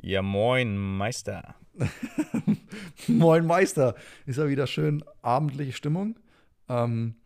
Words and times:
Ja, 0.00 0.22
moin, 0.22 0.76
Meister. 0.76 1.54
Moin 3.08 3.46
Meister. 3.46 3.94
Ist 4.26 4.38
ja 4.38 4.48
wieder 4.48 4.66
schön 4.66 5.04
abendliche 5.22 5.72
Stimmung. 5.72 6.18
Ähm, 6.68 7.16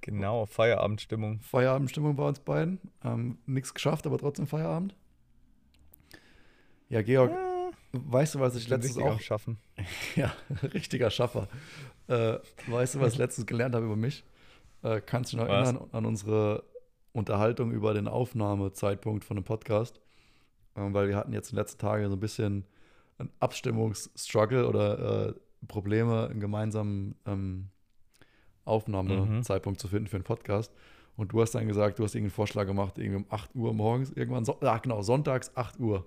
Genau, 0.00 0.44
Feierabendstimmung. 0.44 1.40
Feierabendstimmung 1.40 2.14
bei 2.14 2.24
uns 2.28 2.38
beiden. 2.40 2.78
Ähm, 3.02 3.38
Nichts 3.46 3.72
geschafft, 3.72 4.06
aber 4.06 4.18
trotzdem 4.18 4.46
Feierabend. 4.46 4.94
Ja, 6.90 7.00
Georg, 7.00 7.32
weißt 7.92 8.34
du, 8.34 8.40
was 8.40 8.54
ich 8.56 8.68
letztens 8.68 8.98
auch. 8.98 9.20
Schaffen. 9.20 9.58
Ja, 10.16 10.34
richtiger 10.62 11.10
Schaffer. 11.10 11.48
Äh, 12.06 12.38
weißt 12.66 12.94
du, 12.96 13.00
was 13.00 13.12
ich 13.14 13.18
letztens 13.18 13.46
gelernt 13.46 13.74
habe 13.74 13.86
über 13.86 13.96
mich? 13.96 14.24
Äh, 14.82 15.00
kannst 15.00 15.32
du 15.32 15.36
dich 15.36 15.46
noch 15.46 15.52
Was? 15.52 15.68
erinnern 15.68 15.88
an 15.92 16.04
unsere 16.06 16.64
Unterhaltung 17.12 17.70
über 17.72 17.94
den 17.94 18.08
Aufnahmezeitpunkt 18.08 19.24
von 19.24 19.36
dem 19.36 19.44
Podcast? 19.44 20.00
Ähm, 20.76 20.92
weil 20.92 21.08
wir 21.08 21.16
hatten 21.16 21.32
jetzt 21.32 21.50
in 21.50 21.56
den 21.56 21.62
letzten 21.62 21.78
Tagen 21.78 22.08
so 22.08 22.16
ein 22.16 22.20
bisschen 22.20 22.64
einen 23.18 23.30
Abstimmungsstruggle 23.40 24.66
oder 24.68 25.28
äh, 25.28 25.34
Probleme, 25.68 26.28
einen 26.28 26.40
gemeinsamen 26.40 27.14
ähm, 27.26 27.68
Aufnahmezeitpunkt 28.64 29.80
zu 29.80 29.88
finden 29.88 30.08
für 30.08 30.16
einen 30.16 30.24
Podcast. 30.24 30.72
Und 31.16 31.32
du 31.32 31.40
hast 31.40 31.52
dann 31.54 31.68
gesagt, 31.68 31.98
du 31.98 32.04
hast 32.04 32.14
irgendeinen 32.14 32.34
Vorschlag 32.34 32.66
gemacht, 32.66 32.98
irgendwie 32.98 33.18
um 33.18 33.26
8 33.30 33.54
Uhr 33.54 33.72
morgens, 33.72 34.10
irgendwann, 34.10 34.44
so, 34.44 34.58
ah, 34.60 34.78
genau, 34.78 35.02
sonntags 35.02 35.52
8 35.56 35.78
Uhr. 35.78 36.04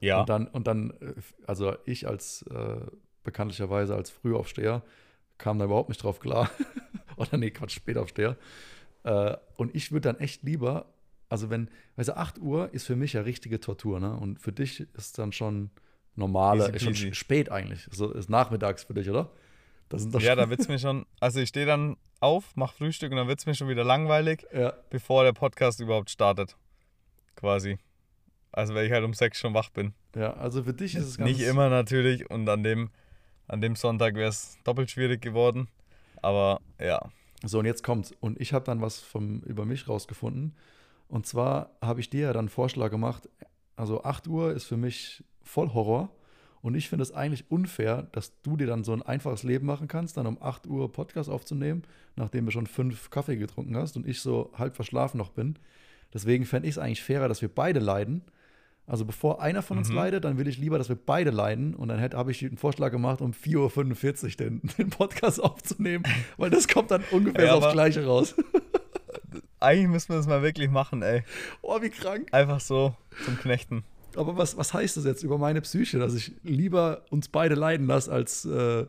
Ja, 0.00 0.20
Und 0.20 0.28
dann, 0.28 0.46
und 0.48 0.66
dann, 0.66 0.90
äh, 1.00 1.14
also 1.46 1.74
ich 1.86 2.06
als 2.06 2.42
äh, 2.42 2.80
bekanntlicherweise 3.28 3.94
als 3.94 4.10
Frühaufsteher 4.10 4.82
kam 5.36 5.58
da 5.58 5.66
überhaupt 5.66 5.90
nicht 5.90 6.02
drauf 6.02 6.18
klar. 6.18 6.50
Oder 7.16 7.36
nee, 7.36 7.50
Quatsch, 7.50 7.76
Spätaufsteher. 7.76 8.36
Äh, 9.04 9.36
und 9.56 9.74
ich 9.74 9.92
würde 9.92 10.12
dann 10.12 10.20
echt 10.20 10.42
lieber, 10.42 10.86
also 11.28 11.50
wenn, 11.50 11.68
weißt 11.96 12.08
du, 12.08 12.16
8 12.16 12.38
Uhr 12.38 12.72
ist 12.72 12.86
für 12.86 12.96
mich 12.96 13.12
ja 13.12 13.20
richtige 13.20 13.60
Tortur, 13.60 14.00
ne? 14.00 14.16
Und 14.16 14.40
für 14.40 14.52
dich 14.52 14.86
ist 14.94 15.18
dann 15.18 15.32
schon 15.32 15.70
normale, 16.14 16.68
ist 16.70 16.82
schon 16.82 17.14
spät 17.14 17.50
eigentlich. 17.50 17.86
So 17.90 18.10
ist 18.12 18.30
nachmittags 18.30 18.84
für 18.84 18.94
dich, 18.94 19.08
oder? 19.10 19.30
Ja 20.18 20.36
da 20.36 20.50
wird 20.50 20.60
es 20.60 20.68
mir 20.68 20.78
schon, 20.78 21.06
also 21.18 21.40
ich 21.40 21.48
stehe 21.48 21.64
dann 21.64 21.96
auf, 22.20 22.52
mach 22.56 22.74
Frühstück 22.74 23.10
und 23.10 23.16
dann 23.16 23.28
wird 23.28 23.38
es 23.38 23.46
mir 23.46 23.54
schon 23.54 23.68
wieder 23.68 23.84
langweilig, 23.84 24.46
ja, 24.52 24.74
bevor 24.90 25.24
der 25.24 25.32
Podcast 25.32 25.80
überhaupt 25.80 26.10
startet. 26.10 26.56
Quasi. 27.36 27.78
Also 28.52 28.74
wenn 28.74 28.84
ich 28.84 28.92
halt 28.92 29.04
um 29.04 29.14
sechs 29.14 29.38
schon 29.38 29.54
wach 29.54 29.70
bin. 29.70 29.94
ja, 30.14 30.34
also 30.34 30.64
für 30.64 30.74
dich 30.74 30.94
ist 30.94 31.06
es 31.06 31.16
ganz 31.16 31.30
Nicht 31.30 31.40
immer 31.40 31.70
natürlich 31.70 32.28
und 32.30 32.46
an 32.48 32.62
dem, 32.62 32.90
an 33.48 33.60
dem 33.60 33.76
Sonntag 33.76 34.14
wäre 34.14 34.28
es 34.28 34.58
doppelt 34.64 34.90
schwierig 34.90 35.20
geworden. 35.20 35.68
Aber 36.22 36.60
ja, 36.80 37.10
So, 37.44 37.60
und 37.60 37.66
jetzt 37.66 37.82
kommt's. 37.82 38.12
Und 38.20 38.40
ich 38.40 38.52
habe 38.52 38.64
dann 38.64 38.80
was 38.80 38.98
vom, 39.00 39.40
über 39.40 39.64
mich 39.64 39.88
rausgefunden. 39.88 40.54
Und 41.08 41.26
zwar 41.26 41.70
habe 41.80 42.00
ich 42.00 42.10
dir 42.10 42.20
ja 42.20 42.32
dann 42.32 42.40
einen 42.40 42.48
Vorschlag 42.48 42.90
gemacht. 42.90 43.28
Also 43.76 44.02
8 44.04 44.26
Uhr 44.28 44.52
ist 44.52 44.64
für 44.64 44.76
mich 44.76 45.24
voll 45.42 45.72
Horror. 45.72 46.10
Und 46.60 46.74
ich 46.74 46.88
finde 46.88 47.04
es 47.04 47.12
eigentlich 47.12 47.50
unfair, 47.50 48.08
dass 48.12 48.40
du 48.42 48.56
dir 48.56 48.66
dann 48.66 48.82
so 48.82 48.92
ein 48.92 49.02
einfaches 49.02 49.44
Leben 49.44 49.66
machen 49.66 49.86
kannst, 49.86 50.16
dann 50.16 50.26
um 50.26 50.42
8 50.42 50.66
Uhr 50.66 50.90
Podcast 50.92 51.30
aufzunehmen, 51.30 51.84
nachdem 52.16 52.46
du 52.46 52.50
schon 52.50 52.66
fünf 52.66 53.10
Kaffee 53.10 53.36
getrunken 53.36 53.76
hast 53.76 53.96
und 53.96 54.06
ich 54.06 54.20
so 54.20 54.50
halb 54.54 54.74
verschlafen 54.74 55.18
noch 55.18 55.30
bin. 55.30 55.56
Deswegen 56.12 56.44
fände 56.44 56.68
ich 56.68 56.74
es 56.74 56.78
eigentlich 56.78 57.02
fairer, 57.02 57.28
dass 57.28 57.42
wir 57.42 57.48
beide 57.48 57.78
leiden. 57.78 58.22
Also 58.88 59.04
bevor 59.04 59.42
einer 59.42 59.62
von 59.62 59.76
uns 59.78 59.90
Mhm. 59.90 59.94
leidet, 59.96 60.24
dann 60.24 60.38
will 60.38 60.48
ich 60.48 60.56
lieber, 60.58 60.78
dass 60.78 60.88
wir 60.88 60.96
beide 60.96 61.30
leiden. 61.30 61.74
Und 61.74 61.88
dann 61.88 61.98
hätte- 61.98 62.16
habe 62.16 62.30
ich 62.30 62.42
einen 62.44 62.56
Vorschlag 62.56 62.90
gemacht, 62.90 63.20
um 63.20 63.32
4.45 63.32 64.32
Uhr 64.32 64.36
den, 64.46 64.62
den 64.78 64.90
Podcast 64.90 65.42
aufzunehmen, 65.42 66.04
weil 66.38 66.48
das 66.50 66.66
kommt 66.68 66.90
dann 66.90 67.04
ungefähr 67.10 67.44
Ja, 67.46 67.54
aufs 67.54 67.72
Gleiche 67.72 68.04
raus. 68.06 68.34
eigentlich 69.60 69.88
müssen 69.88 70.10
wir 70.10 70.16
das 70.16 70.26
mal 70.26 70.42
wirklich 70.42 70.70
machen, 70.70 71.02
ey. 71.02 71.22
Oh, 71.62 71.80
wie 71.82 71.90
krank. 71.90 72.28
Einfach 72.32 72.60
so 72.60 72.94
zum 73.24 73.36
Knechten. 73.38 73.84
Aber 74.16 74.36
was, 74.36 74.56
was 74.56 74.72
heißt 74.72 74.96
das 74.96 75.04
jetzt 75.04 75.22
über 75.22 75.38
meine 75.38 75.60
Psyche, 75.60 75.98
dass 75.98 76.14
ich 76.14 76.32
lieber 76.42 77.02
uns 77.10 77.28
beide 77.28 77.54
leiden 77.54 77.86
lasse, 77.86 78.10
als, 78.10 78.44
äh, 78.46 78.86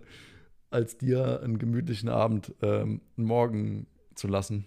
als 0.72 0.98
dir 0.98 1.42
einen 1.44 1.60
gemütlichen 1.60 2.10
Abend 2.10 2.54
ähm, 2.62 3.02
einen 3.18 3.28
Morgen 3.28 3.88
zu 4.16 4.28
lassen? 4.28 4.66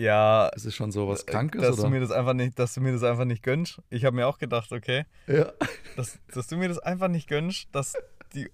Ja, 0.00 0.48
Ist 0.48 0.64
es 0.64 0.74
schon 0.74 0.92
so 0.92 1.08
was 1.08 1.26
Krankes? 1.26 1.62
Äh, 1.62 1.66
dass 1.66 1.78
oder? 1.78 1.88
du 1.88 1.94
mir 1.94 2.00
das 2.00 2.10
einfach 2.10 2.32
nicht, 2.32 2.58
dass 2.58 2.74
du 2.74 2.80
mir 2.80 2.92
das 2.92 3.02
einfach 3.02 3.26
nicht 3.26 3.42
gönnst. 3.42 3.80
Ich 3.90 4.04
habe 4.04 4.16
mir 4.16 4.26
auch 4.26 4.38
gedacht, 4.38 4.72
okay, 4.72 5.04
ja. 5.26 5.52
dass, 5.96 6.18
dass 6.34 6.46
du 6.46 6.56
mir 6.56 6.68
das 6.68 6.78
einfach 6.78 7.08
nicht 7.08 7.28
gönnst, 7.28 7.68
dass 7.72 7.94
die, 8.34 8.50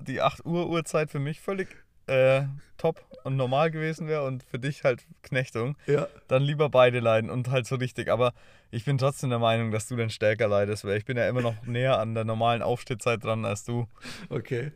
die 0.00 0.20
8 0.20 0.44
Uhr 0.44 0.68
Uhrzeit 0.68 1.10
für 1.10 1.18
mich 1.18 1.40
völlig 1.40 1.68
äh, 2.06 2.42
top 2.76 3.02
und 3.24 3.36
normal 3.36 3.70
gewesen 3.70 4.08
wäre 4.08 4.24
und 4.24 4.42
für 4.42 4.58
dich 4.58 4.84
halt 4.84 5.06
Knechtung, 5.22 5.76
ja. 5.86 6.06
dann 6.28 6.42
lieber 6.42 6.68
beide 6.68 7.00
leiden 7.00 7.30
und 7.30 7.48
halt 7.50 7.66
so 7.66 7.76
richtig. 7.76 8.10
Aber 8.10 8.34
ich 8.70 8.84
bin 8.84 8.98
trotzdem 8.98 9.30
der 9.30 9.38
Meinung, 9.38 9.70
dass 9.70 9.88
du 9.88 9.96
dann 9.96 10.10
stärker 10.10 10.48
leidest, 10.48 10.84
weil 10.84 10.98
ich 10.98 11.04
bin 11.06 11.16
ja 11.16 11.28
immer 11.28 11.40
noch 11.40 11.62
näher 11.64 11.98
an 11.98 12.14
der 12.14 12.24
normalen 12.24 12.62
Aufstehzeit 12.62 13.24
dran 13.24 13.44
als 13.44 13.64
du. 13.64 13.86
Okay. 14.28 14.72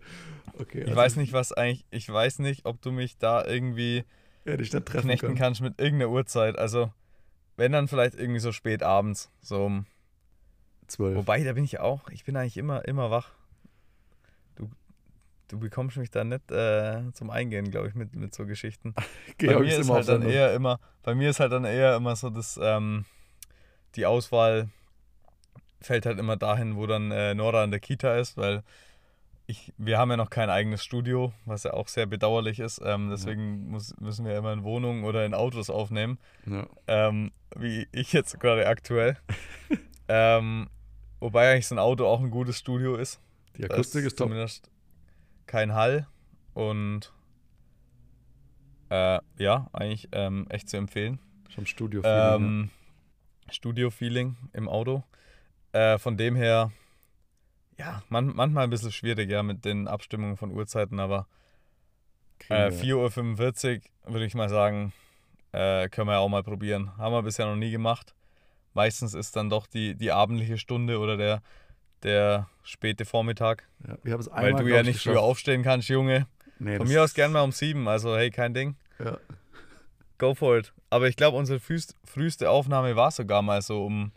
okay. 0.58 0.84
Ich 0.86 0.94
weiß 0.94 1.16
nicht, 1.16 1.32
was 1.32 1.52
eigentlich, 1.52 1.84
ich 1.91 2.10
weiß 2.10 2.38
nicht, 2.38 2.64
ob 2.64 2.80
du 2.80 2.92
mich 2.92 3.18
da 3.18 3.44
irgendwie 3.44 4.04
Hätte 4.53 4.62
ich 4.62 4.71
dann 4.71 4.84
treffen 4.84 5.06
knechten 5.06 5.27
können. 5.27 5.38
kannst 5.38 5.60
mit 5.60 5.81
irgendeiner 5.81 6.10
Uhrzeit. 6.10 6.59
Also, 6.59 6.93
wenn 7.56 7.72
dann 7.72 7.88
vielleicht 7.88 8.15
irgendwie 8.15 8.41
so 8.41 8.53
spät 8.53 8.82
abends, 8.82 9.31
so 9.41 9.65
um 9.65 9.87
Zwölf. 10.87 11.16
Wobei, 11.16 11.43
da 11.44 11.53
bin 11.53 11.65
ich 11.65 11.81
auch. 11.81 12.09
Ich 12.10 12.25
bin 12.25 12.37
eigentlich 12.37 12.56
immer, 12.56 12.87
immer 12.87 13.10
wach. 13.10 13.31
Du, 14.56 14.69
du 15.49 15.59
bekommst 15.59 15.97
mich 15.97 16.10
da 16.10 16.25
nicht 16.25 16.50
äh, 16.50 17.03
zum 17.12 17.31
Eingehen, 17.31 17.71
glaube 17.71 17.88
ich, 17.88 17.94
mit, 17.94 18.15
mit 18.15 18.34
so 18.34 18.47
Geschichten. 18.47 18.94
bei 18.94 19.03
Georg 19.38 19.62
mir 19.65 19.78
ist 19.78 19.88
auf 19.88 19.97
halt 19.97 20.09
dann 20.09 20.21
Sendung. 20.21 20.31
eher 20.31 20.54
immer, 20.54 20.78
bei 21.03 21.15
mir 21.15 21.31
ist 21.31 21.41
halt 21.41 21.53
dann 21.53 21.65
eher 21.65 21.97
immer 21.97 22.16
so, 22.16 22.31
dass 22.31 22.59
ähm, 22.62 23.04
die 23.97 24.06
Auswahl 24.06 24.69
fällt 25.81 26.06
halt 26.06 26.19
immer 26.19 26.37
dahin, 26.37 26.77
wo 26.77 26.87
dann 26.87 27.10
äh, 27.10 27.34
Nora 27.34 27.65
in 27.65 27.71
der 27.71 27.81
Kita 27.81 28.16
ist, 28.16 28.37
weil 28.37 28.62
ich, 29.47 29.72
wir 29.77 29.99
haben 29.99 30.10
ja 30.10 30.16
noch 30.16 30.31
kein 30.31 30.49
eigenes 30.49 30.82
Studio, 30.82 31.32
was 31.44 31.65
ja 31.65 31.75
auch 31.75 31.88
sehr 31.88 32.06
bedauerlich 32.06 32.60
ist. 32.60 32.81
Ähm, 32.84 33.10
deswegen 33.10 33.69
muss, 33.69 33.94
müssen 34.00 34.25
wir 34.25 34.37
immer 34.38 34.53
in 34.53 34.62
Wohnungen 34.65 35.05
oder 35.05 35.27
in 35.27 35.34
Autos 35.34 35.69
aufnehmen 35.71 36.19
Ja. 36.47 36.66
ähm, 36.87 37.31
wie 37.56 37.87
ich 37.93 38.12
jetzt 38.12 38.41
gerade 38.41 38.66
aktuell. 38.66 39.19
ähm, 40.09 40.69
wobei 41.21 41.53
eigentlich 41.53 41.66
so 41.66 41.75
ein 41.75 41.78
Auto 41.78 42.06
auch 42.06 42.21
ein 42.21 42.31
gutes 42.31 42.59
Studio 42.59 42.97
ist. 42.97 43.21
Die 43.56 43.65
Akustik 43.65 44.04
ist 44.04 44.16
top. 44.16 44.28
Zumindest 44.28 44.71
kein 45.47 45.75
Hall 45.75 46.06
und 46.54 47.12
äh, 48.91 49.19
ja, 49.38 49.69
eigentlich 49.72 50.09
ähm, 50.12 50.47
echt 50.49 50.69
zu 50.69 50.77
empfehlen. 50.77 51.19
Schon 51.49 51.66
Studio. 51.66 52.03
Ähm, 52.04 52.71
Studio-Feeling 53.50 54.37
im 54.53 54.69
Auto. 54.69 55.04
Äh, 55.72 55.99
von 55.99 56.16
dem 56.16 56.34
her, 56.34 56.72
ja, 57.78 58.02
man, 58.08 58.34
manchmal 58.34 58.64
ein 58.64 58.70
bisschen 58.70 58.92
schwierig, 58.92 59.30
ja, 59.30 59.42
mit 59.42 59.64
den 59.64 59.88
Abstimmungen 59.88 60.36
von 60.36 60.52
Uhrzeiten, 60.52 61.00
aber 61.00 61.26
äh, 62.48 62.68
4.45 62.68 63.82
Uhr 64.06 64.12
würde 64.12 64.26
ich 64.26 64.34
mal 64.34 64.48
sagen, 64.48 64.92
äh, 65.52 65.88
können 65.88 66.08
wir 66.08 66.14
ja 66.14 66.18
auch 66.18 66.28
mal 66.28 66.42
probieren. 66.42 66.96
Haben 66.98 67.12
wir 67.14 67.22
bisher 67.22 67.46
noch 67.46 67.56
nie 67.56 67.70
gemacht. 67.70 68.14
Meistens 68.74 69.14
ist 69.14 69.36
dann 69.36 69.50
doch 69.50 69.66
die, 69.66 69.94
die 69.94 70.10
abendliche 70.10 70.58
Stunde 70.58 70.98
oder 70.98 71.16
der, 71.16 71.42
der 72.02 72.48
späte 72.62 73.04
Vormittag, 73.04 73.68
Ja, 73.86 73.96
wir 74.02 74.12
haben 74.12 74.20
es 74.20 74.30
weil 74.30 74.46
einmal, 74.46 74.62
du 74.62 74.66
glaub 74.66 74.76
ja 74.76 74.80
ich, 74.80 74.86
nicht 74.88 75.02
früher 75.02 75.20
aufstehen 75.20 75.62
kannst, 75.62 75.88
Junge. 75.88 76.26
Nee, 76.58 76.76
Von 76.76 76.88
mir 76.88 77.02
aus 77.02 77.14
gern 77.14 77.32
mal 77.32 77.42
um 77.42 77.52
sieben, 77.52 77.88
also 77.88 78.16
hey, 78.16 78.30
kein 78.30 78.54
Ding. 78.54 78.76
Ja. 78.98 79.18
Go 80.18 80.34
for 80.34 80.58
it. 80.58 80.72
Aber 80.91 81.08
ich 81.08 81.16
glaube, 81.16 81.36
unsere 81.36 81.60
frühst, 81.60 81.96
früheste 82.04 82.50
Aufnahme 82.50 82.94
war 82.96 83.10
sogar 83.10 83.42
mal 83.42 83.62
so 83.62 83.84
um, 83.84 84.12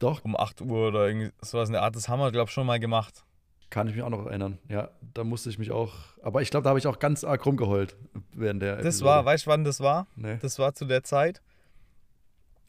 Doch, 0.00 0.24
um 0.24 0.36
8 0.36 0.62
Uhr 0.62 0.88
oder 0.88 1.06
irgendwie 1.06 1.30
sowas 1.42 1.68
in 1.68 1.74
der 1.74 1.82
Art. 1.82 1.94
Das 1.94 2.08
haben 2.08 2.18
wir, 2.18 2.32
glaube 2.32 2.48
ich, 2.48 2.52
schon 2.52 2.66
mal 2.66 2.80
gemacht. 2.80 3.24
kann 3.70 3.86
ich 3.86 3.94
mich 3.94 4.02
auch 4.02 4.08
noch 4.10 4.26
erinnern. 4.26 4.58
Ja, 4.68 4.90
da 5.14 5.22
musste 5.22 5.48
ich 5.50 5.58
mich 5.58 5.70
auch. 5.70 5.94
Aber 6.22 6.42
ich 6.42 6.50
glaube, 6.50 6.64
da 6.64 6.70
habe 6.70 6.78
ich 6.80 6.86
auch 6.88 6.98
ganz 6.98 7.22
arg 7.22 7.46
rumgeheult 7.46 7.96
während 8.32 8.60
der. 8.62 8.76
Das 8.76 8.84
Episode. 8.96 9.04
war, 9.10 9.24
weißt 9.26 9.46
du, 9.46 9.50
wann 9.50 9.62
das 9.64 9.78
war? 9.80 10.08
Nee. 10.16 10.38
Das 10.42 10.58
war 10.58 10.74
zu 10.74 10.86
der 10.86 11.04
Zeit, 11.04 11.40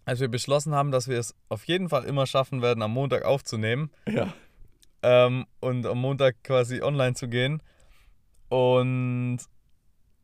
als 0.05 0.19
wir 0.19 0.27
beschlossen 0.27 0.75
haben, 0.75 0.91
dass 0.91 1.07
wir 1.07 1.17
es 1.17 1.33
auf 1.49 1.63
jeden 1.65 1.89
Fall 1.89 2.03
immer 2.03 2.27
schaffen 2.27 2.61
werden, 2.61 2.83
am 2.83 2.91
Montag 2.91 3.23
aufzunehmen 3.25 3.89
Ja. 4.07 4.33
ähm, 5.01 5.45
und 5.59 5.85
am 5.87 5.97
Montag 5.99 6.43
quasi 6.43 6.81
online 6.83 7.15
zu 7.15 7.27
gehen. 7.27 7.63
Und 8.49 9.39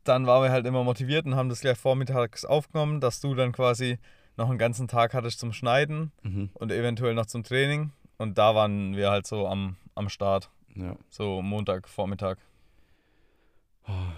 dann 0.04 0.26
waren 0.26 0.42
wir 0.42 0.50
halt 0.50 0.66
immer 0.66 0.84
motiviert 0.84 1.26
und 1.26 1.36
haben 1.36 1.48
das 1.48 1.60
gleich 1.60 1.78
vormittags 1.78 2.44
aufgenommen, 2.44 3.00
dass 3.00 3.20
du 3.20 3.34
dann 3.34 3.52
quasi 3.52 3.98
noch 4.38 4.48
einen 4.48 4.58
ganzen 4.58 4.88
Tag 4.88 5.12
hattest 5.14 5.38
zum 5.40 5.52
Schneiden 5.52 6.12
Mhm. 6.22 6.50
und 6.54 6.72
eventuell 6.72 7.12
noch 7.14 7.26
zum 7.26 7.42
Training. 7.44 7.90
Und 8.16 8.38
da 8.38 8.54
waren 8.54 8.96
wir 8.96 9.10
halt 9.10 9.26
so 9.26 9.46
am, 9.46 9.76
am 9.94 10.08
Start, 10.08 10.50
ja. 10.74 10.96
so 11.10 11.42
Montag, 11.42 11.88
Vormittag. 11.88 12.38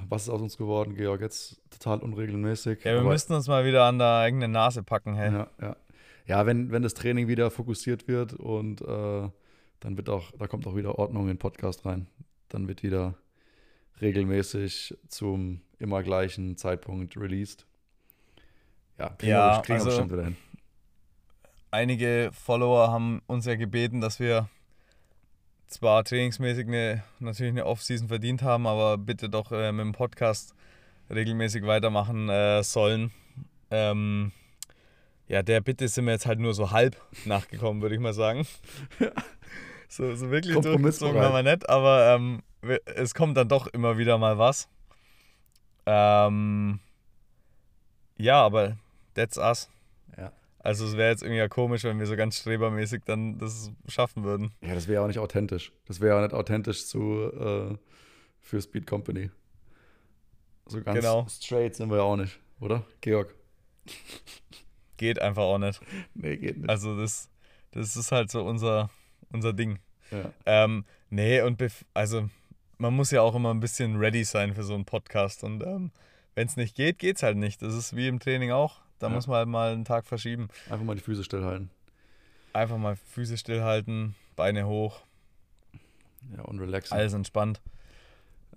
Was 0.08 0.22
ist 0.22 0.28
aus 0.31 0.40
uns 0.43 0.56
geworden, 0.56 0.94
Georg? 0.96 1.20
Jetzt 1.20 1.61
total 1.70 2.00
unregelmäßig. 2.00 2.82
Ja, 2.84 2.94
wir 2.94 3.02
müssten 3.02 3.34
uns 3.34 3.46
mal 3.46 3.64
wieder 3.64 3.84
an 3.84 3.99
der 3.99 4.17
eigenen 4.17 4.50
Nase 4.50 4.82
packen, 4.82 5.14
hey. 5.14 5.32
Ja, 5.32 5.46
ja. 5.61 5.76
Ja, 6.26 6.46
wenn, 6.46 6.70
wenn 6.72 6.82
das 6.82 6.94
Training 6.94 7.28
wieder 7.28 7.50
fokussiert 7.50 8.06
wird 8.08 8.32
und 8.34 8.81
äh, 8.82 9.28
dann 9.81 9.96
wird 9.96 10.08
auch, 10.08 10.32
da 10.38 10.46
kommt 10.49 10.67
auch 10.67 10.76
wieder 10.76 10.99
Ordnung 10.99 11.22
in 11.22 11.28
den 11.34 11.38
Podcast 11.38 11.87
rein. 11.87 12.08
Dann 12.49 12.67
wird 12.69 12.82
wieder 12.82 13.14
regelmäßig 14.00 14.96
zum 15.08 15.61
immer 15.78 16.02
gleichen 16.02 16.56
Zeitpunkt 16.56 17.17
released. 17.17 17.67
Ja, 19.00 19.11
ja, 19.23 19.56
wir, 19.56 19.62
kriegen 19.62 19.79
also, 19.79 19.87
bestimmt 19.87 20.12
wieder 20.12 20.25
hin. 20.25 20.37
Einige 21.70 22.31
Follower 22.35 22.88
haben 22.88 23.23
uns 23.26 23.47
ja 23.47 23.55
gebeten, 23.55 24.02
dass 24.02 24.20
wir 24.20 24.50
zwar 25.69 26.05
trainingsmäßig 26.05 26.67
eine, 26.67 27.02
natürlich 27.19 27.52
eine 27.52 27.64
Off-Season 27.64 28.08
verdient 28.08 28.43
haben, 28.43 28.67
aber 28.67 28.99
bitte 28.99 29.31
doch 29.31 29.52
äh, 29.52 29.73
mit 29.73 29.87
dem 29.87 29.93
Podcast 29.93 30.55
regelmäßig 31.08 31.64
weitermachen 31.64 32.29
äh, 32.29 32.62
sollen. 32.62 33.11
Ähm, 33.70 34.32
ja, 35.29 35.43
der 35.43 35.62
Bitte 35.62 35.88
sind 35.88 36.05
wir 36.05 36.12
jetzt 36.12 36.26
halt 36.26 36.41
nur 36.41 36.53
so 36.53 36.70
halb 36.70 37.00
nachgekommen, 37.25 37.81
würde 37.81 37.94
ich 37.94 38.00
mal 38.03 38.12
sagen. 38.12 38.46
so, 39.88 40.14
so 40.14 40.31
wirklich 40.31 40.58
durchgezogen 40.58 41.23
haben 41.23 41.32
wir 41.32 41.43
nicht, 41.43 41.67
aber 41.70 42.17
ähm, 42.17 42.43
es 42.85 43.14
kommt 43.14 43.38
dann 43.38 43.49
doch 43.49 43.67
immer 43.69 43.96
wieder 43.96 44.19
mal 44.19 44.37
was. 44.37 44.69
Ähm, 45.87 46.81
ja, 48.19 48.43
aber 48.43 48.76
that's 49.15 49.37
us. 49.39 49.69
Ja. 50.17 50.33
Also 50.59 50.87
es 50.87 50.97
wäre 50.97 51.11
jetzt 51.11 51.23
irgendwie 51.23 51.39
ja 51.39 51.49
komisch, 51.49 51.85
wenn 51.85 51.99
wir 51.99 52.07
so 52.07 52.17
ganz 52.17 52.39
strebermäßig 52.39 53.03
dann 53.05 53.39
das 53.39 53.71
schaffen 53.89 54.25
würden. 54.25 54.53
Ja, 54.61 54.75
das 54.75 54.89
wäre 54.89 55.03
auch 55.03 55.07
nicht 55.07 55.19
authentisch. 55.19 55.73
Das 55.87 56.01
wäre 56.01 56.17
auch 56.17 56.23
nicht 56.23 56.35
authentisch 56.35 56.87
zu 56.87 57.33
äh, 57.33 57.77
für 58.41 58.61
Speed 58.61 58.87
Company. 58.87 59.31
So 60.67 60.83
ganz 60.83 61.01
genau. 61.01 61.27
straight 61.29 61.75
sind 61.75 61.91
wir 61.91 61.97
ja 61.97 62.03
auch 62.03 62.17
nicht, 62.17 62.39
oder? 62.61 62.85
Georg. 63.01 63.35
Geht 64.97 65.19
einfach 65.21 65.43
auch 65.43 65.59
nicht. 65.59 65.81
Nee, 66.15 66.37
geht 66.37 66.59
nicht. 66.59 66.69
Also 66.69 66.97
das, 66.97 67.31
das 67.73 67.97
ist 67.97 68.13
halt 68.13 68.31
so 68.31 68.45
unser, 68.45 68.91
unser 69.33 69.53
Ding. 69.53 69.79
Ja. 70.11 70.33
Ähm, 70.45 70.85
nee, 71.09 71.41
und 71.41 71.63
also 71.95 72.29
man 72.79 72.95
muss 72.95 73.11
ja 73.11 73.23
auch 73.23 73.35
immer 73.35 73.53
ein 73.53 73.61
bisschen 73.61 73.97
ready 73.97 74.25
sein 74.25 74.55
für 74.55 74.63
so 74.63 74.75
einen 74.75 74.85
Podcast. 74.85 75.43
Und 75.43 75.63
ähm, 75.63 75.91
wenn 76.35 76.47
es 76.47 76.56
nicht 76.56 76.77
geht, 76.77 76.99
geht 76.99 77.17
es 77.17 77.23
halt 77.23 77.37
nicht. 77.37 77.63
Das 77.63 77.75
ist 77.75 77.97
wie 77.97 78.09
im 78.09 78.21
Training 78.21 78.51
auch. 78.53 78.81
Da 79.00 79.08
ja. 79.08 79.14
muss 79.14 79.26
man 79.26 79.38
halt 79.38 79.49
mal 79.49 79.73
einen 79.73 79.85
Tag 79.85 80.06
verschieben. 80.06 80.49
Einfach 80.69 80.85
mal 80.85 80.94
die 80.94 81.00
Füße 81.00 81.25
stillhalten. 81.25 81.70
Einfach 82.52 82.76
mal 82.76 82.97
Füße 82.97 83.37
stillhalten, 83.37 84.14
Beine 84.37 84.67
hoch. 84.67 85.00
Ja, 86.37 86.43
und 86.43 86.61
relaxen. 86.61 86.97
Alles 86.97 87.14
entspannt. 87.14 87.61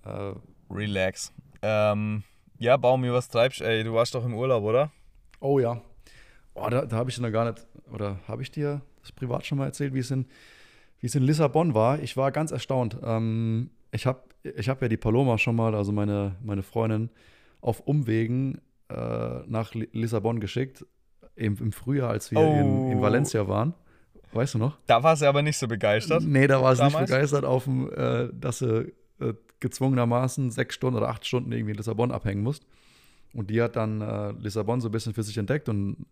Äh, 0.06 0.34
Relax. 0.70 1.32
Ähm, 1.62 2.24
ja, 2.60 2.78
Baumi, 2.78 3.12
was 3.12 3.30
treibst 3.30 3.62
du? 3.62 3.64
Ey, 3.64 3.84
du 3.84 3.94
warst 3.94 4.14
doch 4.16 4.26
im 4.26 4.34
Urlaub, 4.34 4.64
oder? 4.64 4.92
Oh 5.40 5.60
ja. 5.60 5.82
Oh, 6.56 6.68
da, 6.70 6.86
da 6.86 6.98
habe 6.98 7.10
ich 7.10 7.16
dir 7.16 7.22
noch 7.22 7.32
gar 7.32 7.46
nicht, 7.46 7.66
oder 7.92 8.20
habe 8.28 8.42
ich 8.42 8.52
dir 8.52 8.82
das 9.02 9.12
privat 9.12 9.46
schon 9.46 9.58
mal 9.58 9.66
erzählt, 9.66 9.94
wie 9.94 10.00
es 10.00 10.12
in, 10.12 10.26
wie 11.00 11.08
es 11.08 11.16
in 11.16 11.24
Lissabon 11.24 11.74
war? 11.74 12.00
Ich 12.00 12.18
war 12.18 12.32
ganz 12.32 12.52
erstaunt. 12.52 12.98
Ähm, 13.02 13.70
ich 13.92 14.06
habe 14.06 14.22
ich 14.44 14.68
hab 14.68 14.82
ja 14.82 14.90
die 14.90 14.98
Paloma 14.98 15.38
schon 15.38 15.56
mal, 15.56 15.74
also 15.74 15.94
meine, 15.94 16.36
meine 16.42 16.64
Freundin, 16.64 17.10
auf 17.62 17.80
Umwegen 17.80 18.60
äh, 18.90 19.40
nach 19.48 19.74
Lissabon 19.74 20.40
geschickt, 20.40 20.86
im, 21.36 21.58
im 21.58 21.72
Frühjahr, 21.72 22.10
als 22.10 22.32
wir 22.32 22.40
oh. 22.40 22.54
in, 22.54 22.92
in, 22.92 23.02
Valencia 23.02 23.48
waren. 23.48 23.74
Weißt 24.34 24.56
du 24.56 24.58
noch? 24.58 24.78
Da 24.88 25.04
war 25.04 25.16
sie 25.16 25.28
aber 25.28 25.42
nicht 25.42 25.58
so 25.58 25.68
begeistert. 25.68 26.24
Nee, 26.24 26.48
da 26.48 26.62
war 26.62 26.76
sie 26.76 26.84
nicht 26.84 26.98
begeistert, 26.98 27.46
auf 27.46 27.66
dem, 27.66 27.92
äh, 27.94 28.30
dass 28.34 28.60
sie 28.60 28.94
äh, 29.20 29.34
gezwungenermaßen 29.60 30.52
sechs 30.52 30.76
Stunden 30.76 30.98
oder 30.98 31.10
acht 31.10 31.26
Stunden 31.26 31.52
irgendwie 31.52 31.72
in 31.72 31.78
Lissabon 31.78 32.12
abhängen 32.12 32.44
musst. 32.44 32.66
Und 33.34 33.50
die 33.50 33.62
hat 33.62 33.76
dann 33.76 34.02
äh, 34.02 34.32
Lissabon 34.32 34.82
so 34.82 34.90
ein 34.90 34.92
bisschen 34.92 35.14
für 35.14 35.24
sich 35.24 35.38
entdeckt 35.38 35.70
und 35.70 36.06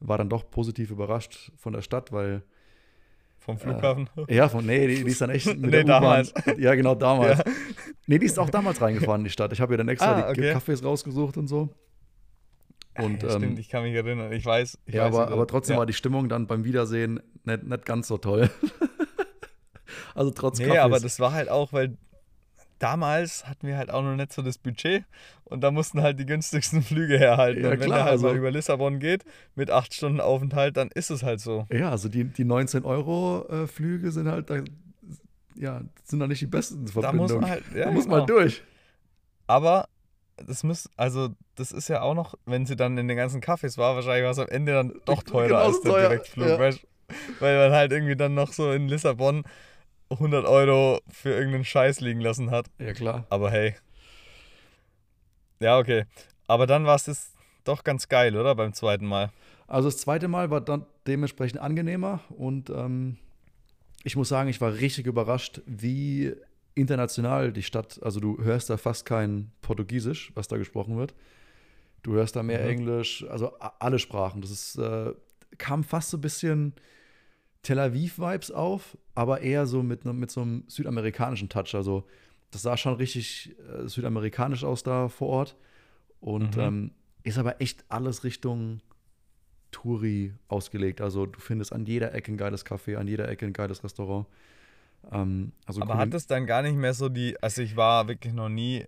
war 0.00 0.18
dann 0.18 0.28
doch 0.28 0.50
positiv 0.50 0.90
überrascht 0.90 1.52
von 1.56 1.72
der 1.72 1.82
Stadt, 1.82 2.12
weil 2.12 2.42
vom 3.38 3.58
Flughafen? 3.58 4.08
Äh, 4.28 4.34
ja, 4.36 4.48
von, 4.48 4.64
nee, 4.64 4.86
die, 4.86 5.04
die, 5.04 5.10
ist 5.10 5.20
dann 5.20 5.30
echt 5.30 5.46
mit 5.46 5.58
nee, 5.70 5.84
damals. 5.84 6.32
Ja, 6.58 6.74
genau, 6.74 6.94
damals. 6.94 7.38
Ja. 7.46 7.52
Nee, 8.06 8.18
die 8.18 8.26
ist 8.26 8.38
auch 8.38 8.50
damals 8.50 8.80
reingefahren 8.80 9.20
in 9.20 9.24
die 9.24 9.30
Stadt. 9.30 9.52
Ich 9.52 9.60
habe 9.60 9.74
ihr 9.74 9.78
dann 9.78 9.88
extra 9.88 10.22
ah, 10.22 10.30
okay. 10.30 10.40
die 10.40 10.52
Kaffees 10.52 10.82
rausgesucht 10.82 11.36
und 11.36 11.46
so. 11.46 11.68
Und, 12.98 13.22
ja, 13.22 13.30
stimmt, 13.30 13.44
ähm, 13.44 13.58
ich 13.58 13.68
kann 13.68 13.84
mich 13.84 13.94
erinnern. 13.94 14.32
Ich 14.32 14.44
weiß. 14.44 14.78
Ich 14.86 14.94
ja, 14.94 15.06
weiß, 15.06 15.14
aber, 15.14 15.32
aber 15.32 15.46
trotzdem 15.46 15.74
ja. 15.74 15.78
war 15.78 15.86
die 15.86 15.94
Stimmung 15.94 16.28
dann 16.28 16.46
beim 16.46 16.64
Wiedersehen 16.64 17.20
nicht, 17.44 17.62
nicht 17.64 17.86
ganz 17.86 18.08
so 18.08 18.18
toll. 18.18 18.50
also 20.14 20.30
trotz 20.30 20.58
Nee, 20.58 20.66
Kaffees. 20.66 20.82
aber 20.82 21.00
das 21.00 21.18
war 21.18 21.32
halt 21.32 21.48
auch, 21.48 21.72
weil 21.72 21.96
damals 22.78 23.46
hatten 23.46 23.66
wir 23.66 23.76
halt 23.76 23.90
auch 23.90 24.02
noch 24.02 24.16
nicht 24.16 24.32
so 24.32 24.42
das 24.42 24.58
Budget 24.58 25.04
und 25.44 25.62
da 25.62 25.70
mussten 25.70 26.02
halt 26.02 26.18
die 26.18 26.26
günstigsten 26.26 26.82
Flüge 26.82 27.18
herhalten. 27.18 27.62
Ja, 27.62 27.70
und 27.70 27.80
wenn 27.80 27.86
klar, 27.86 27.98
der 27.98 28.04
halt 28.04 28.12
also, 28.12 28.26
mal 28.26 28.36
über 28.36 28.50
Lissabon 28.50 28.98
geht 28.98 29.24
mit 29.54 29.70
acht 29.70 29.94
Stunden 29.94 30.20
Aufenthalt, 30.20 30.76
dann 30.76 30.88
ist 30.88 31.10
es 31.10 31.22
halt 31.22 31.40
so. 31.40 31.66
Ja, 31.72 31.90
also 31.90 32.08
die, 32.08 32.24
die 32.24 32.44
19 32.44 32.84
Euro 32.84 33.46
äh, 33.48 33.66
Flüge 33.66 34.10
sind 34.10 34.28
halt, 34.28 34.50
da, 34.50 34.62
ja, 35.54 35.80
sind 36.04 36.18
noch 36.18 36.26
nicht 36.26 36.42
die 36.42 36.46
besten 36.46 36.88
Verbindungen. 36.88 37.28
Da 37.28 37.34
muss 37.34 37.40
man 37.40 37.50
halt, 37.50 37.64
ja, 37.74 37.84
da 37.84 37.90
muss 37.90 38.06
man 38.06 38.26
genau. 38.26 38.38
durch. 38.40 38.62
Aber 39.46 39.88
das 40.36 40.62
muss, 40.62 40.88
also 40.96 41.30
das 41.56 41.72
ist 41.72 41.88
ja 41.88 42.02
auch 42.02 42.14
noch, 42.14 42.34
wenn 42.46 42.66
sie 42.66 42.76
dann 42.76 42.96
in 42.98 43.08
den 43.08 43.16
ganzen 43.16 43.40
Cafés 43.40 43.78
war, 43.78 43.94
wahrscheinlich 43.94 44.24
war 44.24 44.30
es 44.32 44.38
am 44.38 44.48
Ende 44.48 44.72
dann 44.72 45.00
doch 45.04 45.22
teurer 45.24 45.46
genau 45.48 45.58
als 45.58 45.80
der 45.80 45.92
teuer. 45.92 46.08
Direktflug, 46.08 46.48
ja. 46.48 46.58
weil, 46.58 46.76
weil 47.40 47.58
man 47.58 47.72
halt 47.72 47.92
irgendwie 47.92 48.16
dann 48.16 48.34
noch 48.34 48.52
so 48.52 48.72
in 48.72 48.88
Lissabon 48.88 49.44
100 50.10 50.44
Euro 50.46 51.00
für 51.10 51.30
irgendeinen 51.30 51.64
Scheiß 51.64 52.00
liegen 52.00 52.20
lassen 52.20 52.50
hat. 52.50 52.66
Ja, 52.78 52.92
klar. 52.92 53.26
Aber 53.30 53.50
hey. 53.50 53.74
Ja, 55.60 55.78
okay. 55.78 56.04
Aber 56.46 56.66
dann 56.66 56.84
war 56.84 56.96
es 56.96 57.32
doch 57.64 57.84
ganz 57.84 58.08
geil, 58.08 58.36
oder? 58.36 58.54
Beim 58.54 58.74
zweiten 58.74 59.06
Mal. 59.06 59.30
Also 59.66 59.88
das 59.88 59.98
zweite 59.98 60.28
Mal 60.28 60.50
war 60.50 60.60
dann 60.60 60.84
dementsprechend 61.06 61.60
angenehmer 61.60 62.20
und 62.28 62.68
ähm, 62.70 63.16
ich 64.04 64.16
muss 64.16 64.28
sagen, 64.28 64.50
ich 64.50 64.60
war 64.60 64.74
richtig 64.74 65.06
überrascht, 65.06 65.62
wie 65.66 66.34
international 66.74 67.52
die 67.52 67.62
Stadt, 67.62 68.00
also 68.02 68.20
du 68.20 68.42
hörst 68.42 68.70
da 68.70 68.76
fast 68.76 69.04
kein 69.04 69.52
Portugiesisch, 69.60 70.32
was 70.34 70.48
da 70.48 70.56
gesprochen 70.56 70.96
wird. 70.96 71.14
Du 72.02 72.14
hörst 72.14 72.34
da 72.36 72.42
mehr 72.42 72.62
mhm. 72.62 72.70
Englisch, 72.70 73.24
also 73.28 73.52
alle 73.58 73.98
Sprachen. 73.98 74.40
Das 74.40 74.50
ist, 74.50 74.76
äh, 74.76 75.12
kam 75.58 75.84
fast 75.84 76.10
so 76.10 76.16
ein 76.16 76.22
bisschen 76.22 76.74
Tel 77.62 77.78
Aviv-Vibes 77.78 78.50
auf, 78.50 78.96
aber 79.14 79.40
eher 79.40 79.66
so 79.66 79.82
mit, 79.82 80.04
mit 80.04 80.30
so 80.30 80.42
einem 80.42 80.64
südamerikanischen 80.66 81.48
Touch. 81.48 81.74
Also 81.74 82.04
das 82.50 82.62
sah 82.62 82.76
schon 82.76 82.94
richtig 82.94 83.54
äh, 83.68 83.86
südamerikanisch 83.86 84.64
aus 84.64 84.82
da 84.82 85.08
vor 85.08 85.28
Ort. 85.28 85.56
Und 86.20 86.56
mhm. 86.56 86.62
ähm, 86.62 86.90
ist 87.24 87.38
aber 87.38 87.60
echt 87.60 87.84
alles 87.88 88.24
Richtung 88.24 88.80
Touri 89.70 90.32
ausgelegt. 90.48 91.00
Also 91.00 91.26
du 91.26 91.40
findest 91.40 91.72
an 91.72 91.86
jeder 91.86 92.14
Ecke 92.14 92.32
ein 92.32 92.36
geiles 92.36 92.66
Café, 92.66 92.96
an 92.96 93.08
jeder 93.08 93.28
Ecke 93.28 93.46
ein 93.46 93.52
geiles 93.52 93.82
Restaurant. 93.82 94.26
Ähm, 95.10 95.52
also 95.66 95.82
aber 95.82 95.96
hat 95.96 96.14
es 96.14 96.26
dann 96.26 96.46
gar 96.46 96.62
nicht 96.62 96.76
mehr 96.76 96.94
so 96.94 97.08
die, 97.08 97.40
also 97.42 97.62
ich 97.62 97.76
war 97.76 98.08
wirklich 98.08 98.32
noch 98.32 98.48
nie 98.48 98.86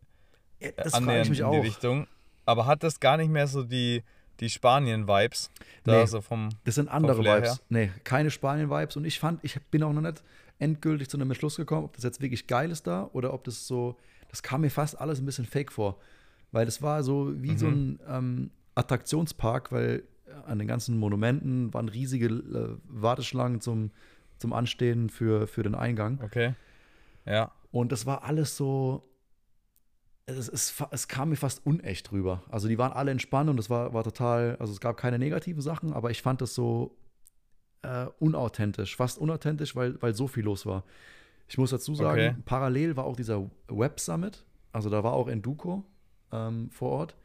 ja, 0.60 0.70
annähernd 0.92 1.28
in 1.28 1.34
die 1.34 1.42
auch. 1.42 1.62
Richtung, 1.62 2.06
aber 2.46 2.66
hat 2.66 2.82
das 2.82 3.00
gar 3.00 3.16
nicht 3.16 3.30
mehr 3.30 3.46
so 3.46 3.62
die, 3.62 4.02
die 4.40 4.48
Spanien-Vibes. 4.48 5.50
Da 5.84 6.00
nee, 6.00 6.06
so 6.06 6.20
vom, 6.20 6.50
das 6.64 6.76
sind 6.76 6.88
andere 6.88 7.18
Vibes. 7.18 7.50
Her. 7.50 7.58
Nee, 7.68 7.90
keine 8.04 8.30
Spanien-Vibes. 8.30 8.96
Und 8.96 9.04
ich 9.04 9.18
fand, 9.18 9.40
ich 9.42 9.60
bin 9.70 9.82
auch 9.82 9.92
noch 9.92 10.02
nicht 10.02 10.22
endgültig 10.58 11.08
zu 11.08 11.16
einem 11.16 11.30
Entschluss 11.30 11.56
gekommen, 11.56 11.84
ob 11.84 11.94
das 11.94 12.04
jetzt 12.04 12.20
wirklich 12.20 12.46
geil 12.46 12.70
ist 12.70 12.86
da 12.86 13.08
oder 13.12 13.32
ob 13.32 13.44
das 13.44 13.66
so, 13.66 13.96
das 14.28 14.42
kam 14.42 14.62
mir 14.62 14.70
fast 14.70 15.00
alles 15.00 15.20
ein 15.20 15.26
bisschen 15.26 15.46
fake 15.46 15.72
vor. 15.72 15.98
Weil 16.52 16.66
das 16.66 16.82
war 16.82 17.02
so 17.02 17.32
wie 17.42 17.52
mhm. 17.52 17.58
so 17.58 17.66
ein 17.66 18.00
ähm, 18.08 18.50
Attraktionspark, 18.74 19.72
weil 19.72 20.04
an 20.46 20.58
den 20.58 20.68
ganzen 20.68 20.98
Monumenten 20.98 21.72
waren 21.74 21.88
riesige 21.88 22.26
äh, 22.26 22.76
Warteschlangen 22.88 23.60
zum, 23.60 23.90
zum 24.44 24.52
Anstehen 24.52 25.08
für, 25.08 25.46
für 25.46 25.62
den 25.62 25.74
Eingang. 25.74 26.20
Okay. 26.22 26.52
Ja. 27.24 27.50
Und 27.70 27.92
das 27.92 28.04
war 28.04 28.24
alles 28.24 28.58
so, 28.58 29.02
es, 30.26 30.50
es, 30.50 30.74
es, 30.90 31.08
kam 31.08 31.30
mir 31.30 31.36
fast 31.36 31.64
unecht 31.64 32.12
rüber. 32.12 32.42
Also 32.50 32.68
die 32.68 32.76
waren 32.76 32.92
alle 32.92 33.10
entspannt 33.10 33.48
und 33.48 33.58
es 33.58 33.70
war, 33.70 33.94
war 33.94 34.04
total, 34.04 34.56
also 34.60 34.70
es 34.70 34.80
gab 34.80 34.98
keine 34.98 35.18
negativen 35.18 35.62
Sachen, 35.62 35.94
aber 35.94 36.10
ich 36.10 36.20
fand 36.20 36.42
das 36.42 36.54
so 36.54 36.94
äh, 37.80 38.04
unauthentisch, 38.18 38.96
fast 38.96 39.16
unauthentisch, 39.16 39.74
weil, 39.76 40.00
weil 40.02 40.14
so 40.14 40.26
viel 40.26 40.44
los 40.44 40.66
war. 40.66 40.84
Ich 41.48 41.56
muss 41.56 41.70
dazu 41.70 41.94
sagen, 41.94 42.20
okay. 42.20 42.42
parallel 42.44 42.98
war 42.98 43.04
auch 43.06 43.16
dieser 43.16 43.50
Web 43.68 43.98
Summit, 43.98 44.44
also 44.72 44.90
da 44.90 45.02
war 45.02 45.14
auch 45.14 45.28
Enduko 45.28 45.86
ähm, 46.32 46.68
vor 46.70 46.90
Ort. 46.90 47.16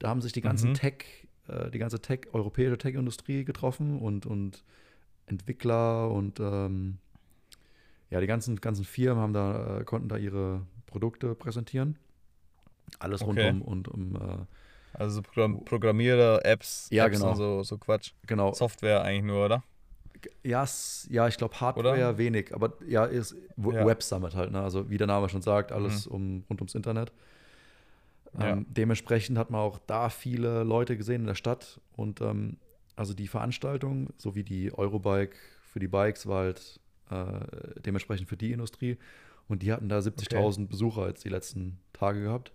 Da 0.00 0.08
haben 0.08 0.20
sich 0.20 0.32
die 0.32 0.40
ganzen 0.40 0.70
mhm. 0.70 0.74
Tech, 0.74 1.28
äh, 1.46 1.70
die 1.70 1.78
ganze 1.78 2.02
Tech, 2.02 2.22
europäische 2.32 2.76
Tech-Industrie 2.76 3.44
getroffen 3.44 4.00
und, 4.00 4.26
und 4.26 4.64
Entwickler 5.26 6.10
und 6.10 6.40
ähm, 6.40 6.98
ja, 8.10 8.20
die 8.20 8.26
ganzen, 8.26 8.56
ganzen 8.56 8.84
Firmen 8.84 9.22
haben 9.22 9.32
da, 9.32 9.80
äh, 9.80 9.84
konnten 9.84 10.08
da 10.08 10.16
ihre 10.16 10.62
Produkte 10.86 11.34
präsentieren. 11.34 11.98
Alles 12.98 13.22
okay. 13.22 13.48
rund 13.48 13.62
um 13.62 13.62
und 13.62 13.88
um. 13.88 14.16
Äh, 14.16 14.46
also 14.92 15.20
Programm 15.20 15.64
Programmierer, 15.64 16.44
Apps, 16.44 16.88
ja, 16.90 17.06
Apps 17.06 17.18
genau. 17.18 17.30
und 17.32 17.36
so, 17.36 17.62
so 17.62 17.76
Quatsch. 17.76 18.12
Genau. 18.26 18.54
Software 18.54 19.02
eigentlich 19.02 19.24
nur, 19.24 19.44
oder? 19.44 19.62
Ja, 20.42 20.64
ja 21.10 21.28
ich 21.28 21.36
glaube 21.36 21.60
Hardware 21.60 21.88
oder? 21.88 22.18
wenig, 22.18 22.54
aber 22.54 22.72
ja, 22.86 23.04
ist 23.04 23.36
ja. 23.56 23.86
Web 23.86 24.02
Summit 24.02 24.34
halt, 24.34 24.52
ne? 24.52 24.62
Also 24.62 24.88
wie 24.88 24.96
der 24.96 25.06
Name 25.06 25.28
schon 25.28 25.42
sagt, 25.42 25.72
alles 25.72 26.06
mhm. 26.06 26.14
um, 26.14 26.44
rund 26.48 26.60
ums 26.60 26.74
Internet. 26.74 27.12
Ja. 28.38 28.48
Ähm, 28.48 28.66
dementsprechend 28.68 29.38
hat 29.38 29.50
man 29.50 29.60
auch 29.60 29.78
da 29.86 30.08
viele 30.08 30.62
Leute 30.62 30.96
gesehen 30.96 31.22
in 31.22 31.26
der 31.26 31.34
Stadt 31.34 31.80
und 31.96 32.20
ähm, 32.20 32.56
also 32.96 33.14
die 33.14 33.28
Veranstaltung 33.28 34.08
sowie 34.16 34.42
die 34.42 34.72
Eurobike 34.72 35.36
für 35.62 35.78
die 35.78 35.88
Bikes 35.88 36.26
war 36.26 36.44
halt 36.44 36.80
äh, 37.10 37.80
dementsprechend 37.82 38.28
für 38.28 38.36
die 38.36 38.52
Industrie 38.52 38.96
Und 39.48 39.62
die 39.62 39.72
hatten 39.72 39.88
da 39.88 39.98
70.000 40.00 40.66
Besucher 40.68 41.06
jetzt 41.08 41.24
die 41.24 41.28
letzten 41.28 41.78
Tage 41.92 42.22
gehabt. 42.22 42.52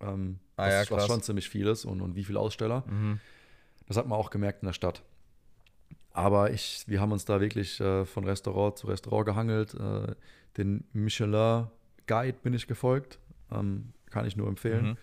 Ähm, 0.00 0.38
Ah 0.56 0.64
was, 0.66 0.72
ja, 0.72 0.80
was 0.80 0.88
krass. 0.88 1.06
schon 1.06 1.22
ziemlich 1.22 1.48
viel 1.48 1.66
ist 1.66 1.84
und, 1.84 2.00
und 2.00 2.14
wie 2.14 2.24
viele 2.24 2.40
Aussteller. 2.40 2.84
Mhm. 2.88 3.20
Das 3.86 3.96
hat 3.96 4.06
man 4.06 4.18
auch 4.18 4.30
gemerkt 4.30 4.62
in 4.62 4.66
der 4.66 4.72
Stadt. 4.72 5.02
Aber 6.12 6.50
ich, 6.52 6.84
wir 6.86 7.00
haben 7.00 7.12
uns 7.12 7.24
da 7.24 7.40
wirklich 7.40 7.78
äh, 7.80 8.04
von 8.04 8.24
Restaurant 8.24 8.76
zu 8.78 8.86
Restaurant 8.86 9.26
gehangelt. 9.26 9.74
Äh, 9.74 10.14
den 10.56 10.84
Michelin 10.92 11.66
Guide 12.06 12.38
bin 12.42 12.54
ich 12.54 12.66
gefolgt. 12.66 13.18
Ähm, 13.52 13.92
kann 14.10 14.26
ich 14.26 14.36
nur 14.36 14.48
empfehlen. 14.48 14.84
Mhm. 14.90 14.96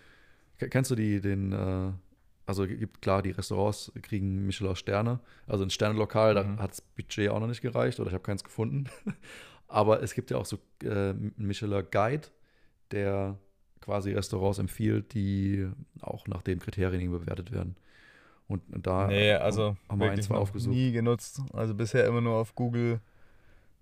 Ke- 0.58 0.68
Kennst 0.68 0.90
du 0.90 0.94
die, 0.94 1.20
den, 1.20 1.52
äh, 1.52 1.92
also 2.46 2.66
gibt 2.66 3.02
klar, 3.02 3.22
die 3.22 3.30
Restaurants 3.32 3.92
kriegen 4.02 4.46
Michelin 4.46 4.76
Sterne. 4.76 5.20
Also 5.46 5.64
ein 5.64 5.70
Sternelokal, 5.70 6.32
Mhm. 6.32 6.56
da 6.56 6.62
hat 6.62 6.70
das 6.70 6.80
Budget 6.80 7.28
auch 7.30 7.40
noch 7.40 7.48
nicht 7.48 7.60
gereicht 7.60 7.98
oder 8.00 8.08
ich 8.08 8.14
habe 8.14 8.22
keins 8.24 8.44
gefunden. 8.44 8.84
Aber 9.68 10.02
es 10.02 10.14
gibt 10.14 10.30
ja 10.30 10.36
auch 10.36 10.46
so 10.46 10.58
äh, 10.84 10.88
einen 11.10 11.34
Michelin 11.36 11.84
Guide, 11.90 12.28
der 12.92 13.36
quasi 13.80 14.12
Restaurants 14.12 14.58
empfiehlt, 14.58 15.12
die 15.14 15.68
auch 16.00 16.26
nach 16.28 16.42
den 16.42 16.60
Kriterien 16.60 17.10
bewertet 17.10 17.50
werden. 17.52 17.76
Und 18.48 18.62
da 18.70 19.08
Nee, 19.08 19.32
also 19.32 19.76
haben 19.88 19.98
wir 19.98 20.06
ein, 20.06 20.10
wirklich 20.12 20.26
zwei 20.26 20.34
noch 20.34 20.42
aufgesucht. 20.42 20.72
nie 20.74 20.92
genutzt. 20.92 21.40
Also 21.52 21.74
bisher 21.74 22.06
immer 22.06 22.20
nur 22.20 22.36
auf 22.36 22.54
Google, 22.54 23.00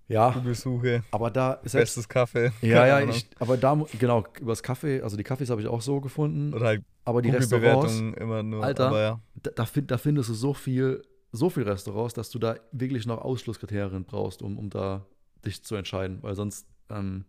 Ja, 0.07 0.29
Google-Suche, 0.31 1.03
aber 1.11 1.31
da 1.31 1.53
ist 1.53 1.71
selbst, 1.71 1.95
bestes 1.95 2.09
Kaffee. 2.09 2.51
ja, 2.61 2.85
ja, 2.85 2.99
ich, 3.09 3.27
aber 3.39 3.57
da, 3.57 3.75
genau, 3.99 4.23
übers 4.39 4.61
Kaffee, 4.61 5.01
also 5.01 5.17
die 5.17 5.23
Kaffees 5.23 5.49
habe 5.49 5.61
ich 5.61 5.67
auch 5.67 5.81
so 5.81 5.99
gefunden, 5.99 6.53
Oder 6.53 6.67
halt 6.67 6.83
aber 7.05 7.21
die 7.21 7.29
Restaurants, 7.29 7.99
immer 7.99 8.43
nur. 8.43 8.63
Alter. 8.63 8.91
Ja. 8.99 9.19
da, 9.35 9.51
da, 9.51 9.65
find, 9.65 9.91
da 9.91 9.97
findest 9.97 10.29
du 10.29 10.33
so 10.33 10.53
viel, 10.53 11.03
so 11.31 11.49
viel 11.49 11.63
Restaurants, 11.63 12.15
dass 12.15 12.31
du 12.31 12.39
da 12.39 12.55
wirklich 12.71 13.05
noch 13.05 13.19
Ausschlusskriterien 13.19 14.05
brauchst, 14.05 14.41
um, 14.41 14.57
um 14.57 14.69
da 14.71 15.05
dich 15.45 15.63
zu 15.63 15.75
entscheiden. 15.75 16.17
Weil 16.21 16.33
sonst, 16.33 16.67
ähm, 16.89 17.25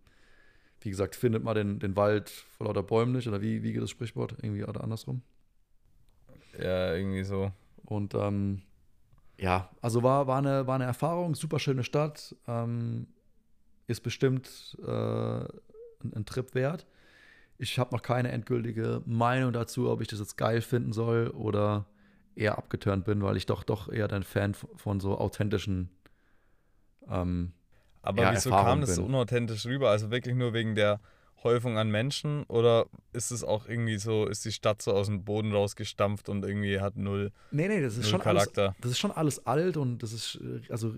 wie 0.81 0.89
gesagt, 0.89 1.15
findet 1.15 1.43
man 1.43 1.55
den, 1.55 1.79
den 1.79 1.95
Wald 1.95 2.29
vor 2.29 2.67
lauter 2.67 2.81
Bäumen 2.83 3.11
nicht. 3.13 3.27
Oder 3.27 3.41
wie, 3.41 3.61
wie 3.61 3.73
geht 3.73 3.83
das 3.83 3.91
Sprichwort? 3.91 4.35
Irgendwie 4.41 4.63
oder 4.63 4.83
andersrum. 4.83 5.21
ja, 6.59 6.95
irgendwie 6.95 7.23
so. 7.23 7.51
Und 7.85 8.15
ähm, 8.15 8.63
ja, 9.37 9.69
also 9.81 10.03
war, 10.03 10.27
war, 10.27 10.39
eine, 10.39 10.67
war 10.67 10.75
eine 10.75 10.85
Erfahrung, 10.85 11.35
super 11.35 11.59
schöne 11.59 11.83
Stadt. 11.83 12.35
Ähm, 12.47 13.07
ist 13.87 14.01
bestimmt 14.01 14.77
äh, 14.85 14.91
ein, 14.91 16.13
ein 16.15 16.25
Trip 16.25 16.53
wert. 16.55 16.85
Ich 17.57 17.79
habe 17.79 17.95
noch 17.95 18.01
keine 18.01 18.31
endgültige 18.31 19.01
Meinung 19.05 19.53
dazu, 19.53 19.89
ob 19.89 20.01
ich 20.01 20.07
das 20.07 20.19
jetzt 20.19 20.37
geil 20.37 20.61
finden 20.61 20.93
soll 20.93 21.29
oder 21.29 21.85
eher 22.35 22.57
abgeturnt 22.57 23.05
bin, 23.05 23.21
weil 23.23 23.37
ich 23.37 23.45
doch 23.45 23.63
doch 23.63 23.89
eher 23.91 24.11
ein 24.11 24.23
Fan 24.23 24.53
von, 24.53 24.99
so 24.99 25.17
authentischen 25.17 25.89
ähm, 27.09 27.53
Aber 28.01 28.31
wieso 28.31 28.49
Erfahrung 28.49 28.67
kam 28.67 28.81
das 28.81 28.95
so 28.95 29.03
unauthentisch 29.03 29.65
rüber? 29.65 29.89
Also 29.89 30.11
wirklich 30.11 30.35
nur 30.35 30.53
wegen 30.53 30.75
der 30.75 30.99
Häufung 31.43 31.77
an 31.77 31.89
Menschen? 31.91 32.43
Oder 32.45 32.87
ist 33.13 33.31
es 33.31 33.43
auch 33.43 33.67
irgendwie 33.67 33.97
so, 33.97 34.25
ist 34.27 34.43
die 34.45 34.51
Stadt 34.51 34.81
so 34.81 34.91
aus 34.91 35.07
dem 35.07 35.23
Boden 35.23 35.51
rausgestampft 35.53 36.29
und 36.29 36.43
irgendwie 36.43 36.79
hat 36.79 36.95
null, 36.97 37.31
Nee, 37.51 37.67
nee, 37.67 37.81
das 37.81 37.97
ist 37.97 38.09
schon 38.09 38.21
alles, 38.21 38.51
Charakter? 38.53 38.75
das 38.81 38.91
ist 38.91 38.99
schon 38.99 39.11
alles 39.11 39.45
alt 39.45 39.77
und 39.77 40.01
das 40.03 40.13
ist 40.13 40.39
äh, 40.41 40.61
also 40.71 40.93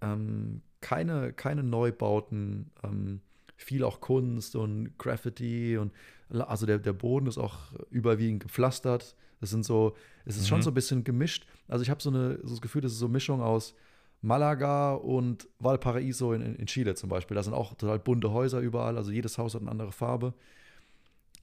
ähm, 0.00 0.62
keine, 0.80 1.32
keine 1.32 1.62
Neubauten, 1.62 2.70
ähm, 2.82 3.20
viel 3.56 3.84
auch 3.84 4.00
Kunst 4.00 4.54
und 4.56 4.98
Graffiti 4.98 5.78
und 5.78 5.92
also 6.28 6.66
der, 6.66 6.78
der 6.78 6.92
Boden 6.92 7.26
ist 7.26 7.38
auch 7.38 7.72
überwiegend 7.90 8.42
gepflastert. 8.42 9.16
Das 9.40 9.50
sind 9.50 9.64
so, 9.64 9.94
es 10.24 10.36
ist 10.36 10.48
schon 10.48 10.58
Mhm. 10.58 10.62
so 10.62 10.70
ein 10.70 10.74
bisschen 10.74 11.04
gemischt. 11.04 11.46
Also 11.68 11.82
ich 11.82 11.90
habe 11.90 12.02
so, 12.02 12.10
eine, 12.10 12.38
so 12.42 12.50
das 12.50 12.60
Gefühl, 12.60 12.82
das 12.82 12.92
ist 12.92 12.98
so 12.98 13.06
eine 13.06 13.12
Mischung 13.12 13.40
aus 13.42 13.74
Malaga 14.22 14.94
und 14.94 15.48
Valparaiso 15.58 16.32
in, 16.32 16.56
in, 16.56 16.66
Chile 16.66 16.94
zum 16.94 17.08
Beispiel. 17.08 17.34
Da 17.34 17.42
sind 17.42 17.54
auch 17.54 17.74
total 17.74 17.98
bunte 17.98 18.32
Häuser 18.32 18.60
überall, 18.60 18.96
also 18.96 19.10
jedes 19.10 19.38
Haus 19.38 19.54
hat 19.54 19.62
eine 19.62 19.70
andere 19.70 19.92
Farbe. 19.92 20.34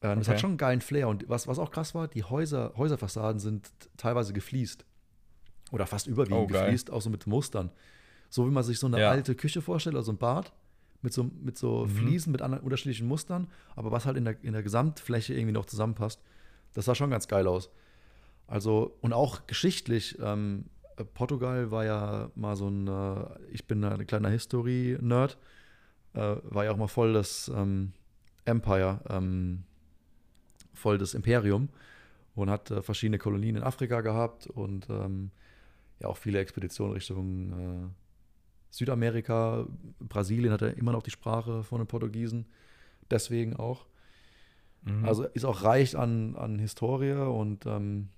Ähm, 0.01 0.19
Das 0.19 0.27
Okay. 0.27 0.31
hat 0.31 0.39
schon 0.41 0.51
einen 0.51 0.57
geilen 0.57 0.81
Flair. 0.81 1.07
Und 1.07 1.29
was, 1.29 1.47
was 1.47 1.59
auch 1.59 1.71
krass 1.71 1.95
war, 1.95 2.07
die 2.07 2.23
Häuser, 2.23 2.73
Häuserfassaden 2.75 3.39
sind 3.39 3.71
teilweise 3.97 4.33
gefliest. 4.33 4.85
Oder 5.71 5.87
fast 5.87 6.07
überwiegend 6.07 6.43
Oh, 6.43 6.47
gefliest, 6.47 6.91
auch 6.91 7.01
so 7.01 7.09
mit 7.09 7.25
Mustern. 7.25 7.71
So 8.29 8.45
wie 8.47 8.51
man 8.51 8.63
sich 8.63 8.79
so 8.79 8.87
eine 8.87 8.97
Ja. 8.99 9.09
alte 9.09 9.35
Küche 9.35 9.61
vorstellt, 9.61 9.95
also 9.95 10.11
ein 10.11 10.17
Bad 10.17 10.51
mit 11.01 11.13
so, 11.13 11.23
mit 11.23 11.57
so 11.57 11.85
Mhm. 11.85 11.89
Fliesen 11.89 12.31
mit 12.31 12.41
anderen, 12.41 12.63
unterschiedlichen 12.63 13.07
Mustern, 13.07 13.47
aber 13.75 13.91
was 13.91 14.05
halt 14.05 14.17
in 14.17 14.25
der, 14.25 14.43
in 14.43 14.53
der 14.53 14.63
Gesamtfläche 14.63 15.33
irgendwie 15.33 15.53
noch 15.53 15.65
zusammenpasst. 15.65 16.21
Das 16.73 16.85
sah 16.85 16.95
schon 16.95 17.09
ganz 17.11 17.27
geil 17.27 17.47
aus. 17.47 17.69
Also, 18.47 18.97
und 19.01 19.13
auch 19.13 19.47
geschichtlich, 19.47 20.17
ähm, 20.19 20.65
äh, 20.65 20.72
Portugal 21.13 21.71
war 21.71 21.85
ja 21.85 22.31
mal 22.35 22.55
so 22.55 22.67
ein, 22.67 22.87
äh, 22.87 23.25
ich 23.51 23.65
bin 23.65 23.83
ein 23.83 24.05
kleiner 24.07 24.29
History-Nerd, 24.29 25.37
äh, 26.13 26.35
war 26.43 26.65
ja 26.65 26.71
auch 26.71 26.77
mal 26.77 26.87
voll 26.87 27.13
das 27.13 27.51
ähm, 27.53 27.93
Empire, 28.45 29.01
ähm, 29.09 29.63
voll 30.73 30.97
das 30.97 31.13
Imperium 31.13 31.69
und 32.35 32.49
hat 32.49 32.71
äh, 32.71 32.81
verschiedene 32.81 33.17
Kolonien 33.17 33.55
in 33.55 33.63
Afrika 33.63 34.01
gehabt 34.01 34.47
und 34.47 34.89
ähm, 34.89 35.31
ja 35.99 36.07
auch 36.07 36.17
viele 36.17 36.39
Expeditionen 36.39 36.93
Richtung 36.93 37.51
äh, 37.51 37.89
Südamerika. 38.69 39.67
Brasilien 39.99 40.51
hat 40.51 40.61
ja 40.61 40.69
immer 40.69 40.91
noch 40.91 41.03
die 41.03 41.11
Sprache 41.11 41.63
von 41.63 41.79
den 41.79 41.87
Portugiesen, 41.87 42.47
deswegen 43.09 43.55
auch. 43.55 43.85
Mhm. 44.83 45.05
Also 45.05 45.23
ist 45.25 45.45
auch 45.45 45.63
reich 45.63 45.97
an, 45.97 46.35
an 46.35 46.59
Historie 46.59 47.13
und 47.13 47.65
ähm, 47.65 48.09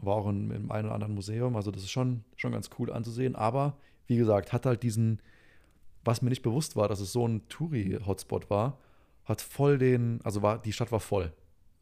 war 0.00 0.16
auch 0.16 0.28
in, 0.28 0.50
in 0.50 0.70
einem 0.70 0.86
oder 0.86 0.94
anderen 0.94 1.14
Museum. 1.14 1.56
Also 1.56 1.70
das 1.70 1.82
ist 1.82 1.90
schon, 1.90 2.24
schon 2.36 2.52
ganz 2.52 2.70
cool 2.78 2.92
anzusehen. 2.92 3.36
Aber 3.36 3.76
wie 4.06 4.16
gesagt, 4.16 4.52
hat 4.52 4.66
halt 4.66 4.82
diesen, 4.82 5.20
was 6.04 6.22
mir 6.22 6.30
nicht 6.30 6.42
bewusst 6.42 6.76
war, 6.76 6.88
dass 6.88 7.00
es 7.00 7.12
so 7.12 7.26
ein 7.26 7.48
Touri-Hotspot 7.48 8.50
war, 8.50 8.78
hat 9.24 9.40
voll 9.40 9.78
den, 9.78 10.20
also 10.22 10.42
war, 10.42 10.58
die 10.58 10.72
Stadt 10.72 10.92
war 10.92 11.00
voll. 11.00 11.32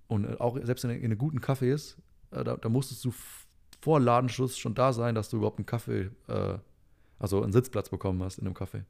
Und 0.08 0.24
äh, 0.24 0.36
auch 0.38 0.58
selbst 0.62 0.84
in, 0.84 0.90
in 0.90 1.10
den 1.10 1.18
guten 1.18 1.40
Cafés, 1.40 1.96
äh, 2.30 2.44
da, 2.44 2.56
da 2.56 2.68
musstest 2.68 3.04
du 3.04 3.12
vor 3.80 3.98
Ladenschluss 3.98 4.56
schon 4.58 4.74
da 4.74 4.92
sein, 4.92 5.14
dass 5.14 5.28
du 5.28 5.38
überhaupt 5.38 5.58
einen 5.58 5.66
Kaffee, 5.66 6.10
äh, 6.28 6.58
also 7.18 7.42
einen 7.42 7.52
Sitzplatz 7.52 7.88
bekommen 7.88 8.22
hast 8.22 8.38
in 8.38 8.46
einem 8.46 8.54
Café. 8.54 8.84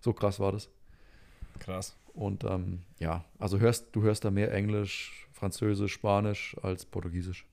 So 0.00 0.12
krass 0.12 0.38
war 0.38 0.52
das. 0.52 0.70
Krass. 1.58 1.96
Und 2.12 2.44
ähm, 2.44 2.82
ja, 2.98 3.24
also 3.38 3.58
hörst, 3.58 3.94
du 3.94 4.02
hörst 4.02 4.24
da 4.24 4.30
mehr 4.30 4.52
Englisch, 4.52 5.28
Französisch, 5.32 5.92
Spanisch 5.92 6.56
als 6.62 6.84
Portugiesisch. 6.84 7.46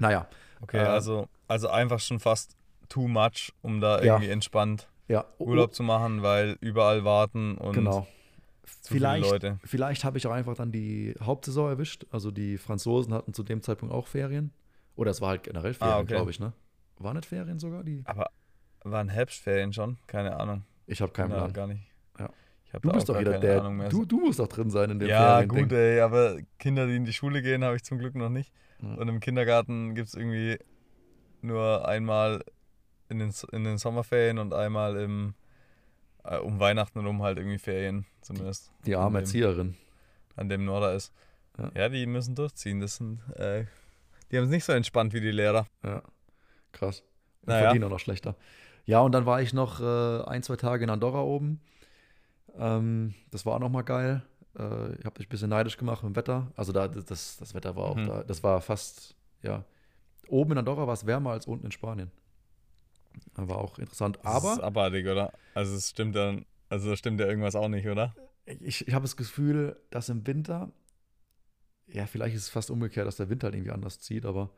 Naja, 0.00 0.26
Okay, 0.62 0.78
Äh, 0.78 0.86
also, 0.86 1.26
also 1.48 1.68
einfach 1.68 2.00
schon 2.00 2.20
fast 2.20 2.54
too 2.88 3.08
much, 3.08 3.52
um 3.62 3.80
da 3.80 3.98
Ja. 4.02 4.14
irgendwie 4.14 4.30
entspannt 4.30 4.88
ja, 5.08 5.24
Urlaub 5.38 5.74
zu 5.74 5.82
machen, 5.82 6.22
weil 6.22 6.56
überall 6.60 7.04
warten 7.04 7.56
und 7.56 7.72
genau. 7.74 8.00
zu 8.82 8.92
viele 8.92 8.98
Vielleicht, 9.00 9.30
Leute. 9.30 9.58
vielleicht 9.64 10.04
habe 10.04 10.18
ich 10.18 10.26
auch 10.26 10.32
einfach 10.32 10.54
dann 10.56 10.70
die 10.70 11.14
Hauptsaison 11.22 11.68
erwischt. 11.70 12.04
Also 12.10 12.30
die 12.30 12.58
Franzosen 12.58 13.14
hatten 13.14 13.32
zu 13.34 13.42
dem 13.42 13.62
Zeitpunkt 13.62 13.94
auch 13.94 14.06
Ferien. 14.06 14.52
Oder 14.96 15.10
es 15.12 15.20
war 15.20 15.30
halt 15.30 15.44
generell 15.44 15.72
Ferien, 15.74 15.94
Ah, 15.96 15.98
okay. 16.00 16.08
glaube 16.14 16.30
ich, 16.30 16.38
ne? 16.40 16.52
War 16.98 17.14
nicht 17.14 17.24
Ferien 17.26 17.58
sogar 17.58 17.82
die? 17.82 18.02
Aber 18.04 18.30
waren 18.84 19.08
Herbstferien 19.08 19.72
schon? 19.72 19.96
Keine 20.06 20.38
Ahnung. 20.38 20.64
Ich 20.86 21.00
habe 21.00 21.12
keinen 21.12 21.30
Ja, 21.30 21.36
Plan. 21.38 21.52
gar 21.54 21.66
nicht. 21.68 21.82
Ja. 22.18 22.28
Du 22.82 22.92
bist 22.92 23.08
doch 23.08 23.14
keine 23.14 23.40
der. 23.40 23.60
Ahnung 23.62 23.78
mehr. 23.78 23.88
Du, 23.88 24.04
du 24.04 24.20
musst 24.20 24.38
doch 24.38 24.46
drin 24.46 24.70
sein 24.70 24.90
in 24.90 24.98
dem 25.00 25.08
ja, 25.08 25.38
Ferien-Ding. 25.38 25.62
gut, 25.68 25.72
ey, 25.72 26.00
aber 26.00 26.36
Kinder, 26.58 26.86
die 26.86 26.96
in 26.96 27.04
die 27.04 27.12
Schule 27.12 27.42
gehen, 27.42 27.64
habe 27.64 27.76
ich 27.76 27.82
zum 27.82 27.98
Glück 27.98 28.14
noch 28.14 28.28
nicht. 28.28 28.52
Und 28.82 29.08
im 29.08 29.20
Kindergarten 29.20 29.94
gibt 29.94 30.08
es 30.08 30.14
irgendwie 30.14 30.58
nur 31.42 31.86
einmal 31.86 32.44
in 33.08 33.18
den, 33.18 33.32
in 33.52 33.64
den 33.64 33.78
Sommerferien 33.78 34.38
und 34.38 34.54
einmal 34.54 34.96
im, 34.96 35.34
äh, 36.24 36.38
um 36.38 36.60
Weihnachten 36.60 37.04
rum 37.04 37.22
halt 37.22 37.38
irgendwie 37.38 37.58
Ferien, 37.58 38.06
zumindest. 38.22 38.70
Die 38.86 38.94
arme 38.96 39.06
an 39.06 39.12
dem, 39.12 39.20
Erzieherin. 39.20 39.76
An 40.36 40.48
dem 40.48 40.64
Norder 40.64 40.94
ist. 40.94 41.12
Ja. 41.58 41.70
Ja. 41.74 41.88
die 41.88 42.06
müssen 42.06 42.34
durchziehen. 42.34 42.80
Das 42.80 42.96
sind, 42.96 43.20
äh, 43.36 43.64
die 44.30 44.38
haben 44.38 44.44
es 44.44 44.50
nicht 44.50 44.64
so 44.64 44.72
entspannt 44.72 45.12
wie 45.12 45.20
die 45.20 45.30
Lehrer. 45.30 45.66
Ja, 45.82 46.02
krass. 46.72 47.02
Und 47.42 47.48
Naja. 47.48 47.64
verdienen 47.64 47.84
auch 47.84 47.90
noch 47.90 47.98
schlechter. 48.00 48.36
Ja, 48.86 49.00
und 49.00 49.12
dann 49.12 49.26
war 49.26 49.42
ich 49.42 49.52
noch 49.52 49.80
äh, 49.80 50.24
ein, 50.24 50.42
zwei 50.42 50.56
Tage 50.56 50.84
in 50.84 50.90
Andorra 50.90 51.22
oben. 51.22 51.60
Ähm, 52.56 53.14
das 53.30 53.44
war 53.44 53.54
auch 53.54 53.60
noch 53.60 53.68
mal 53.68 53.82
geil. 53.82 54.22
Äh, 54.60 54.94
ich 54.98 55.04
habe 55.04 55.18
mich 55.18 55.26
ein 55.26 55.30
bisschen 55.30 55.48
neidisch 55.50 55.76
gemacht 55.76 56.02
mit 56.02 56.12
dem 56.14 56.16
Wetter. 56.16 56.52
Also 56.56 56.72
da, 56.72 56.88
das, 56.88 57.36
das 57.38 57.54
Wetter 57.54 57.74
war 57.76 57.84
auch 57.84 57.96
Mhm. 57.96 58.06
da. 58.06 58.22
Das 58.24 58.42
war 58.42 58.60
fast, 58.60 59.16
ja. 59.42 59.64
Oben 60.28 60.52
in 60.52 60.58
Andorra 60.58 60.86
war 60.86 60.94
es 60.94 61.06
wärmer 61.06 61.30
als 61.30 61.46
unten 61.46 61.66
in 61.66 61.72
Spanien. 61.72 62.10
War 63.34 63.58
auch 63.58 63.78
interessant. 63.78 64.18
Das 64.22 64.36
ist 64.44 64.58
Aber 64.58 64.64
abartig, 64.64 65.06
oder? 65.06 65.32
Also 65.54 65.74
es 65.74 65.90
stimmt 65.90 66.14
dann, 66.14 66.44
also 66.68 66.94
stimmt 66.94 67.20
ja 67.20 67.26
irgendwas 67.26 67.56
auch 67.56 67.68
nicht, 67.68 67.88
oder? 67.88 68.14
ich, 68.46 68.86
ich 68.86 68.94
habe 68.94 69.02
das 69.02 69.16
Gefühl, 69.16 69.76
dass 69.90 70.08
im 70.08 70.26
Winter, 70.26 70.70
ja, 71.88 72.06
vielleicht 72.06 72.36
ist 72.36 72.42
es 72.42 72.48
fast 72.48 72.70
umgekehrt, 72.70 73.06
dass 73.06 73.16
der 73.16 73.28
Winter 73.28 73.46
halt 73.46 73.54
irgendwie 73.54 73.72
anders 73.72 73.98
zieht, 74.00 74.24
aber 74.24 74.50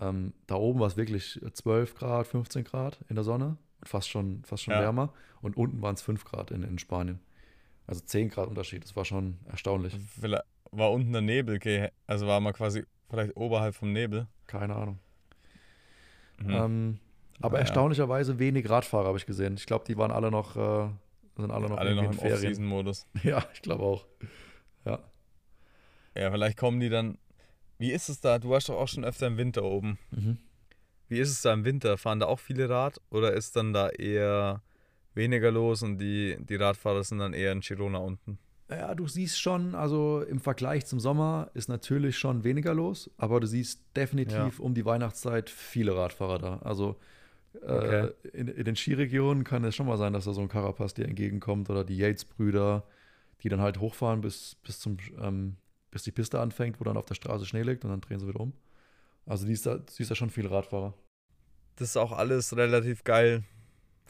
ähm, 0.00 0.32
da 0.46 0.54
oben 0.54 0.80
war 0.80 0.86
es 0.86 0.96
wirklich 0.96 1.38
12 1.52 1.94
Grad, 1.94 2.26
15 2.26 2.64
Grad 2.64 2.98
in 3.08 3.14
der 3.16 3.24
Sonne 3.24 3.58
und 3.80 3.88
fast 3.88 4.08
schon, 4.08 4.42
fast 4.44 4.62
schon 4.62 4.74
Ja. 4.74 4.80
wärmer. 4.80 5.12
Und 5.42 5.56
unten 5.56 5.82
waren 5.82 5.94
es 5.94 6.02
5 6.02 6.24
Grad 6.24 6.50
in, 6.50 6.62
in 6.62 6.78
Spanien. 6.78 7.20
Also 7.86 8.00
10 8.04 8.28
Grad 8.28 8.48
Unterschied, 8.48 8.84
das 8.84 8.94
war 8.96 9.04
schon 9.04 9.38
erstaunlich. 9.50 9.94
Vielleicht 10.20 10.44
war 10.70 10.92
unten 10.92 11.12
der 11.12 11.22
Nebel, 11.22 11.56
okay? 11.56 11.90
also 12.06 12.26
war 12.26 12.40
man 12.40 12.52
quasi 12.52 12.84
vielleicht 13.10 13.36
oberhalb 13.36 13.74
vom 13.74 13.92
Nebel. 13.92 14.26
Keine 14.46 14.74
Ahnung. 14.74 14.98
Mhm. 16.38 16.50
Ähm, 16.50 16.98
aber 17.40 17.54
Naja. 17.54 17.60
erstaunlicherweise 17.60 18.38
wenig 18.38 18.68
Radfahrer 18.70 19.08
habe 19.08 19.18
ich 19.18 19.26
gesehen. 19.26 19.54
Ich 19.54 19.66
glaube, 19.66 19.84
die 19.86 19.96
waren 19.96 20.10
alle 20.10 20.30
noch 20.30 20.56
äh, 20.56 20.88
sind 21.36 21.50
alle 21.50 21.68
noch, 21.68 21.78
Alle 21.78 21.94
noch 21.94 22.04
im. 22.12 22.18
Off-Season-Modus. 22.18 23.06
Ja, 23.22 23.44
ich 23.54 23.62
glaube 23.62 23.84
auch. 23.84 24.06
Ja. 24.84 24.98
Ja, 26.14 26.30
vielleicht 26.30 26.58
kommen 26.58 26.80
die 26.80 26.88
dann. 26.90 27.18
Wie 27.78 27.90
ist 27.90 28.08
es 28.08 28.20
da? 28.20 28.38
Du 28.38 28.50
warst 28.50 28.68
doch 28.68 28.76
auch 28.76 28.88
schon 28.88 29.04
öfter 29.04 29.26
im 29.26 29.38
Winter 29.38 29.64
oben. 29.64 29.98
Mhm. 30.10 30.38
Wie 31.08 31.18
ist 31.18 31.30
es 31.30 31.42
da 31.42 31.52
im 31.52 31.64
Winter? 31.64 31.98
Fahren 31.98 32.20
da 32.20 32.26
auch 32.26 32.38
viele 32.38 32.68
Rad 32.68 33.00
oder 33.10 33.32
ist 33.32 33.56
dann 33.56 33.72
da 33.72 33.88
eher 33.88 34.62
weniger 35.14 35.50
los 35.50 35.82
und 35.82 35.98
die, 35.98 36.36
die 36.40 36.56
Radfahrer 36.56 37.04
sind 37.04 37.18
dann 37.18 37.34
eher 37.34 37.52
in 37.52 37.60
Girona 37.60 37.98
unten? 37.98 38.38
Ja, 38.70 38.94
du 38.94 39.06
siehst 39.06 39.38
schon, 39.38 39.74
also 39.74 40.22
im 40.22 40.40
Vergleich 40.40 40.86
zum 40.86 40.98
Sommer 40.98 41.50
ist 41.52 41.68
natürlich 41.68 42.16
schon 42.16 42.42
weniger 42.42 42.72
los, 42.72 43.10
aber 43.18 43.38
du 43.38 43.46
siehst 43.46 43.82
definitiv 43.96 44.60
um 44.60 44.72
die 44.74 44.86
Weihnachtszeit 44.86 45.50
viele 45.50 45.94
Radfahrer 45.94 46.38
da. 46.38 46.56
Also 46.58 46.96
äh, 47.60 48.06
Okay. 48.06 48.10
in, 48.32 48.48
in 48.48 48.64
den 48.64 48.76
Skiregionen 48.76 49.44
kann 49.44 49.64
es 49.64 49.74
schon 49.76 49.86
mal 49.86 49.98
sein, 49.98 50.14
dass 50.14 50.24
da 50.24 50.32
so 50.32 50.40
ein 50.40 50.48
Carapaz 50.48 50.94
dir 50.94 51.04
entgegenkommt 51.04 51.68
oder 51.68 51.84
die 51.84 51.98
Yates-Brüder, 51.98 52.84
die 53.42 53.50
dann 53.50 53.60
halt 53.60 53.78
hochfahren 53.78 54.22
bis, 54.22 54.54
bis, 54.62 54.80
zum, 54.80 54.96
ähm, 55.20 55.56
bis 55.90 56.04
die 56.04 56.12
Piste 56.12 56.40
anfängt, 56.40 56.80
wo 56.80 56.84
dann 56.84 56.96
auf 56.96 57.04
der 57.04 57.14
Straße 57.14 57.44
Schnee 57.44 57.62
liegt 57.62 57.84
und 57.84 57.90
dann 57.90 58.00
drehen 58.00 58.20
sie 58.20 58.28
wieder 58.28 58.40
um. 58.40 58.54
Also 59.26 59.44
siehst 59.44 59.66
da, 59.66 59.80
siehst 59.86 60.10
da 60.10 60.14
schon 60.14 60.30
viele 60.30 60.50
Radfahrer. 60.50 60.94
Das 61.76 61.88
ist 61.90 61.96
auch 61.98 62.12
alles 62.12 62.56
relativ 62.56 63.04
geil 63.04 63.44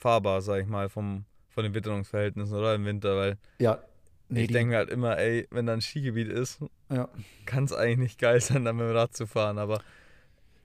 fahrbar, 0.02 0.42
sag 0.42 0.60
ich 0.60 0.66
mal, 0.68 0.88
vom, 0.88 1.24
von 1.48 1.64
den 1.64 1.74
Witterungsverhältnissen 1.74 2.56
oder 2.56 2.74
im 2.74 2.84
Winter, 2.84 3.16
weil 3.16 3.38
Ja, 3.58 3.82
nee, 4.28 4.42
ich 4.42 4.48
die- 4.48 4.54
denke 4.54 4.70
mir 4.72 4.76
halt 4.78 4.90
immer, 4.90 5.16
ey, 5.18 5.46
wenn 5.50 5.66
da 5.66 5.72
ein 5.72 5.80
Skigebiet 5.80 6.28
ist, 6.28 6.60
ja. 6.90 7.08
kann 7.46 7.64
es 7.64 7.72
eigentlich 7.72 7.98
nicht 7.98 8.18
geil 8.18 8.40
sein, 8.40 8.64
da 8.64 8.72
mit 8.72 8.86
dem 8.86 8.92
Rad 8.96 9.14
zu 9.16 9.26
fahren, 9.26 9.58
aber 9.58 9.80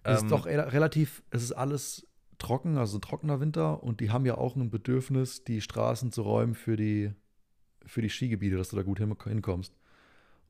Es 0.04 0.20
ähm, 0.20 0.26
ist 0.26 0.32
doch 0.32 0.46
re- 0.46 0.72
relativ, 0.74 1.24
es 1.30 1.44
ist 1.44 1.52
alles 1.54 2.08
trocken, 2.38 2.78
also 2.78 2.98
ein 2.98 3.02
trockener 3.02 3.40
Winter 3.40 3.84
und 3.84 4.00
die 4.00 4.12
haben 4.12 4.26
ja 4.26 4.36
auch 4.38 4.56
ein 4.56 4.70
Bedürfnis, 4.70 5.44
die 5.44 5.62
Straßen 5.62 6.12
zu 6.12 6.22
räumen 6.22 6.56
für 6.56 6.76
die, 6.78 7.14
für 7.86 8.02
die 8.02 8.10
Skigebiete, 8.10 8.58
dass 8.58 8.70
du 8.70 8.76
da 8.76 8.84
gut 8.84 9.00
hin, 9.00 9.16
hinkommst. 9.24 9.74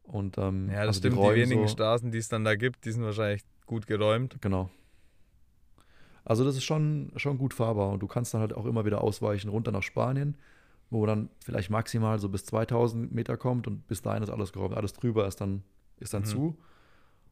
Und 0.04 0.38
ähm, 0.38 0.70
ja, 0.70 0.76
das 0.86 0.88
also 0.88 1.00
stimmt, 1.00 1.16
die, 1.16 1.20
räumen 1.20 1.36
wenigen 1.42 1.68
so, 1.68 1.74
Straßen, 1.74 2.12
die 2.12 2.18
es 2.18 2.30
dann 2.30 2.44
da 2.46 2.56
gibt, 2.56 2.86
die 2.86 2.92
sind 2.92 3.04
wahrscheinlich 3.04 3.44
gut 3.66 3.88
geräumt. 3.88 4.38
Genau. 4.42 4.70
Also 6.30 6.44
das 6.44 6.58
ist 6.58 6.66
schon, 6.66 7.12
schon 7.16 7.38
gut 7.38 7.54
fahrbar 7.54 7.90
und 7.90 8.02
du 8.02 8.08
kannst 8.08 8.34
dann 8.34 8.42
halt 8.42 8.52
auch 8.54 8.66
immer 8.66 8.84
wieder 8.84 9.02
ausweichen 9.02 9.48
runter 9.50 9.72
nach 9.72 9.82
Spanien, 9.84 10.36
wo 10.90 11.06
dann 11.06 11.30
vielleicht 11.40 11.70
maximal 11.70 12.20
so 12.20 12.28
bis 12.28 12.44
2000 12.46 13.14
Meter 13.14 13.38
kommt 13.38 13.66
und 13.66 13.88
bis 13.88 14.02
dahin 14.02 14.24
ist 14.24 14.30
alles 14.30 14.52
geräumt. 14.52 14.76
Alles 14.76 14.92
drüber 14.92 15.26
ist 15.26 15.40
dann, 15.40 15.64
ist 16.00 16.14
dann 16.14 16.24
Mhm. 16.24 16.28
zu. 16.28 16.58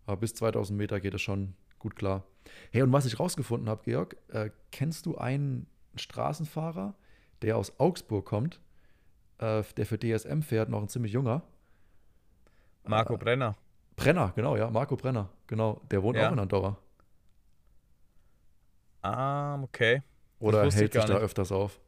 Aber 0.06 0.18
bis 0.18 0.34
2000 0.36 0.78
Meter 0.78 1.02
geht 1.02 1.14
es 1.14 1.22
schon 1.22 1.56
gut 1.78 1.98
klar. 1.98 2.24
Hey, 2.72 2.84
und 2.84 2.94
was 2.94 3.06
ich 3.06 3.20
rausgefunden 3.20 3.68
habe, 3.68 3.84
Georg, 3.84 4.16
äh, 4.30 4.50
kennst 4.72 5.06
du 5.08 5.18
einen 5.18 5.68
Straßenfahrer, 5.98 6.96
der 7.42 7.58
aus 7.58 7.78
Augsburg 7.82 8.26
kommt, 8.26 8.62
äh, 9.40 9.62
der 9.76 9.86
für 9.86 9.98
DSM 10.00 10.42
fährt, 10.42 10.70
noch 10.70 10.82
ein 10.82 10.88
ziemlich 10.88 11.12
junger? 11.12 11.42
Marco 12.88 13.16
Äh, 13.16 13.18
Brenner. 13.18 13.56
Brenner, 13.98 14.32
genau, 14.38 14.56
ja, 14.56 14.70
Marco 14.70 14.96
Brenner, 14.96 15.30
genau. 15.48 15.82
Der 15.92 16.02
wohnt 16.04 16.18
Ja. 16.18 16.30
auch 16.30 16.32
in 16.34 16.40
Andorra. 16.40 16.78
Ah, 19.06 19.62
okay. 19.62 20.02
Oder 20.40 20.62
hält 20.64 20.94
sich 20.94 21.06
da 21.06 21.18
öfters 21.18 21.52
auf? 21.52 21.80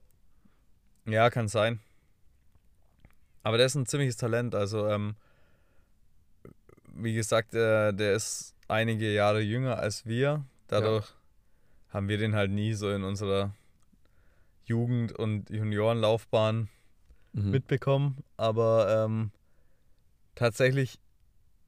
Ja, 1.06 1.30
kann 1.30 1.48
sein. 1.48 1.80
Aber 3.44 3.58
der 3.58 3.66
ist 3.66 3.76
ein 3.76 3.86
ziemliches 3.86 4.18
Talent. 4.18 4.54
Also, 4.56 4.88
ähm, 4.88 5.16
wie 6.94 7.14
gesagt, 7.14 7.54
der, 7.54 7.94
der 7.94 8.14
ist 8.14 8.54
einige 8.68 9.12
Jahre 9.14 9.42
jünger 9.42 9.80
als 9.80 10.06
wir. 10.06 10.44
Dadurch 10.68 11.08
haben 11.90 12.08
wir 12.10 12.18
den 12.18 12.36
halt 12.36 12.52
nie 12.52 12.74
so 12.74 12.92
in 12.92 13.04
unserer 13.04 13.52
Jugend- 14.66 15.14
und 15.14 15.50
Juniorenlaufbahn 15.50 16.70
Mhm. 17.34 17.52
mitbekommen. 17.52 18.24
Aber 18.36 19.06
ähm, 19.06 19.32
tatsächlich 20.36 21.00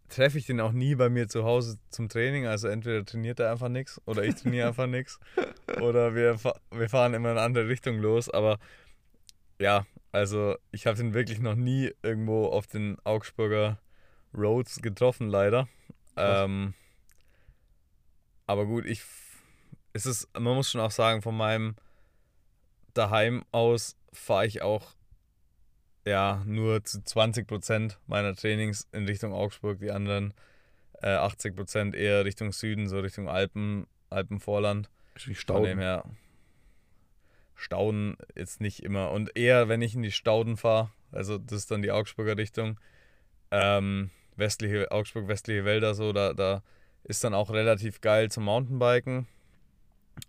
treffe 0.10 0.38
ich 0.38 0.46
den 0.46 0.60
auch 0.60 0.72
nie 0.72 0.96
bei 0.96 1.10
mir 1.10 1.28
zu 1.28 1.44
Hause 1.44 1.78
zum 1.90 2.10
Training. 2.10 2.46
Also 2.46 2.68
entweder 2.68 3.06
trainiert 3.06 3.40
er 3.40 3.52
einfach 3.52 3.70
nichts 3.70 4.02
oder 4.06 4.24
ich 4.24 4.36
trainiere 4.36 4.68
einfach 4.68 4.88
nichts. 4.88 5.20
Oder 5.82 6.16
wir, 6.16 6.38
wir 6.72 6.90
fahren 6.90 7.14
immer 7.14 7.30
in 7.32 7.38
eine 7.38 7.46
andere 7.46 7.68
Richtung 7.68 8.00
los. 8.00 8.28
Aber 8.28 8.58
ja, 9.60 9.86
also 10.12 10.56
ich 10.72 10.88
habe 10.88 10.98
den 10.98 11.14
wirklich 11.14 11.40
noch 11.40 11.54
nie 11.56 11.92
irgendwo 12.02 12.48
auf 12.48 12.66
den 12.66 12.98
Augsburger 13.04 13.80
Roads 14.34 14.82
getroffen, 14.82 15.30
leider. 15.30 15.68
Ähm, 16.18 16.74
aber 18.48 18.66
gut, 18.66 18.86
ich 18.86 19.04
es 19.94 20.06
ist, 20.06 20.28
man 20.34 20.56
muss 20.56 20.72
schon 20.72 20.82
auch 20.82 20.92
sagen, 20.92 21.22
von 21.22 21.36
meinem 21.36 21.76
daheim 22.94 23.44
aus 23.52 23.96
fahre 24.12 24.46
ich 24.46 24.62
auch 24.62 24.94
ja 26.10 26.44
nur 26.46 26.84
zu 26.84 27.00
20% 27.00 27.96
meiner 28.08 28.36
Trainings 28.36 28.88
in 28.92 29.06
Richtung 29.06 29.34
Augsburg, 29.34 29.80
die 29.80 29.92
anderen 29.92 30.34
äh, 31.02 31.16
80% 31.16 31.96
eher 31.96 32.26
Richtung 32.26 32.52
Süden, 32.52 32.90
so 32.90 33.00
Richtung 33.00 33.30
Alpen, 33.30 33.88
Alpenvorland. 34.10 34.90
Die 35.16 35.20
Von 35.20 35.34
dem 35.34 35.36
Stauden. 35.36 35.80
her 35.80 36.04
Stauden 37.60 38.16
jetzt 38.36 38.62
nicht 38.62 38.84
immer. 38.84 39.12
Und 39.12 39.36
eher, 39.36 39.68
wenn 39.68 39.82
ich 39.82 39.94
in 39.94 40.02
die 40.02 40.12
Stauden 40.12 40.58
fahre, 40.58 40.92
also 41.12 41.38
das 41.38 41.60
ist 41.60 41.72
dann 41.72 41.82
die 41.82 41.92
Augsburger 41.92 42.38
Richtung, 42.38 42.80
ähm, 43.52 44.12
westliche, 44.38 44.92
Augsburg, 44.92 45.28
westliche 45.28 45.66
Wälder, 45.66 45.94
so, 45.94 46.14
da, 46.14 46.34
da 46.34 46.64
ist 47.04 47.24
dann 47.24 47.34
auch 47.34 47.50
relativ 47.52 48.02
geil 48.02 48.32
zum 48.32 48.46
Mountainbiken. 48.46 49.28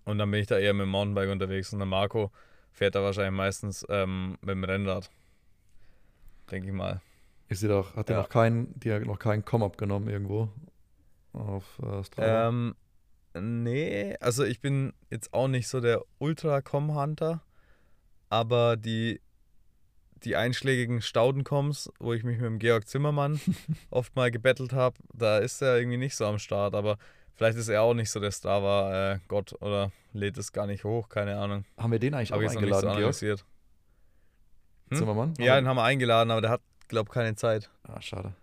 Und 0.04 0.18
dann 0.18 0.30
bin 0.30 0.40
ich 0.40 0.46
da 0.46 0.58
eher 0.58 0.74
mit 0.74 0.82
dem 0.82 0.90
Mountainbike 0.90 1.30
unterwegs. 1.30 1.72
Und 1.72 1.78
der 1.78 1.86
Marco 1.86 2.30
fährt 2.72 2.94
da 2.94 3.02
wahrscheinlich 3.02 3.36
meistens 3.36 3.86
ähm, 3.88 4.36
mit 4.40 4.50
dem 4.50 4.64
Rennrad. 4.64 5.10
Denke 6.50 6.68
ich 6.68 6.74
mal. 6.74 7.00
Ist 7.48 7.60
sie 7.60 7.68
doch, 7.68 7.96
hat 7.96 8.08
Ja. 8.10 8.18
noch 8.18 8.28
keinen, 8.28 8.78
die 8.78 8.92
hat 8.92 9.02
noch 9.04 9.18
keinen 9.18 9.44
Com 9.44 9.62
abgenommen 9.62 10.08
irgendwo 10.08 10.48
auf 11.32 11.64
äh, 11.82 12.04
Strava? 12.04 12.48
Ähm, 12.48 12.74
nee, 13.34 14.16
also 14.20 14.44
ich 14.44 14.60
bin 14.60 14.92
jetzt 15.10 15.32
auch 15.32 15.48
nicht 15.48 15.68
so 15.68 15.80
der 15.80 16.02
Ultra-Com-Hunter, 16.18 17.42
aber 18.28 18.76
die, 18.76 19.20
die 20.24 20.36
einschlägigen 20.36 21.02
Staudencoms, 21.02 21.90
wo 21.98 22.12
ich 22.12 22.22
mich 22.24 22.36
mit 22.36 22.46
dem 22.46 22.58
Georg 22.58 22.86
Zimmermann 22.88 23.40
oft 23.90 24.14
mal 24.16 24.30
gebettelt 24.30 24.72
habe, 24.72 24.96
da 25.12 25.38
ist 25.38 25.60
er 25.62 25.78
irgendwie 25.78 25.98
nicht 25.98 26.14
so 26.16 26.26
am 26.26 26.38
Start, 26.38 26.74
aber 26.74 26.98
vielleicht 27.34 27.58
ist 27.58 27.68
er 27.68 27.82
auch 27.82 27.94
nicht 27.94 28.10
so 28.10 28.20
der 28.20 28.30
Strava-Gott 28.30 29.60
oder 29.60 29.90
lädt 30.12 30.38
es 30.38 30.52
gar 30.52 30.66
nicht 30.66 30.84
hoch, 30.84 31.08
keine 31.08 31.36
Ahnung. 31.38 31.64
Haben 31.76 31.92
wir 31.92 31.98
den 31.98 32.14
eigentlich 32.14 32.32
Habe 32.32 32.40
auch 32.46 32.50
nicht 32.50 32.52
so 32.52 32.58
eingeladen, 32.58 32.96
Georg. 32.96 33.44
Hm? 34.90 34.98
Zimmermann? 34.98 35.34
Ja, 35.38 35.56
den 35.60 35.66
haben 35.68 35.76
wir 35.76 35.84
eingeladen, 35.84 36.30
aber 36.30 36.40
der 36.40 36.50
hat, 36.50 36.60
glaube 36.88 37.10
keine 37.10 37.34
Zeit, 37.36 37.70
ah, 37.84 38.00
schade. 38.00 38.34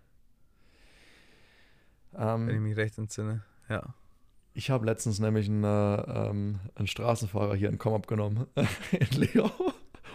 wenn 2.12 2.48
ich 2.48 2.54
Ähm, 2.56 2.62
mich 2.64 2.76
recht 2.76 2.98
entsinne. 2.98 3.42
Ja. 3.68 3.94
ich 4.54 4.70
habe 4.70 4.86
letztens 4.86 5.20
nämlich 5.20 5.48
einen, 5.48 5.62
äh, 5.64 5.68
ähm, 6.28 6.58
einen 6.74 6.86
Straßenfahrer 6.86 7.54
hier 7.54 7.68
in 7.68 7.78
Com 7.78 7.94
abgenommen, 7.94 8.46
in 8.92 9.20
Leo. 9.20 9.50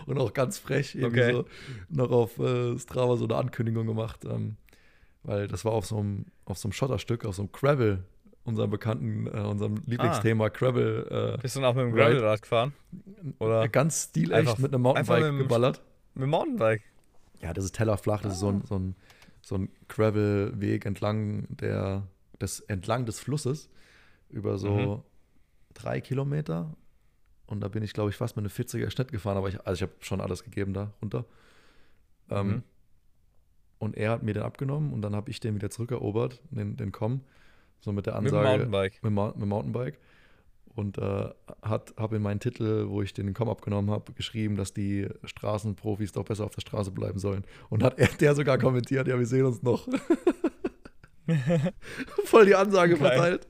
Und 0.06 0.18
auch 0.20 0.34
ganz 0.34 0.58
frech, 0.58 0.96
irgendwie 0.96 1.22
Okay. 1.22 1.32
so 1.32 1.46
noch 1.90 2.12
auf 2.12 2.38
äh, 2.40 2.78
Strava 2.78 3.16
so 3.16 3.24
eine 3.26 3.36
Ankündigung 3.38 3.88
gemacht, 3.88 4.26
ähm, 4.26 4.58
weil 5.24 5.48
das 5.48 5.64
war 5.64 5.72
auf 5.72 5.86
so 5.86 5.98
einem, 6.00 6.26
auf 6.46 6.58
so 6.58 6.68
einem 6.68 6.74
Schotterstück, 6.74 7.24
auf 7.26 7.36
so 7.36 7.44
einem 7.44 7.52
Gravel, 7.54 8.04
unserem 8.44 8.70
bekannten, 8.70 9.28
äh, 9.28 9.40
unserem 9.40 9.76
Lieblingsthema 9.86 10.50
Gravel. 10.50 11.36
Äh, 11.38 11.42
Bist 11.42 11.56
du 11.56 11.62
dann 11.62 11.70
auch 11.70 11.76
mit 11.76 11.86
dem. 11.86 11.94
Gravelrad 11.96 12.42
gefahren? 12.42 12.74
Oder 13.40 13.70
ganz 13.70 14.10
stilecht 14.10 14.34
einfach- 14.34 14.58
mit 14.58 14.74
einem 14.74 14.82
Mountainbike 14.84 15.38
geballert. 15.38 15.82
Mit 16.16 16.24
dem 16.24 16.30
Mountainbike? 16.30 16.82
Ja, 17.42 17.54
das 17.54 17.66
ist 17.66 17.76
tellerflach, 17.76 18.22
das 18.22 18.34
ist 18.34 18.40
so 18.40 18.48
Ah. 18.48 18.52
ein, 18.52 18.64
so 18.66 18.76
ein, 18.80 18.96
so 19.42 19.56
ein 19.56 19.70
Gravel-Weg 19.90 20.86
entlang, 20.86 21.48
der, 21.58 22.08
des, 22.40 22.62
entlang 22.62 23.06
des 23.06 23.20
Flusses 23.20 23.70
über 24.30 24.58
so 24.58 24.72
Mhm. 24.72 25.02
drei 25.74 26.00
Kilometer. 26.02 26.76
Und 27.48 27.60
da 27.62 27.68
bin 27.68 27.84
ich, 27.84 27.94
glaube 27.94 28.10
ich, 28.10 28.16
fast 28.16 28.36
mit 28.38 28.44
einem 28.44 28.52
40er 28.52 28.90
Schnitt 28.90 29.12
gefahren, 29.12 29.38
aber 29.38 29.50
ich, 29.50 29.60
also 29.68 29.74
ich 29.76 29.82
habe 29.82 29.94
schon 30.04 30.22
alles 30.22 30.44
gegeben 30.44 30.74
da 30.74 30.94
runter. 31.02 31.26
Ähm, 32.30 32.48
Mhm. 32.48 32.64
Und 33.80 33.98
er 33.98 34.12
hat 34.12 34.24
mir 34.24 34.34
den 34.34 34.44
abgenommen 34.44 34.94
und 34.94 35.02
dann 35.02 35.14
habe 35.14 35.30
ich 35.30 35.42
den 35.42 35.56
wieder 35.56 35.70
zurückerobert, 35.70 36.42
den, 36.52 36.78
den 36.78 36.94
Com, 36.94 37.20
so 37.82 37.92
mit 37.92 38.06
der 38.06 38.14
Mit 38.22 38.32
dem 38.32 38.38
Ansage 38.38 38.50
Mountainbike. 38.66 39.04
mit, 39.04 39.14
mit 39.38 39.48
Mountainbike 39.50 40.00
und 40.76 40.98
äh, 40.98 41.30
habe 41.62 42.16
in 42.16 42.22
meinen 42.22 42.40
Titel, 42.40 42.88
wo 42.90 43.02
ich 43.02 43.14
den 43.14 43.34
Com 43.34 43.50
abgenommen 43.50 43.92
habe, 43.92 44.14
geschrieben, 44.14 44.56
dass 44.56 44.74
die 44.74 45.08
Straßenprofis 45.24 46.12
doch 46.12 46.26
besser 46.26 46.46
auf 46.46 46.56
der 46.56 46.62
Straße 46.62 46.92
bleiben 46.92 47.20
sollen. 47.20 47.44
Und 47.70 47.84
hat 47.84 48.00
er 48.00 48.08
der 48.08 48.36
sogar 48.36 48.58
kommentiert, 48.58 49.08
ja, 49.08 49.18
wir 49.20 49.26
sehen 49.26 49.46
uns 49.46 49.62
noch. 49.62 49.88
Voll 52.26 52.46
die 52.46 52.56
Ansage 52.56 52.98
Geil. 52.98 53.08
verteilt. 53.12 53.48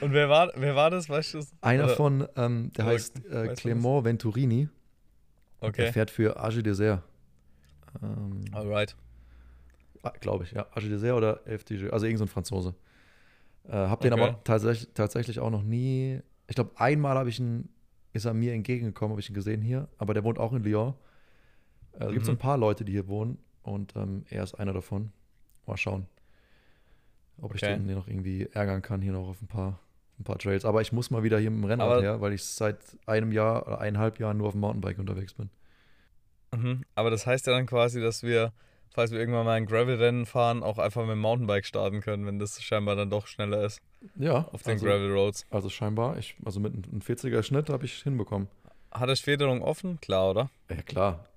Und 0.00 0.12
wer 0.12 0.28
war, 0.28 0.52
wer 0.56 0.74
war 0.74 0.90
das, 0.90 1.08
weißt 1.08 1.34
du? 1.34 1.38
das? 1.38 1.52
Einer 1.60 1.84
Oder- 1.84 1.96
von, 1.96 2.28
ähm, 2.36 2.72
der 2.76 2.84
oder 2.84 2.94
heißt 2.94 3.16
äh, 3.26 3.48
du 3.48 3.52
Clément 3.52 4.04
Venturini. 4.04 4.68
Der 5.60 5.68
Okay, 5.68 5.92
fährt 5.92 6.10
für 6.10 6.38
Age 6.42 6.62
Dessert. 6.62 7.02
Ähm, 8.02 8.44
alright. 8.52 8.96
Glaube 10.20 10.44
ich, 10.44 10.52
ja. 10.52 10.66
Age 10.74 10.88
Dessert 10.88 11.14
oder 11.16 11.46
FDG, 11.46 11.90
also 11.90 12.06
irgendein 12.06 12.18
so 12.18 12.24
ein 12.24 12.28
Franzose. 12.28 12.74
Äh, 13.68 13.72
hab 13.72 14.00
den 14.00 14.12
Okay. 14.12 14.22
aber 14.22 14.44
tatsächlich, 14.44 14.90
tatsächlich 14.94 15.40
auch 15.40 15.50
noch 15.50 15.62
nie. 15.62 16.20
Ich 16.46 16.54
glaube, 16.54 16.72
einmal 16.76 17.16
habe 17.16 17.28
ich 17.28 17.38
ihn, 17.40 17.68
ist 18.12 18.24
er 18.26 18.34
mir 18.34 18.52
entgegengekommen, 18.52 19.12
habe 19.12 19.20
ich 19.20 19.28
ihn 19.30 19.34
gesehen 19.34 19.62
hier, 19.62 19.88
aber 19.98 20.14
der 20.14 20.24
wohnt 20.24 20.38
auch 20.38 20.52
in 20.52 20.62
Lyon. 20.62 20.94
Es 21.92 22.12
gibt 22.12 22.24
so 22.24 22.32
Mhm. 22.32 22.36
ein 22.36 22.40
paar 22.40 22.58
Leute, 22.58 22.84
die 22.84 22.92
hier 22.92 23.06
wohnen 23.08 23.38
und 23.62 23.94
ähm, 23.96 24.24
er 24.28 24.42
ist 24.42 24.54
einer 24.54 24.72
davon. 24.72 25.12
Mal 25.66 25.76
schauen, 25.76 26.06
ob 27.40 27.54
ich 27.54 27.62
Okay. 27.62 27.74
den 27.76 27.86
hier 27.86 27.94
noch 27.96 28.08
irgendwie 28.08 28.48
ärgern 28.52 28.82
kann, 28.82 29.00
hier 29.00 29.12
noch 29.12 29.28
auf 29.28 29.40
ein 29.40 29.46
paar, 29.46 29.80
ein 30.18 30.24
paar 30.24 30.38
Trails. 30.38 30.64
Aber 30.64 30.82
ich 30.82 30.92
muss 30.92 31.10
mal 31.10 31.22
wieder 31.22 31.38
hier 31.38 31.50
mit 31.50 31.60
dem 31.62 31.64
Rennrad 31.64 31.90
Aber- 31.90 32.02
her, 32.02 32.20
weil 32.20 32.32
ich 32.34 32.44
seit 32.44 32.78
einem 33.06 33.32
Jahr 33.32 33.66
oder 33.66 33.80
eineinhalb 33.80 34.18
Jahren 34.18 34.36
nur 34.36 34.48
auf 34.48 34.52
dem 34.52 34.60
Mountainbike 34.60 34.98
unterwegs 34.98 35.34
bin. 35.34 35.50
Mhm. 36.54 36.82
Aber 36.94 37.10
das 37.10 37.26
heißt 37.26 37.46
ja 37.46 37.52
dann 37.54 37.66
quasi, 37.66 38.00
dass 38.00 38.22
wir, 38.22 38.52
falls 38.94 39.10
wir 39.10 39.18
irgendwann 39.18 39.44
mal 39.44 39.52
ein 39.56 39.66
Gravel-Rennen 39.66 40.24
fahren, 40.24 40.62
auch 40.62 40.78
einfach 40.78 41.02
mit 41.02 41.10
dem 41.10 41.18
Mountainbike 41.20 41.66
starten 41.66 42.00
können, 42.00 42.24
wenn 42.26 42.38
das 42.38 42.62
scheinbar 42.62 42.96
dann 42.96 43.10
doch 43.10 43.26
schneller 43.26 43.62
ist 43.64 43.80
Ja, 44.16 44.48
auf 44.52 44.62
den 44.62 44.74
also, 44.74 44.86
Gravel 44.86 45.12
Roads. 45.12 45.44
also 45.50 45.68
scheinbar, 45.68 46.16
ich, 46.16 46.36
also 46.44 46.60
mit 46.60 46.72
einem 46.72 47.00
40er 47.00 47.42
Schnitt 47.42 47.68
habe 47.68 47.84
ich 47.84 48.02
hinbekommen. 48.02 48.48
Hat 48.92 49.08
das 49.08 49.20
Federung 49.20 49.60
offen? 49.62 50.00
Klar, 50.00 50.30
oder? 50.30 50.50
Ja, 50.70 50.80
klar. 50.82 51.28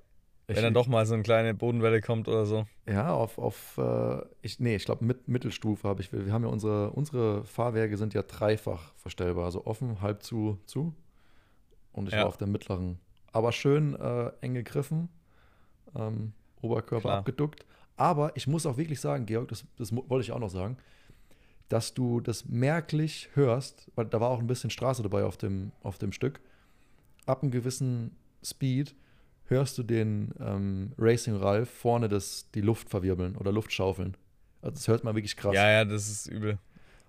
Ich, 0.49 0.55
Wenn 0.55 0.63
dann 0.63 0.73
doch 0.73 0.87
mal 0.87 1.05
so 1.05 1.13
eine 1.15 1.23
kleine 1.23 1.53
Bodenwelle 1.53 1.99
kommt 1.99 2.29
oder 2.29 2.45
so. 2.45 2.65
Ja, 2.85 3.13
auf, 3.13 3.37
auf 3.37 3.77
äh, 3.79 4.21
ich, 4.41 4.59
nee, 4.61 4.75
ich 4.77 4.85
glaube 4.85 5.03
mit 5.03 5.27
Mittelstufe 5.27 5.85
habe 5.85 6.01
ich. 6.01 6.13
Wir, 6.13 6.25
wir 6.25 6.31
haben 6.31 6.43
ja 6.43 6.49
unsere, 6.49 6.91
unsere 6.91 7.43
Fahrwerke 7.43 7.97
sind 7.97 8.13
ja 8.13 8.21
dreifach 8.21 8.93
verstellbar, 8.95 9.43
also 9.45 9.65
offen, 9.65 9.99
halb 10.01 10.23
zu, 10.23 10.57
zu. 10.65 10.93
Und 11.91 12.07
ich 12.07 12.13
Ja. 12.13 12.21
war 12.21 12.27
auf 12.27 12.37
der 12.37 12.47
mittleren. 12.47 12.99
Aber 13.33 13.51
schön 13.51 13.95
äh, 13.99 14.31
eng 14.39 14.53
gegriffen, 14.53 15.09
ähm, 15.97 16.31
Oberkörper 16.61 17.01
Klar. 17.01 17.17
abgeduckt. 17.19 17.65
Aber 17.95 18.35
ich 18.35 18.47
muss 18.47 18.65
auch 18.65 18.77
wirklich 18.77 19.01
sagen, 19.01 19.25
Georg, 19.25 19.47
das, 19.47 19.65
das 19.77 19.91
wollte 19.93 20.21
ich 20.23 20.31
auch 20.31 20.39
noch 20.39 20.49
sagen, 20.49 20.77
dass 21.69 21.93
du 21.93 22.21
das 22.21 22.45
merklich 22.45 23.29
hörst, 23.33 23.91
weil 23.95 24.05
da 24.05 24.21
war 24.21 24.29
auch 24.29 24.39
ein 24.39 24.47
bisschen 24.47 24.69
Straße 24.69 25.03
dabei 25.03 25.23
auf 25.23 25.37
dem, 25.37 25.71
auf 25.81 25.97
dem 25.97 26.11
Stück. 26.11 26.39
Ab 27.25 27.41
einem 27.41 27.51
gewissen 27.51 28.15
Speed 28.43 28.95
hörst 29.45 29.77
du 29.77 29.83
den 29.83 30.33
ähm, 30.39 30.93
Racing 30.97 31.35
Ralph 31.35 31.69
vorne 31.69 32.07
das, 32.07 32.49
die 32.51 32.61
Luft 32.61 32.89
verwirbeln 32.89 33.35
oder 33.35 33.51
Luft 33.51 33.73
schaufeln. 33.73 34.15
Also 34.61 34.75
das 34.75 34.87
hört 34.87 35.03
man 35.03 35.15
wirklich 35.15 35.35
krass. 35.35 35.55
Ja, 35.55 35.69
ja, 35.69 35.85
das 35.85 36.07
ist 36.09 36.27
übel. 36.27 36.57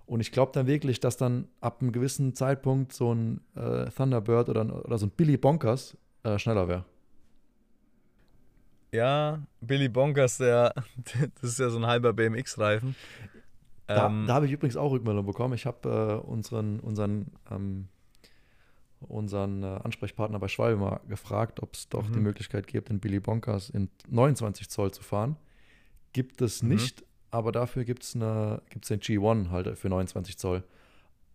Und 0.06 0.20
ich 0.20 0.32
glaube 0.32 0.52
dann 0.54 0.66
wirklich, 0.66 1.00
dass 1.00 1.16
dann 1.16 1.48
ab 1.60 1.82
einem 1.82 1.92
gewissen 1.92 2.34
Zeitpunkt 2.34 2.92
so 2.92 3.14
ein 3.14 3.40
äh, 3.54 3.90
Thunderbird 3.90 4.48
oder, 4.48 4.84
oder 4.84 4.98
so 4.98 5.06
ein 5.06 5.10
Billy 5.10 5.36
Bonkers 5.36 5.96
äh, 6.22 6.38
schneller 6.38 6.66
wäre. 6.66 6.84
Ja, 8.92 9.40
Billy 9.60 9.88
Bonkers, 9.88 10.38
der, 10.38 10.72
das 11.40 11.50
ist 11.50 11.58
ja 11.58 11.68
so 11.70 11.78
ein 11.78 11.86
halber 11.86 12.12
BMX-Reifen. 12.12 12.94
Da, 13.86 14.06
Ähm, 14.06 14.26
da 14.26 14.34
habe 14.34 14.46
ich 14.46 14.52
übrigens 14.52 14.76
auch 14.76 14.92
Rückmeldung 14.92 15.26
bekommen. 15.26 15.54
Ich 15.54 15.66
habe 15.66 16.20
äh, 16.24 16.26
unseren, 16.26 16.80
unseren, 16.80 17.32
ähm, 17.50 17.88
unseren 19.00 19.62
äh, 19.62 19.66
Ansprechpartner 19.84 20.38
bei 20.38 20.48
Schwalbe 20.48 20.80
mal 20.80 21.00
gefragt, 21.08 21.60
ob 21.62 21.74
es 21.74 21.88
doch 21.88 22.08
Mhm. 22.08 22.12
die 22.14 22.18
Möglichkeit 22.20 22.66
gibt, 22.66 22.88
den 22.88 23.00
Billy 23.00 23.20
Bonkers 23.20 23.70
in 23.70 23.88
29 24.08 24.68
Zoll 24.68 24.90
zu 24.92 25.02
fahren. 25.02 25.36
Gibt 26.12 26.40
es 26.42 26.62
Mhm. 26.62 26.70
nicht, 26.70 27.04
aber 27.30 27.52
dafür 27.52 27.84
gibt 27.84 28.02
es 28.02 28.12
gibt's 28.12 28.88
den 28.88 29.00
G1 29.00 29.50
halt 29.50 29.76
für 29.78 29.88
29 29.88 30.38
Zoll. 30.38 30.64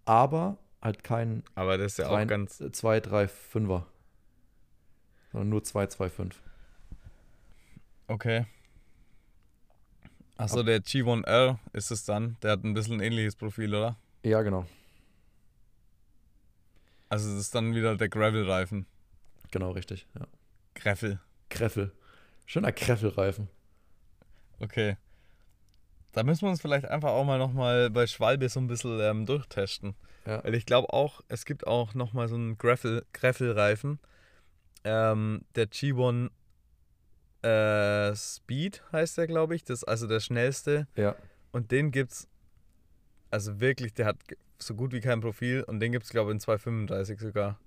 Aber 0.06 0.58
halt 0.82 1.04
kein 1.04 1.44
aber 1.56 1.78
das 1.78 1.94
ist 1.94 1.98
ja 2.00 2.08
drei- 2.10 2.24
auch 2.24 2.28
ganz. 2.28 2.58
2, 2.72 3.00
3, 3.00 3.26
5er. 3.28 3.84
Sondern 5.32 5.50
nur 5.50 5.64
2, 5.64 5.88
2, 5.88 6.10
5. 6.10 6.42
Okay. 8.08 8.46
Achso, 10.38 10.64
der 10.64 10.82
G1R 10.82 11.58
ist 11.74 11.92
es 11.92 12.06
dann. 12.06 12.38
Der 12.42 12.52
hat 12.52 12.64
ein 12.64 12.74
bisschen 12.74 12.96
ein 12.96 13.02
ähnliches 13.02 13.36
Profil, 13.36 13.74
oder? 13.74 13.98
Ja, 14.24 14.42
genau. 14.42 14.66
Also, 17.10 17.30
das 17.30 17.40
ist 17.40 17.56
dann 17.56 17.76
wieder 17.76 17.96
der 17.96 18.10
Gravel-Reifen. 18.10 18.88
Genau, 19.52 19.72
richtig. 19.72 20.08
Ja. 20.18 20.26
Greffel. 20.74 21.20
Kreffel. 21.50 21.92
Schöner 22.46 22.72
Kreffelreifen. 22.72 23.48
Okay. 24.60 24.98
Da 26.12 26.24
müssen 26.24 26.44
wir 26.44 26.50
uns 26.50 26.62
vielleicht 26.62 26.86
einfach 26.86 27.10
auch 27.10 27.26
mal 27.26 27.38
nochmal 27.38 27.90
bei 27.90 28.08
Schwalbe 28.08 28.50
so 28.50 28.60
ein 28.60 28.68
bisschen 28.68 29.00
ähm, 29.00 29.26
durchtesten. 29.26 29.96
Ja. 30.26 30.44
Weil 30.44 30.56
ich 30.56 30.66
glaube 30.66 30.92
auch, 30.92 31.22
es 31.28 31.46
gibt 31.46 31.68
auch 31.68 31.94
nochmal 31.94 32.28
so 32.28 32.36
einen 32.36 32.58
Greffel, 32.58 33.06
Greffel-Reifen. 33.14 34.00
Ähm, 34.84 35.46
der 35.56 35.68
G1 35.70 36.30
äh, 37.44 38.16
Speed 38.16 38.82
heißt 38.92 39.18
der, 39.18 39.28
glaube 39.28 39.56
ich. 39.56 39.64
Das 39.64 39.80
ist 39.80 39.84
also 39.84 40.08
der 40.08 40.20
schnellste. 40.20 40.88
Ja. 40.96 41.16
Und 41.52 41.72
den 41.72 41.92
gibt's, 41.92 42.28
also 43.32 43.60
wirklich, 43.60 43.94
der 43.94 44.06
hat 44.08 44.18
so 44.60 44.76
gut 44.76 44.92
wie 44.94 45.02
kein 45.02 45.22
Profil. 45.22 45.64
Und 45.64 45.80
den 45.80 45.92
gibt 45.92 46.06
es, 46.06 46.10
glaube 46.12 46.32
ich, 46.32 46.36
in 46.36 46.40
235 46.40 47.20
sogar. 47.20 47.60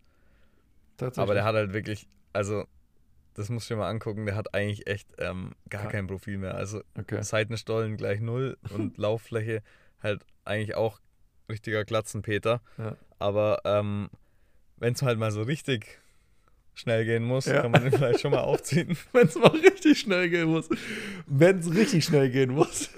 Tatsächlich. 0.97 1.23
Aber 1.23 1.35
der 1.35 1.45
hat 1.45 1.55
halt 1.55 1.73
wirklich, 1.73 2.09
also, 2.33 2.65
das 3.35 3.49
musst 3.51 3.69
du 3.69 3.75
dir 3.75 3.79
mal 3.81 3.91
angucken, 3.91 4.25
der 4.27 4.35
hat 4.35 4.55
eigentlich 4.55 4.87
echt 4.87 5.09
ähm, 5.19 5.53
gar 5.69 5.85
Ja. 5.85 5.91
kein 5.91 6.07
Profil 6.07 6.39
mehr. 6.39 6.55
Also 6.55 6.83
Okay. 6.99 7.23
Seitenstollen 7.23 7.97
gleich 7.99 8.21
null 8.21 8.57
und 8.71 8.97
Lauffläche 8.97 9.63
halt 10.03 10.25
eigentlich 10.45 10.75
auch 10.75 11.01
richtiger 11.51 11.85
Glatzenpeter. 11.85 12.63
Ja. 12.79 12.97
Aber 13.19 13.61
ähm, 13.65 14.09
wenn 14.79 14.95
es 14.95 15.03
halt 15.03 15.19
mal 15.19 15.31
so 15.31 15.43
richtig 15.43 16.01
schnell 16.77 17.05
gehen 17.05 17.25
muss, 17.25 17.47
Ja. 17.47 17.63
kann 17.63 17.71
man 17.73 17.83
den 17.83 17.91
vielleicht 17.93 18.21
schon 18.21 18.31
mal 18.31 18.41
aufziehen. 18.45 18.97
Wenn 19.13 19.27
es 19.27 19.35
mal 19.35 19.49
richtig 19.49 19.99
schnell 19.99 20.29
gehen 20.31 20.49
muss. 20.49 20.69
Wenn 21.27 21.59
es 21.59 21.75
richtig 21.75 22.05
schnell 22.05 22.31
gehen 22.31 22.53
muss. 22.53 22.91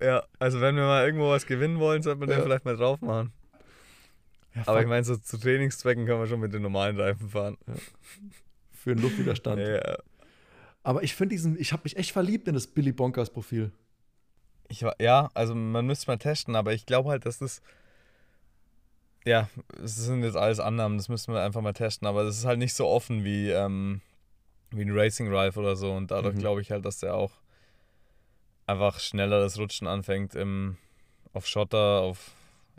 Ja, 0.00 0.22
also 0.38 0.60
wenn 0.60 0.76
wir 0.76 0.82
mal 0.84 1.06
irgendwo 1.06 1.30
was 1.30 1.46
gewinnen 1.46 1.78
wollen, 1.78 2.02
sollte 2.02 2.20
man 2.20 2.28
den 2.28 2.38
Ja. 2.38 2.44
vielleicht 2.44 2.64
mal 2.66 2.76
drauf 2.76 3.00
machen. 3.00 3.32
Ja, 4.54 4.62
Aber 4.66 4.80
ich 4.80 4.86
meine, 4.86 5.04
so 5.04 5.16
zu 5.16 5.38
Trainingszwecken 5.38 6.06
können 6.06 6.20
wir 6.20 6.26
schon 6.26 6.40
mit 6.40 6.52
den 6.52 6.62
normalen 6.62 6.98
Reifen 7.00 7.28
fahren. 7.30 7.56
für 8.72 8.94
den 8.94 9.02
Luftwiderstand. 9.02 9.60
Ja, 9.60 9.96
Aber 10.82 11.02
ich 11.02 11.14
finde 11.14 11.34
diesen, 11.34 11.58
ich 11.58 11.72
habe 11.72 11.82
mich 11.84 11.96
echt 11.96 12.12
verliebt 12.12 12.46
in 12.46 12.54
das 12.54 12.66
Billy 12.66 12.92
Bonkers 12.92 13.30
Profil. 13.30 13.72
ich, 14.68 14.82
war- 14.82 14.94
ja, 15.00 15.30
also 15.34 15.54
man 15.54 15.86
müsste 15.86 16.08
mal 16.10 16.18
testen, 16.18 16.54
aber 16.56 16.72
ich 16.74 16.84
glaube 16.86 17.08
halt, 17.10 17.24
dass 17.26 17.38
das. 17.38 17.62
Ja, 19.26 19.48
es 19.82 19.96
sind 19.96 20.22
jetzt 20.22 20.36
alles 20.36 20.60
Annahmen, 20.60 20.98
das 20.98 21.08
müssen 21.08 21.34
wir 21.34 21.42
einfach 21.42 21.60
mal 21.60 21.72
testen, 21.72 22.06
aber 22.06 22.22
das 22.24 22.38
ist 22.38 22.44
halt 22.44 22.58
nicht 22.60 22.74
so 22.74 22.86
offen 22.86 23.24
wie, 23.24 23.50
ähm, 23.50 24.00
wie 24.70 24.82
ein 24.82 24.96
Racing 24.96 25.28
Drive 25.30 25.56
oder 25.56 25.74
so 25.76 25.92
und 25.92 26.10
dadurch 26.12 26.36
Mhm. 26.36 26.38
glaube 26.38 26.60
ich 26.60 26.70
halt, 26.70 26.84
dass 26.84 26.98
der 27.00 27.14
auch 27.14 27.32
einfach 28.66 29.00
schneller 29.00 29.40
das 29.40 29.58
Rutschen 29.58 29.86
anfängt 29.86 30.34
im, 30.34 30.76
auf 31.32 31.46
Schotter, 31.46 32.00
auf 32.02 32.32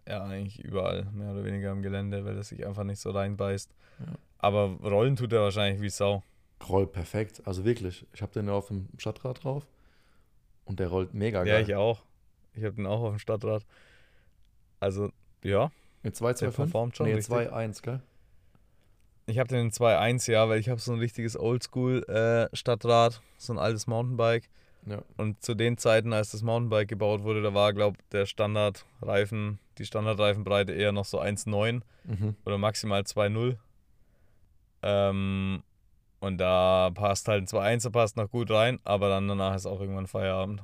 ja 0.07 0.23
eigentlich 0.23 0.59
überall, 0.63 1.03
mehr 1.11 1.31
oder 1.33 1.43
weniger 1.43 1.71
im 1.71 1.81
Gelände, 1.81 2.23
weil 2.23 2.37
er 2.37 2.43
sich 2.43 2.65
einfach 2.65 2.85
nicht 2.85 2.99
so 3.01 3.11
reinbeißt. 3.11 3.69
Ja. 3.99 4.05
Aber 4.39 4.77
rollen 4.81 5.15
tut 5.17 5.33
er 5.33 5.41
wahrscheinlich 5.41 5.81
wie 5.81 5.89
Sau. 5.89 6.23
Rollt 6.69 6.93
perfekt. 6.93 7.41
Also 7.45 7.65
wirklich. 7.65 8.05
Ich 8.13 8.21
habe 8.21 8.31
den 8.31 8.47
ja 8.47 8.53
auf 8.53 8.67
dem 8.69 8.87
Stadtrad 8.97 9.43
drauf. 9.43 9.67
Und 10.65 10.79
der 10.79 10.87
rollt 10.87 11.13
mega 11.13 11.39
Ja, 11.39 11.55
geil. 11.55 11.63
ich 11.63 11.75
auch. 11.75 12.03
Ich 12.53 12.63
habe 12.63 12.75
den 12.75 12.85
auch 12.85 13.01
auf 13.01 13.15
dem 13.15 13.19
Stadtrad. 13.19 13.65
Also, 14.79 15.11
ja, 15.43 15.71
Mit 16.07 16.15
2, 16.15 16.35
2, 16.35 16.45
Der 16.45 16.53
5? 16.53 16.71
performt 16.71 16.95
schon 16.95 17.05
Nee, 17.07 17.15
richtig. 17.15 17.35
2, 17.35 17.51
1, 17.51 17.81
gell? 17.81 17.99
Ich 19.25 19.39
habe 19.39 19.49
den 19.49 19.59
in 19.65 19.71
2.1, 19.71 20.31
ja, 20.31 20.47
weil 20.47 20.57
ich 20.57 20.69
habe 20.69 20.79
so 20.79 20.93
ein 20.93 20.99
richtiges 20.99 21.37
Oldschool-Stadtrad, 21.37 23.21
so 23.37 23.51
ein 23.51 23.59
altes 23.59 23.87
Mountainbike. 23.87 24.47
Ja. 24.85 25.01
Und 25.17 25.43
zu 25.43 25.53
den 25.53 25.77
Zeiten, 25.77 26.13
als 26.13 26.31
das 26.31 26.43
Mountainbike 26.43 26.87
gebaut 26.87 27.23
wurde, 27.23 27.41
da 27.41 27.53
war, 27.53 27.73
glaube 27.73 27.97
der 28.13 28.25
Standardreifen, 28.25 29.59
die 29.79 29.85
Standardreifenbreite 29.85 30.71
eher 30.71 30.93
noch 30.93 31.03
so 31.03 31.19
1,9 31.19 31.81
Mhm. 32.05 32.37
oder 32.45 32.57
maximal 32.57 33.01
2,0. 33.01 33.57
Ähm, 34.83 35.61
und 36.21 36.37
da 36.37 36.89
passt 36.93 37.27
halt 37.27 37.41
ein 37.43 37.47
2.1er 37.47 37.89
passt 37.91 38.15
noch 38.15 38.31
gut 38.31 38.49
rein, 38.49 38.79
aber 38.85 39.09
dann 39.09 39.27
danach 39.27 39.55
ist 39.55 39.65
auch 39.65 39.81
irgendwann 39.81 40.07
Feierabend. 40.07 40.63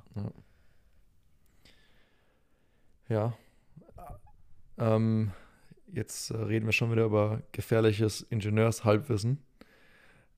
Ja. 3.10 3.34
Ähm, 4.78 5.32
jetzt 5.92 6.32
äh, 6.32 6.38
reden 6.38 6.66
wir 6.66 6.74
schon 6.74 6.92
wieder 6.92 7.06
über 7.06 7.42
gefährliches 7.52 8.22
Ingenieurshalbwissen. 8.22 9.44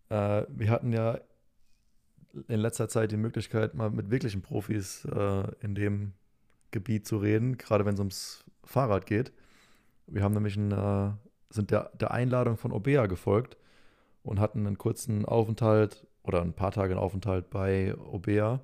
Äh, 0.09 0.43
wir 0.49 0.69
hatten 0.69 0.91
ja 0.91 1.19
in 2.47 2.59
letzter 2.59 2.89
Zeit 2.89 3.11
die 3.11 3.17
Möglichkeit, 3.17 3.75
mal 3.75 3.89
mit 3.89 4.11
wirklichen 4.11 4.41
Profis 4.41 5.05
äh, 5.05 5.43
in 5.61 5.75
dem 5.75 6.13
Gebiet 6.71 7.07
zu 7.07 7.17
reden, 7.17 7.57
gerade 7.57 7.85
wenn 7.85 7.93
es 7.93 7.99
ums 7.99 8.43
Fahrrad 8.63 9.05
geht. 9.05 9.31
Wir 10.07 10.23
haben 10.23 10.33
nämlich 10.33 10.57
einen, 10.57 10.71
äh, 10.71 11.11
sind 11.49 11.71
der, 11.71 11.91
der 11.93 12.11
Einladung 12.11 12.57
von 12.57 12.71
Obea 12.71 13.05
gefolgt 13.05 13.57
und 14.23 14.39
hatten 14.39 14.67
einen 14.67 14.77
kurzen 14.77 15.25
Aufenthalt 15.25 16.05
oder 16.23 16.41
ein 16.41 16.53
paar 16.53 16.71
Tage 16.71 16.93
einen 16.93 17.03
Aufenthalt 17.03 17.49
bei 17.49 17.95
Obea 17.97 18.61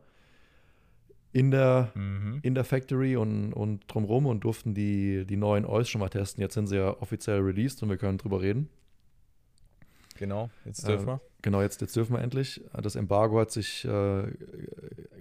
in 1.34 1.52
der 1.52 1.92
Mhm. 1.96 2.40
in 2.44 2.56
der 2.56 2.64
Factory 2.64 3.16
und, 3.16 3.54
und 3.54 3.84
drumrum 3.88 4.26
und 4.26 4.44
durften 4.44 4.74
die, 4.74 5.26
die 5.26 5.38
neuen 5.38 5.66
Oils 5.66 5.90
schon 5.90 6.00
mal 6.02 6.10
testen. 6.10 6.42
Jetzt 6.42 6.54
sind 6.56 6.68
sie 6.68 6.78
ja 6.78 6.90
offiziell 7.02 7.40
released 7.40 7.82
und 7.84 7.90
wir 7.90 7.98
können 7.98 8.18
drüber 8.18 8.42
reden. 8.42 8.70
Genau, 10.18 10.50
jetzt 10.66 10.84
Äh, 10.84 10.88
dürfen 10.88 11.08
wir. 11.08 11.22
Genau, 11.42 11.62
jetzt, 11.62 11.82
jetzt 11.82 11.96
dürfen 11.96 12.14
wir 12.14 12.22
endlich. 12.22 12.62
Das 12.80 12.96
Embargo 12.96 13.40
hat 13.40 13.52
sich 13.52 13.84
äh, 13.86 14.24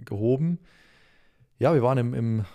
gehoben. 0.05 0.59
Ja, 1.57 1.73
wir 1.73 1.81
waren 1.81 1.97
im, 1.97 2.13
im 2.13 2.45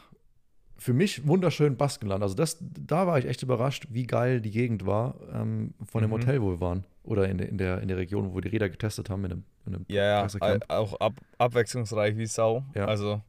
für 0.78 0.92
mich 0.92 1.26
wunderschön 1.26 1.76
Baskenland. 1.76 2.22
Also 2.22 2.34
das, 2.34 2.58
da 2.60 3.06
war 3.06 3.18
ich 3.18 3.24
echt 3.26 3.42
überrascht, 3.42 3.86
wie 3.90 4.06
geil 4.06 4.40
die 4.40 4.50
Gegend 4.50 4.84
war 4.86 5.16
ähm, 5.32 5.72
von 5.90 6.02
dem 6.02 6.10
Mhm. 6.10 6.14
Hotel, 6.14 6.42
wo 6.42 6.50
wir 6.50 6.60
waren. 6.60 6.84
Oder 7.02 7.28
in, 7.28 7.38
der- 7.38 7.48
in, 7.48 7.56
der, 7.58 7.80
in 7.80 7.88
der 7.88 7.96
Region, 7.96 8.30
wo 8.30 8.34
wir 8.34 8.42
die 8.42 8.48
Räder 8.48 8.68
getestet 8.68 9.08
haben, 9.10 9.24
in 9.24 9.32
einem, 9.32 9.44
in 9.64 9.74
einem 9.74 9.84
Ja, 9.88 10.26
ja, 10.28 10.58
auch 10.68 11.00
ab, 11.00 11.14
abwechslungsreich 11.38 12.16
wie 12.16 12.26
Sau. 12.26 12.64
Ja. 12.74 12.84
Also, 12.84 13.22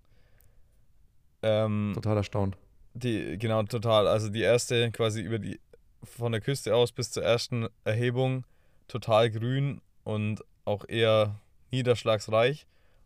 ähm, 1.42 1.92
Total 1.96 2.18
erstaunt. 2.18 2.58
die, 2.94 3.38
genau, 3.38 3.64
total. 3.64 4.08
Also 4.08 4.30
die 4.30 4.42
erste 4.42 4.92
quasi 4.92 5.22
über 5.22 5.40
die, 5.40 5.60
von 6.04 6.32
der 6.32 6.42
Küste 6.42 6.76
aus 6.76 6.92
bis 6.92 7.12
zur 7.12 7.24
ersten 7.24 7.68
Erhebung 7.84 8.46
total 8.88 9.30
grün 9.30 9.82
und 10.04 10.44
auch 10.66 10.86
eher 10.88 11.40
niederschlagsreich. 11.72 12.66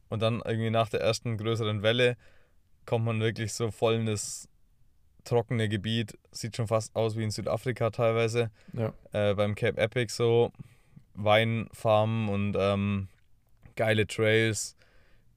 Und 0.10 0.22
dann 0.22 0.42
irgendwie 0.46 0.70
nach 0.70 0.90
der 0.90 1.02
ersten 1.02 1.38
größeren 1.38 1.84
Welle 1.84 2.18
kommt 2.86 3.06
man 3.06 3.22
wirklich 3.22 3.54
so 3.54 3.72
voll 3.72 3.96
in 3.96 4.06
das 4.06 4.48
trockene 5.24 5.70
Gebiet. 5.70 6.18
Sieht 6.32 6.56
schon 6.56 6.68
fast 6.68 6.96
aus 6.96 7.16
wie 7.16 7.24
in 7.24 7.32
Südafrika 7.32 7.92
teilweise. 7.92 8.52
Ja. 8.74 8.94
äh, 9.14 9.34
beim 9.36 9.56
Cape 9.56 9.78
Epic 9.78 10.14
so 10.14 10.52
Weinfarmen 11.14 12.30
und 12.30 12.56
ähm, 12.58 13.08
geile 13.76 14.08
Trails 14.08 14.76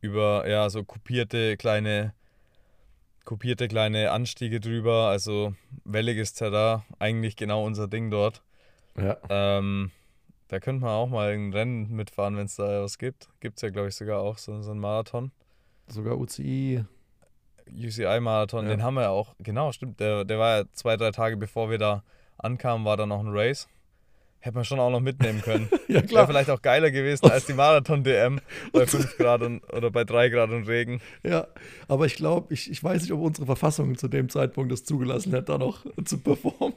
über 0.00 0.48
ja 0.48 0.68
so 0.70 0.84
kopierte 0.84 1.56
kleine 1.56 2.14
kopierte 3.24 3.68
kleine 3.68 4.10
Anstiege 4.10 4.60
drüber, 4.60 5.08
also 5.08 5.54
welliges 5.84 6.34
Terrain, 6.34 6.82
eigentlich 6.98 7.36
genau 7.36 7.64
unser 7.64 7.88
Ding 7.88 8.10
dort. 8.10 8.42
Ja. 8.96 9.16
Ähm, 9.28 9.90
da 10.48 10.60
könnte 10.60 10.82
man 10.84 10.92
auch 10.92 11.08
mal 11.08 11.32
ein 11.32 11.52
Rennen 11.52 11.90
mitfahren, 11.90 12.36
wenn 12.36 12.46
es 12.46 12.56
da 12.56 12.82
was 12.82 12.98
gibt. 12.98 13.28
Gibt 13.40 13.56
es 13.56 13.62
ja, 13.62 13.70
glaube 13.70 13.88
ich, 13.88 13.96
sogar 13.96 14.20
auch 14.20 14.38
so, 14.38 14.60
so 14.62 14.70
einen 14.70 14.80
Marathon. 14.80 15.32
Sogar 15.88 16.16
UCI. 16.18 16.84
UCI-Marathon, 17.66 18.64
Ja. 18.66 18.70
den 18.72 18.82
haben 18.82 18.94
wir 18.94 19.02
ja 19.04 19.10
auch, 19.10 19.34
genau, 19.38 19.72
stimmt, 19.72 19.98
der, 19.98 20.24
der 20.24 20.38
war 20.38 20.58
ja 20.58 20.64
zwei, 20.72 20.96
drei 20.96 21.10
Tage 21.12 21.36
bevor 21.38 21.70
wir 21.70 21.78
da 21.78 22.04
ankamen, 22.36 22.84
war 22.84 22.96
da 22.96 23.06
noch 23.06 23.20
ein 23.20 23.30
Race. 23.30 23.68
Hätte 24.44 24.56
man 24.56 24.66
schon 24.66 24.78
auch 24.78 24.90
noch 24.90 25.00
mitnehmen 25.00 25.40
können. 25.40 25.70
Ja, 25.88 25.94
Wäre 25.96 26.06
klar. 26.06 26.26
vielleicht 26.26 26.50
auch 26.50 26.60
geiler 26.60 26.90
gewesen 26.90 27.30
als 27.30 27.46
die 27.46 27.54
Marathon-DM 27.54 28.40
bei 28.72 28.86
5 28.86 29.16
Grad 29.16 29.40
und, 29.40 29.62
oder 29.72 29.90
bei 29.90 30.04
3 30.04 30.28
Grad 30.28 30.50
und 30.50 30.68
Regen. 30.68 31.00
Ja, 31.22 31.46
aber 31.88 32.04
ich 32.04 32.16
glaube, 32.16 32.52
ich, 32.52 32.70
ich 32.70 32.82
weiß 32.82 33.02
nicht, 33.02 33.12
ob 33.12 33.20
unsere 33.20 33.46
Verfassung 33.46 33.96
zu 33.96 34.06
dem 34.08 34.28
Zeitpunkt 34.28 34.70
das 34.70 34.84
zugelassen 34.84 35.32
hätte, 35.32 35.52
da 35.52 35.58
noch 35.58 35.86
zu 36.04 36.18
performen. 36.18 36.74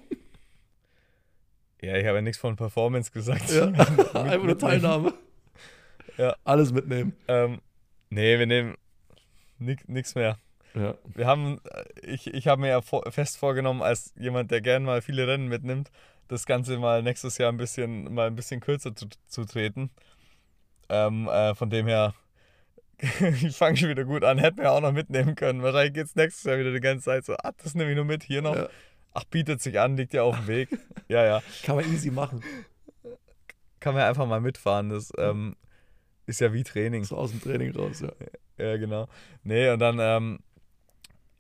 Ja, 1.82 1.98
ich 1.98 2.06
habe 2.06 2.18
ja 2.18 2.22
nichts 2.22 2.38
von 2.38 2.56
Performance 2.56 3.12
gesagt. 3.12 3.52
Ja. 3.52 3.66
Einfach 3.66 4.44
nur. 4.44 4.58
Teilnahme. 4.58 5.14
Ja. 6.18 6.36
Alles 6.46 6.72
mitnehmen. 6.72 7.18
Ähm, 7.28 7.60
nee, 8.10 8.40
wir 8.40 8.46
nehmen 8.46 8.76
nichts 9.60 10.16
mehr. 10.16 10.38
Ja. 10.74 10.96
Wir 11.14 11.28
haben, 11.28 11.60
äh, 11.66 11.84
ich, 12.02 12.34
ich 12.34 12.48
habe 12.48 12.62
mir 12.62 12.70
ja 12.70 12.82
vor, 12.82 13.12
fest 13.12 13.38
vorgenommen, 13.38 13.82
als 13.82 14.14
jemand, 14.18 14.52
der 14.52 14.62
gern 14.62 14.84
mal 14.84 15.02
viele 15.02 15.28
Rennen 15.28 15.48
mitnimmt, 15.48 15.92
das 16.28 16.46
Ganze 16.46 16.78
mal 16.78 17.04
nächstes 17.04 17.38
Jahr 17.38 17.52
ein 17.52 17.58
bisschen, 17.58 18.14
mal 18.14 18.28
ein 18.28 18.36
bisschen 18.36 18.60
kürzer 18.60 18.96
zu, 18.96 19.08
zu 19.28 19.46
treten. 19.46 19.90
Ähm, 20.90 21.28
äh, 21.28 21.56
von 21.56 21.70
dem 21.70 21.88
her, 21.88 22.14
ich 23.00 23.56
fange 23.56 23.78
schon 23.78 23.90
wieder 23.90 24.06
gut 24.06 24.24
an, 24.24 24.38
hätten 24.38 24.58
wir 24.58 24.72
auch 24.72 24.82
noch 24.82 24.92
mitnehmen 24.92 25.36
können. 25.36 25.62
Wahrscheinlich 25.62 25.94
geht 25.94 26.06
es 26.06 26.16
nächstes 26.16 26.44
Jahr 26.44 26.58
wieder 26.58 26.72
die 26.72 26.80
ganze 26.80 27.06
Zeit 27.06 27.26
so, 27.26 27.36
ah, 27.36 27.52
das 27.64 27.76
nehme 27.76 27.92
ich 27.92 27.96
nur 27.96 28.06
mit, 28.06 28.24
hier 28.24 28.42
noch. 28.42 28.56
Ja. 28.56 28.70
Ach, 29.14 29.24
bietet 29.26 29.62
sich 29.62 29.80
an, 29.80 29.98
liegt 29.98 30.14
ja 30.14 30.24
auf 30.24 30.36
dem 30.36 30.48
Weg. 30.48 30.70
ja, 31.08 31.24
ja. 31.26 31.42
Kann 31.64 31.76
man 31.76 31.92
easy 31.92 32.12
machen. 32.12 32.44
Kann 33.80 33.96
man 33.96 34.04
einfach 34.04 34.28
mal 34.28 34.42
mitfahren. 34.42 34.90
Das 34.90 35.12
ähm, 35.18 35.56
ist 36.26 36.40
ja 36.40 36.54
wie 36.54 36.64
Training. 36.64 37.04
So 37.04 37.18
aus 37.18 37.32
dem 37.32 37.42
Training 37.42 37.76
raus, 37.76 38.02
ja. 38.02 38.12
Ja, 38.58 38.78
genau. 38.78 39.08
Nee, 39.44 39.70
und 39.70 39.80
dann 39.80 39.98
ähm, 40.00 40.40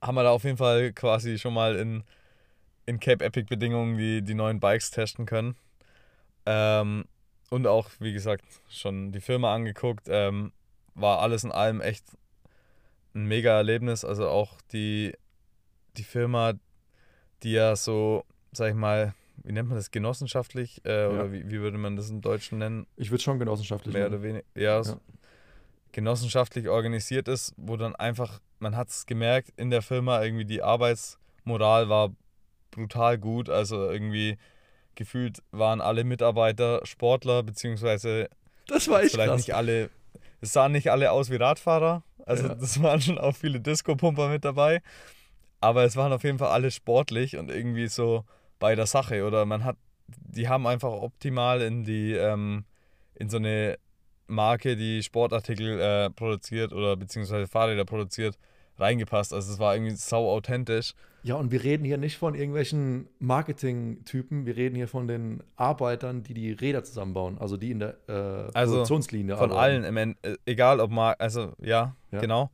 haben 0.02 0.15
wir 0.15 0.23
da 0.23 0.32
auf 0.32 0.43
jeden 0.43 0.58
Fall 0.58 0.93
quasi 0.93 1.38
schon 1.38 1.54
mal 1.54 1.76
in, 1.76 2.04
in 2.88 3.00
Cape 3.00 3.23
Epic 3.23 3.47
Bedingungen 3.47 3.97
die, 3.97 4.23
die 4.23 4.34
neuen 4.34 4.60
Bikes 4.60 4.89
testen 4.89 5.28
können. 5.28 5.56
Ähm, 6.47 7.06
und 7.52 7.67
auch, 7.67 7.89
wie 8.00 8.13
gesagt, 8.13 8.43
schon 8.69 9.12
die 9.12 9.21
Firma 9.21 9.54
angeguckt. 9.54 10.08
Ähm, 10.10 10.52
war 10.95 11.19
alles 11.19 11.43
in 11.43 11.52
allem 11.52 11.80
echt 11.82 12.04
ein 13.13 13.26
mega 13.28 13.52
Erlebnis. 13.56 14.04
Also 14.04 14.28
auch 14.30 14.60
die, 14.73 15.13
die 15.97 16.04
Firma, 16.04 16.54
die 17.43 17.52
ja 17.52 17.76
so, 17.76 18.23
sag 18.52 18.69
ich 18.69 18.76
mal, 18.76 19.13
wie 19.43 19.52
nennt 19.52 19.69
man 19.69 19.78
das, 19.78 19.91
genossenschaftlich? 19.91 20.82
Äh, 20.86 21.04
Ja. 21.04 21.10
Oder 21.10 21.32
wie, 21.32 21.45
wie 21.50 21.60
würde 21.60 21.78
man 21.78 21.95
das 21.95 22.10
im 22.10 22.21
Deutschen 22.21 22.58
nennen? 22.58 22.88
Ich 22.95 23.12
würde 23.12 23.23
schon 23.23 23.38
genossenschaftlich 23.38 23.93
mehr 23.93 24.04
nennen. 24.10 24.15
oder 24.15 24.23
weniger, 24.23 24.45
ja, 24.56 24.62
Ja. 24.78 24.84
so 24.84 25.00
genossenschaftlich 25.91 26.67
organisiert 26.69 27.28
ist, 27.28 27.54
wo 27.58 27.76
dann 27.78 27.95
einfach, 27.95 28.39
man 28.60 28.76
hat 28.76 28.89
es 28.89 29.06
gemerkt 29.06 29.52
in 29.58 29.69
der 29.69 29.82
Firma, 29.82 30.21
irgendwie 30.23 30.45
die 30.45 30.62
Arbeitsmoral 30.62 31.89
war 31.89 32.12
brutal 32.71 33.17
gut, 33.17 33.49
also 33.49 33.89
irgendwie 33.91 34.38
gefühlt 34.95 35.43
waren 35.51 35.82
alle 35.82 36.03
Mitarbeiter 36.03 36.82
Sportler, 36.84 37.43
beziehungsweise 37.43 38.30
Das 38.67 38.88
war 38.88 39.01
echt 39.01 39.12
vielleicht 39.12 39.30
krass. 39.30 39.38
nicht 39.47 39.56
alle, 39.56 39.89
es 40.41 40.53
sahen 40.53 40.71
nicht 40.71 40.89
alle 40.89 41.12
aus 41.12 41.30
wie 41.30 41.36
Radfahrer, 41.36 42.03
also 42.25 42.47
Ja. 42.47 42.56
das 42.56 42.82
waren 42.84 43.01
schon 43.01 43.17
auch 43.17 43.36
viele 43.36 43.60
Disco-Pumper 43.60 44.30
mit 44.30 44.43
dabei, 44.43 44.82
aber 45.62 45.84
es 45.84 45.95
waren 45.95 46.13
auf 46.13 46.23
jeden 46.23 46.39
Fall 46.39 46.49
alle 46.49 46.71
sportlich 46.71 47.38
und 47.38 47.49
irgendwie 47.51 47.88
so 47.88 48.25
bei 48.60 48.73
der 48.75 48.88
Sache 48.88 49.25
oder 49.25 49.45
man 49.45 49.63
hat, 49.63 49.77
die 50.08 50.47
haben 50.47 50.65
einfach 50.65 50.89
optimal 50.91 51.62
in 51.62 51.84
die, 51.84 52.13
ähm, 52.13 52.65
in 53.15 53.30
so 53.30 53.38
eine 53.38 53.77
Marke, 54.27 54.75
die 54.75 55.03
Sportartikel 55.03 55.80
äh, 55.80 56.10
produziert 56.10 56.73
oder 56.73 56.97
beziehungsweise 56.97 57.47
Fahrräder 57.47 57.86
produziert, 57.86 58.38
reingepasst. 58.80 59.34
Also 59.34 59.52
es 59.54 59.60
war 59.60 59.76
irgendwie 59.76 59.96
sau 59.96 60.30
authentisch. 60.30 60.94
Ja, 61.24 61.36
und 61.36 61.52
wir 61.52 61.63
reden 61.63 61.84
hier 61.84 61.98
nicht 61.98 62.18
von 62.18 62.36
irgendwelchen 62.36 63.08
Marketing-Typen, 63.20 64.46
wir 64.46 64.56
reden 64.56 64.76
hier 64.76 64.88
von 64.88 65.08
den 65.08 65.44
Arbeitern, 65.56 66.24
die 66.24 66.34
die 66.34 66.52
Räder 66.52 66.84
zusammenbauen, 66.84 67.38
also 67.40 67.58
die 67.58 67.72
in 67.72 67.80
der 67.80 67.98
äh, 68.08 68.12
Also 68.54 68.74
Produktionslinie 68.76 69.36
Von 69.36 69.52
arbeiten. 69.52 69.86
allen, 69.86 70.16
äh, 70.24 70.38
egal 70.46 70.80
ob 70.80 70.92
Mar 70.92 71.16
also 71.20 71.54
ja, 71.62 71.96
Ja. 72.12 72.20
genau. 72.20 72.50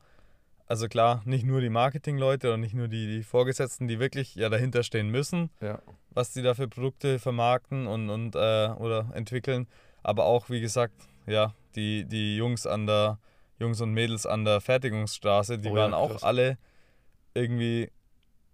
Also 0.65 0.87
klar, 0.87 1.21
nicht 1.25 1.45
nur 1.45 1.61
die 1.61 1.69
Marketingleute 1.69 2.53
und 2.53 2.61
nicht 2.61 2.73
nur 2.73 2.87
die, 2.87 3.05
die 3.05 3.23
Vorgesetzten, 3.23 3.87
die 3.87 3.99
wirklich 3.99 4.33
ja 4.35 4.49
dahinter 4.49 4.81
stehen 4.81 5.09
müssen, 5.09 5.49
Ja, 5.61 5.79
was 6.11 6.31
die 6.33 6.41
da 6.41 6.53
für 6.55 6.67
Produkte 6.67 7.19
vermarkten 7.19 7.85
und, 7.85 8.09
und 8.09 8.35
äh, 8.35 8.69
oder 8.79 9.11
entwickeln, 9.13 9.67
aber 10.03 10.25
auch, 10.25 10.49
wie 10.49 10.61
gesagt, 10.61 10.93
ja, 11.27 11.53
die, 11.75 12.05
die 12.05 12.37
Jungs 12.37 12.65
an 12.65 12.87
der, 12.87 13.19
Jungs 13.59 13.81
und 13.81 13.91
Mädels 13.93 14.25
an 14.25 14.45
der 14.45 14.61
Fertigungsstraße, 14.61 15.57
die 15.59 15.69
Oh 15.69 15.75
ja, 15.75 15.83
waren 15.83 15.93
auch 15.93 16.09
krass. 16.11 16.23
alle 16.23 16.57
irgendwie, 17.33 17.91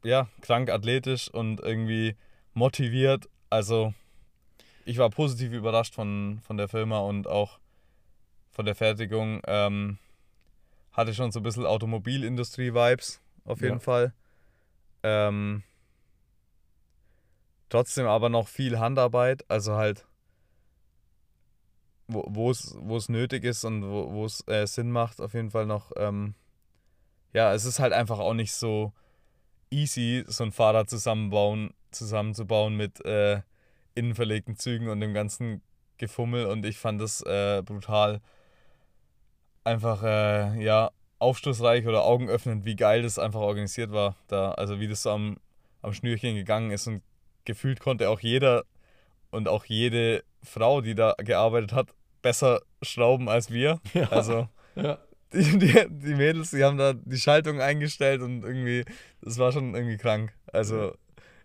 ja, 0.03 0.27
krank 0.41 0.69
athletisch 0.69 1.29
und 1.29 1.59
irgendwie 1.61 2.15
motiviert. 2.53 3.27
Also 3.49 3.93
ich 4.85 4.97
war 4.97 5.09
positiv 5.09 5.53
überrascht 5.53 5.95
von, 5.95 6.39
von 6.43 6.57
der 6.57 6.67
Firma 6.67 6.99
und 6.99 7.27
auch 7.27 7.59
von 8.51 8.65
der 8.65 8.75
Fertigung. 8.75 9.41
Ähm, 9.47 9.97
hatte 10.91 11.13
schon 11.13 11.31
so 11.31 11.39
ein 11.39 11.43
bisschen 11.43 11.65
Automobilindustrie-Vibes, 11.65 13.21
auf 13.45 13.61
jeden 13.61 13.75
Ja. 13.75 13.79
Fall. 13.79 14.13
Ähm, 15.03 15.63
trotzdem 17.69 18.05
aber 18.07 18.29
noch 18.29 18.47
viel 18.47 18.79
Handarbeit, 18.79 19.45
also 19.49 19.75
halt, 19.75 20.05
wo 22.09 22.51
es 22.51 22.75
wo 22.79 22.97
es 22.97 23.09
nötig 23.09 23.43
ist 23.43 23.63
und 23.63 23.83
wo 23.83 24.11
wo 24.11 24.25
es 24.25 24.45
äh, 24.47 24.65
Sinn 24.65 24.91
macht, 24.91 25.21
auf 25.21 25.33
jeden 25.33 25.51
Fall 25.51 25.65
noch. 25.65 25.91
Ähm, 25.97 26.35
ja, 27.33 27.53
es 27.53 27.65
ist 27.65 27.79
halt 27.79 27.93
einfach 27.93 28.19
auch 28.19 28.33
nicht 28.33 28.53
so 28.53 28.93
easy, 29.69 30.23
so 30.27 30.43
ein 30.43 30.51
Fahrrad 30.51 30.89
zusammenbauen, 30.89 31.73
zusammenzubauen 31.91 32.75
mit 32.75 33.05
äh, 33.05 33.41
innenverlegten 33.95 34.55
Zügen 34.57 34.89
und 34.89 34.99
dem 34.99 35.13
ganzen 35.13 35.61
Gefummel 35.97 36.45
und 36.47 36.65
ich 36.65 36.77
fand 36.77 37.01
das 37.01 37.21
äh, 37.21 37.61
brutal 37.63 38.21
einfach 39.63 40.03
äh, 40.03 40.63
ja 40.63 40.91
aufschlussreich 41.19 41.85
oder 41.85 42.03
augenöffnend, 42.03 42.65
wie 42.65 42.75
geil 42.75 43.03
das 43.03 43.19
einfach 43.19 43.41
organisiert 43.41 43.91
war 43.91 44.15
da, 44.27 44.51
also 44.53 44.79
wie 44.79 44.87
das 44.87 45.03
so 45.03 45.11
am, 45.11 45.37
am 45.81 45.93
Schnürchen 45.93 46.35
gegangen 46.35 46.71
ist 46.71 46.87
und 46.87 47.03
gefühlt 47.45 47.79
konnte 47.79 48.09
auch 48.09 48.21
jeder 48.21 48.63
und 49.29 49.47
auch 49.47 49.65
jede 49.65 50.23
Frau, 50.43 50.81
die 50.81 50.95
da 50.95 51.13
gearbeitet 51.17 51.73
hat, 51.73 51.93
besser 52.21 52.61
schrauben 52.81 53.29
als 53.29 53.51
wir. 53.51 53.79
ja. 53.93 54.09
Also 54.11 54.47
ja. 54.75 54.97
die, 55.33 55.57
die, 55.59 55.73
die 55.89 56.15
Mädels, 56.15 56.51
die 56.51 56.63
haben 56.63 56.77
da 56.77 56.93
die 56.93 57.17
Schaltung 57.17 57.61
eingestellt 57.61 58.21
und 58.21 58.43
irgendwie, 58.43 58.85
das 59.21 59.37
war 59.37 59.51
schon 59.51 59.73
irgendwie 59.75 59.97
krank. 59.97 60.33
Also 60.51 60.93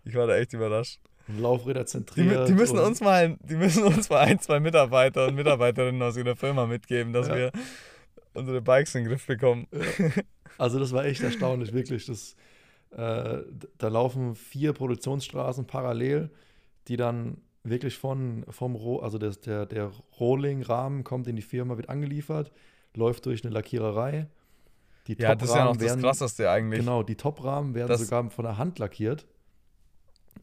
ich 0.04 0.14
war 0.14 0.26
da 0.26 0.36
echt 0.36 0.52
überrascht. 0.52 1.00
Laufräder 1.26 1.80
Die, 1.84 1.86
zentriert. 1.86 2.42
mü- 2.42 2.46
die 2.46 2.52
müssen 2.52 2.78
uns 2.78 3.00
mal, 3.00 3.36
die 3.40 3.56
müssen 3.56 3.82
uns 3.84 4.10
mal 4.10 4.20
ein, 4.20 4.38
zwei 4.40 4.60
Mitarbeiter 4.60 5.26
und 5.28 5.34
Mitarbeiterinnen 5.36 6.02
aus 6.02 6.16
ihrer 6.18 6.36
Firma 6.36 6.66
mitgeben, 6.66 7.12
dass 7.14 7.28
Ja. 7.28 7.36
wir 7.36 7.52
unsere 8.34 8.60
Bikes 8.60 8.94
in 8.94 9.04
den 9.04 9.08
Griff 9.10 9.26
bekommen. 9.26 9.66
Also 10.58 10.78
das 10.78 10.92
war 10.92 11.04
echt 11.06 11.22
erstaunlich, 11.22 11.72
wirklich. 11.72 12.04
Das, 12.06 12.36
äh, 12.90 13.38
da 13.78 13.88
laufen 13.88 14.34
vier 14.34 14.72
Produktionsstraßen 14.74 15.66
parallel, 15.66 16.30
die 16.88 16.96
dann 16.96 17.38
wirklich 17.64 17.96
von 17.98 18.44
vom 18.50 18.74
Roh, 18.76 18.98
also 19.00 19.18
das, 19.18 19.40
der, 19.40 19.66
der 19.66 19.90
Rohling-Rahmen 20.20 21.02
kommt 21.04 21.26
in 21.26 21.36
die 21.36 21.42
Firma, 21.42 21.76
wird 21.76 21.88
angeliefert, 21.88 22.52
läuft 22.94 23.26
durch 23.26 23.42
eine 23.44 23.52
Lackiererei 23.52 24.28
Die 25.06 25.16
Ja, 25.18 25.34
das 25.34 25.48
ist 25.50 25.54
ja 25.56 25.64
noch 25.64 25.72
das 25.76 25.82
werden, 25.82 26.00
Krasseste 26.02 26.50
eigentlich. 26.50 26.80
Genau, 26.80 27.02
die 27.02 27.16
Top-Rahmen 27.16 27.74
werden 27.74 27.88
Das- 27.88 28.00
sogar 28.02 28.30
von 28.30 28.44
der 28.44 28.56
Hand 28.58 28.78
lackiert. 28.78 29.26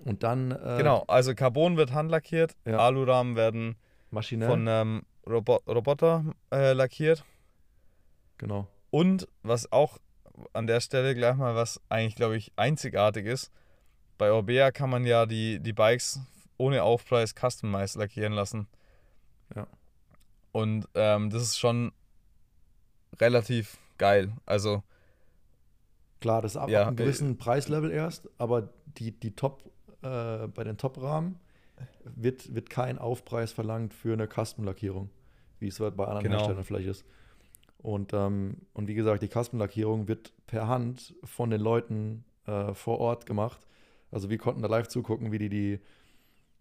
Und 0.05 0.23
dann 0.23 0.51
äh, 0.51 0.75
Genau, 0.77 1.03
also 1.07 1.35
Carbon 1.35 1.77
wird 1.77 1.93
handlackiert, 1.93 2.55
Ja. 2.65 2.77
Alurahmen 2.79 3.35
werden 3.35 3.75
maschinell. 4.09 4.49
von 4.49 4.67
einem 4.67 5.01
Robo 5.27 5.59
Roboter 5.67 6.25
äh, 6.51 6.73
lackiert. 6.73 7.23
genau. 8.37 8.67
Und 8.89 9.27
was 9.43 9.71
auch 9.71 9.99
an 10.53 10.65
der 10.67 10.81
Stelle 10.81 11.13
gleich 11.15 11.35
mal 11.35 11.55
was 11.55 11.79
eigentlich, 11.89 12.15
glaube 12.15 12.35
ich, 12.37 12.51
einzigartig 12.55 13.25
ist, 13.27 13.51
bei 14.17 14.31
Orbea 14.31 14.71
kann 14.71 14.89
man 14.89 15.05
ja 15.05 15.25
die, 15.25 15.59
die 15.59 15.73
Bikes 15.73 16.19
ohne 16.61 16.83
Aufpreis 16.83 17.33
customized 17.33 17.95
lackieren 17.95 18.33
lassen. 18.33 18.67
Ja. 19.55 19.67
Und 20.51 20.87
ähm, 20.93 21.29
das 21.29 21.41
ist 21.43 21.57
schon 21.59 21.91
relativ 23.19 23.77
geil. 23.97 24.33
Also, 24.45 24.83
Klar, 26.19 26.43
das 26.43 26.53
ist 26.53 26.57
ab, 26.57 26.69
Ja, 26.69 26.83
einem 26.83 26.93
äh, 26.93 27.03
gewissen 27.03 27.37
Preislevel 27.37 27.89
erst, 27.91 28.29
aber 28.37 28.69
die, 28.97 29.11
die 29.11 29.35
Top, 29.35 29.71
äh, 30.03 30.47
bei 30.47 30.63
den 30.63 30.77
Top-Rahmen 30.77 31.39
wird, 32.03 32.53
wird 32.53 32.69
kein 32.69 32.99
Aufpreis 32.99 33.51
verlangt 33.51 33.93
für 33.93 34.13
eine 34.13 34.27
Custom-Lackierung, 34.27 35.09
wie 35.59 35.67
es 35.67 35.79
bei 35.79 35.87
anderen 35.87 36.23
Genau. 36.23 36.37
Herstellern 36.37 36.63
vielleicht 36.63 36.87
ist. 36.87 37.05
Und, 37.79 38.13
ähm, 38.13 38.57
und 38.73 38.87
wie 38.87 38.93
gesagt, 38.93 39.23
die 39.23 39.29
Custom-Lackierung 39.29 40.07
wird 40.07 40.31
per 40.45 40.67
Hand 40.67 41.15
von 41.23 41.49
den 41.49 41.61
Leuten 41.61 42.23
äh, 42.45 42.75
vor 42.75 42.99
Ort 42.99 43.25
gemacht. 43.25 43.65
Also 44.11 44.29
wir 44.29 44.37
konnten 44.37 44.61
da 44.61 44.67
live 44.67 44.87
zugucken, 44.87 45.31
wie 45.31 45.39
die 45.39 45.49
die 45.49 45.79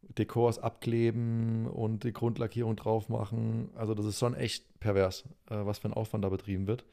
Dekors 0.03 0.59
abkleben 0.59 1.67
und 1.67 2.05
die 2.05 2.13
Grundlackierung 2.13 2.77
drauf 2.77 3.09
machen. 3.09 3.71
Also 3.75 3.95
das 3.95 4.07
ist 4.07 4.19
schon 4.19 4.35
echt 4.35 4.81
pervers, 4.81 5.25
äh, 5.49 5.65
was 5.65 5.79
für 5.79 5.89
ein 5.89 5.95
Aufwand 5.95 6.25
da 6.25 6.29
betrieben 6.29 6.67
wird. 6.67 6.85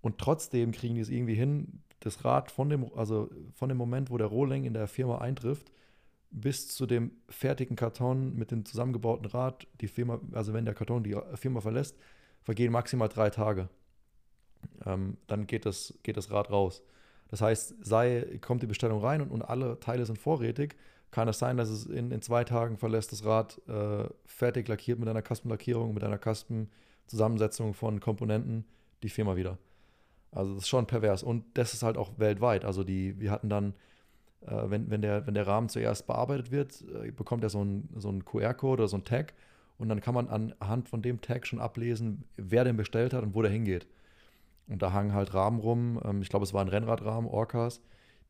Und 0.00 0.18
trotzdem 0.18 0.72
kriegen 0.72 0.94
die 0.94 1.00
es 1.00 1.08
irgendwie 1.08 1.34
hin, 1.34 1.80
das 2.00 2.24
Rad 2.24 2.50
von 2.50 2.68
dem, 2.68 2.90
also 2.94 3.30
von 3.54 3.68
dem 3.68 3.78
Moment, 3.78 4.10
wo 4.10 4.18
der 4.18 4.26
Rohling 4.26 4.64
in 4.64 4.74
der 4.74 4.86
Firma 4.86 5.18
eintrifft, 5.18 5.72
bis 6.30 6.68
zu 6.68 6.86
dem 6.86 7.12
fertigen 7.28 7.76
Karton 7.76 8.34
mit 8.34 8.50
dem 8.50 8.64
zusammengebauten 8.64 9.26
Rad, 9.26 9.66
die 9.80 9.88
Firma, 9.88 10.20
also 10.32 10.52
wenn 10.52 10.64
der 10.64 10.74
Karton 10.74 11.04
die 11.04 11.16
Firma 11.34 11.60
verlässt, 11.60 11.96
vergehen 12.42 12.72
maximal 12.72 13.08
drei 13.08 13.30
Tage. 13.30 13.68
Ähm, 14.84 15.16
dann 15.26 15.46
geht 15.46 15.64
das, 15.64 15.94
geht 16.02 16.16
das 16.16 16.30
Rad 16.30 16.50
raus. 16.50 16.82
Das 17.28 17.40
heißt, 17.40 17.76
sei, 17.84 18.38
kommt 18.40 18.62
die 18.62 18.66
Bestellung 18.66 19.00
rein 19.00 19.20
und, 19.22 19.30
und 19.30 19.42
alle 19.42 19.78
Teile 19.80 20.04
sind 20.06 20.18
vorrätig, 20.18 20.76
kann 21.14 21.28
es 21.28 21.38
sein, 21.38 21.56
dass 21.56 21.68
es 21.68 21.86
in, 21.86 22.10
in 22.10 22.22
zwei 22.22 22.42
Tagen 22.42 22.76
verlässt 22.76 23.12
das 23.12 23.24
Rad 23.24 23.60
äh, 23.68 24.08
fertig 24.26 24.66
lackiert 24.66 24.98
mit 24.98 25.08
einer 25.08 25.22
Custom-Lackierung, 25.22 25.94
mit 25.94 26.02
einer 26.02 26.18
Custom-Zusammensetzung 26.18 27.72
von 27.72 28.00
Komponenten 28.00 28.64
die 29.04 29.08
Firma 29.08 29.36
wieder. 29.36 29.56
Also 30.32 30.54
das 30.54 30.64
ist 30.64 30.68
schon 30.68 30.88
pervers. 30.88 31.22
Und 31.22 31.44
das 31.54 31.72
ist 31.72 31.84
halt 31.84 31.96
auch 31.96 32.18
weltweit. 32.18 32.64
Also 32.64 32.82
die, 32.82 33.20
wir 33.20 33.30
hatten 33.30 33.48
dann, 33.48 33.74
äh, 34.40 34.64
wenn, 34.66 34.90
wenn, 34.90 35.02
der, 35.02 35.24
wenn 35.28 35.34
der 35.34 35.46
Rahmen 35.46 35.68
zuerst 35.68 36.08
bearbeitet 36.08 36.50
wird, 36.50 36.82
äh, 37.04 37.12
bekommt 37.12 37.44
er 37.44 37.48
so 37.48 37.60
einen 37.60 37.88
so 37.96 38.10
QR-Code 38.10 38.82
oder 38.82 38.88
so 38.88 38.96
einen 38.96 39.04
Tag. 39.04 39.34
Und 39.78 39.90
dann 39.90 40.00
kann 40.00 40.14
man 40.14 40.28
anhand 40.28 40.88
von 40.88 41.00
dem 41.00 41.20
Tag 41.20 41.46
schon 41.46 41.60
ablesen, 41.60 42.24
wer 42.36 42.64
den 42.64 42.76
bestellt 42.76 43.14
hat 43.14 43.22
und 43.22 43.36
wo 43.36 43.42
der 43.42 43.52
hingeht. 43.52 43.86
Und 44.66 44.82
da 44.82 44.92
hangen 44.92 45.12
halt 45.12 45.32
Rahmen 45.32 45.60
rum. 45.60 46.00
Ähm, 46.04 46.22
ich 46.22 46.28
glaube, 46.28 46.42
es 46.42 46.52
waren 46.52 46.66
Rennradrahmen, 46.66 47.30
Orcas, 47.30 47.80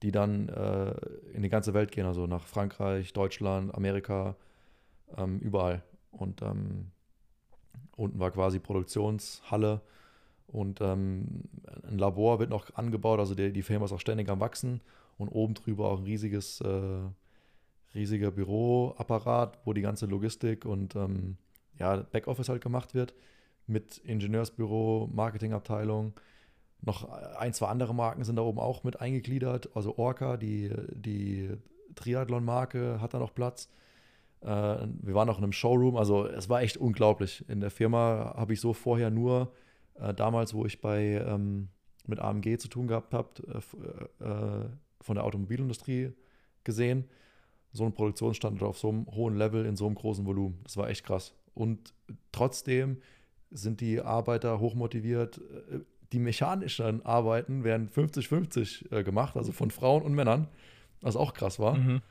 die 0.05 0.12
dann 0.12 0.51
äh, 0.51 0.95
in 1.33 1.43
die 1.43 1.49
ganze 1.49 1.73
Welt 1.73 1.90
gehen. 1.90 2.05
Also 2.05 2.27
nach 2.27 2.45
Frankreich, 2.47 3.14
Deutschland, 3.14 3.75
Amerika, 3.75 4.37
ähm, 5.17 5.38
überall. 5.38 5.83
Und 6.11 6.43
ähm, 6.43 6.90
unten 7.97 8.19
war 8.19 8.31
quasi 8.31 8.59
Produktionshalle. 8.59 9.81
Und 10.47 10.83
ähm, 10.83 11.45
ein 11.88 11.97
Labor 11.97 12.38
wird 12.38 12.51
noch 12.51 12.75
angebaut, 12.75 13.19
also 13.19 13.35
die, 13.35 13.51
die 13.51 13.62
Firma 13.62 13.87
ist 13.87 13.93
auch 13.93 14.01
ständig 14.01 14.29
am 14.29 14.40
Wachsen. 14.40 14.83
Und 15.17 15.29
oben 15.29 15.55
drüber 15.55 15.88
auch 15.88 15.99
ein 15.99 16.05
riesiges, 16.05 16.61
äh, 16.61 17.01
riesiger 17.95 18.31
Büroapparat, 18.31 19.59
wo 19.64 19.73
die 19.73 19.81
ganze 19.81 20.05
Logistik 20.05 20.67
und 20.67 20.97
ähm, 20.97 21.38
ja, 21.79 21.97
Backoffice 21.97 22.51
halt 22.51 22.62
gemacht 22.62 22.95
wird. 22.95 23.14
Mit 23.67 23.99
Ingenieursbüro, 23.99 25.09
Marketingabteilung. 25.11 26.12
Noch 26.87 27.09
ein, 27.38 27.55
zwei 27.55 27.68
andere 27.68 27.94
Marken 27.94 28.25
sind 28.25 28.37
da 28.37 28.42
oben 28.42 28.59
auch 28.59 28.85
mit 28.85 29.01
eingegliedert. 29.01 29.75
Also 29.75 29.97
Orca, 29.97 30.37
die, 30.37 30.70
die 30.94 31.51
Triathlon-Marke, 31.94 33.01
hat 33.01 33.14
da 33.14 33.18
noch 33.18 33.35
Platz. 33.35 33.70
Äh, 34.42 34.47
wir 34.47 35.14
waren 35.14 35.29
auch 35.31 35.38
in 35.38 35.44
einem 35.44 35.53
Showroom, 35.53 35.97
also 35.97 36.27
es 36.27 36.49
war 36.49 36.62
echt 36.62 36.77
unglaublich. 36.77 37.44
In 37.49 37.61
der 37.61 37.70
Firma 37.70 38.35
habe 38.37 38.53
ich 38.53 38.61
so 38.61 38.73
vorher 38.75 39.11
nur 39.11 39.53
äh, 39.94 40.12
damals, 40.12 40.55
wo 40.55 40.66
ich 40.66 40.81
bei 40.81 41.25
ähm, 41.27 41.68
mit 42.07 42.20
AMG 42.20 42.59
zu 42.59 42.68
tun 42.68 42.87
gehabt 42.87 43.14
habe, 43.14 43.31
äh, 43.49 43.57
f- 43.59 43.77
äh, 44.20 44.68
von 45.01 45.14
der 45.14 45.25
Automobilindustrie 45.25 46.12
gesehen. 46.64 47.05
So 47.73 47.85
ein 47.85 47.92
Produktionsstandort 47.94 48.68
auf 48.70 48.79
so 48.79 48.88
einem 48.90 49.07
hohen 49.07 49.37
Level 49.37 49.64
in 49.66 49.77
so 49.77 49.87
einem 49.87 49.94
großen 49.94 50.27
Volumen. 50.27 50.61
Das 50.64 50.77
war 50.77 50.88
echt 50.88 51.05
krass. 51.05 51.35
Und 51.55 51.94
trotzdem 52.33 52.99
sind 53.51 53.81
die 53.81 54.01
Arbeiter 54.01 54.61
hochmotiviert. 54.61 55.40
Die 56.14 56.20
mechanischen 56.20 57.05
Arbeiten 57.05 57.64
werden 57.64 57.88
50-50 57.88 58.92
äh, 58.92 59.03
gemacht, 59.03 59.37
also 59.37 59.50
von 59.50 59.72
Frauen 59.72 60.03
und 60.03 60.14
Männern, 60.14 60.46
was 61.00 61.16
auch 61.16 61.35
krass 61.35 61.59
war. 61.59 61.74
mhm. 61.74 62.03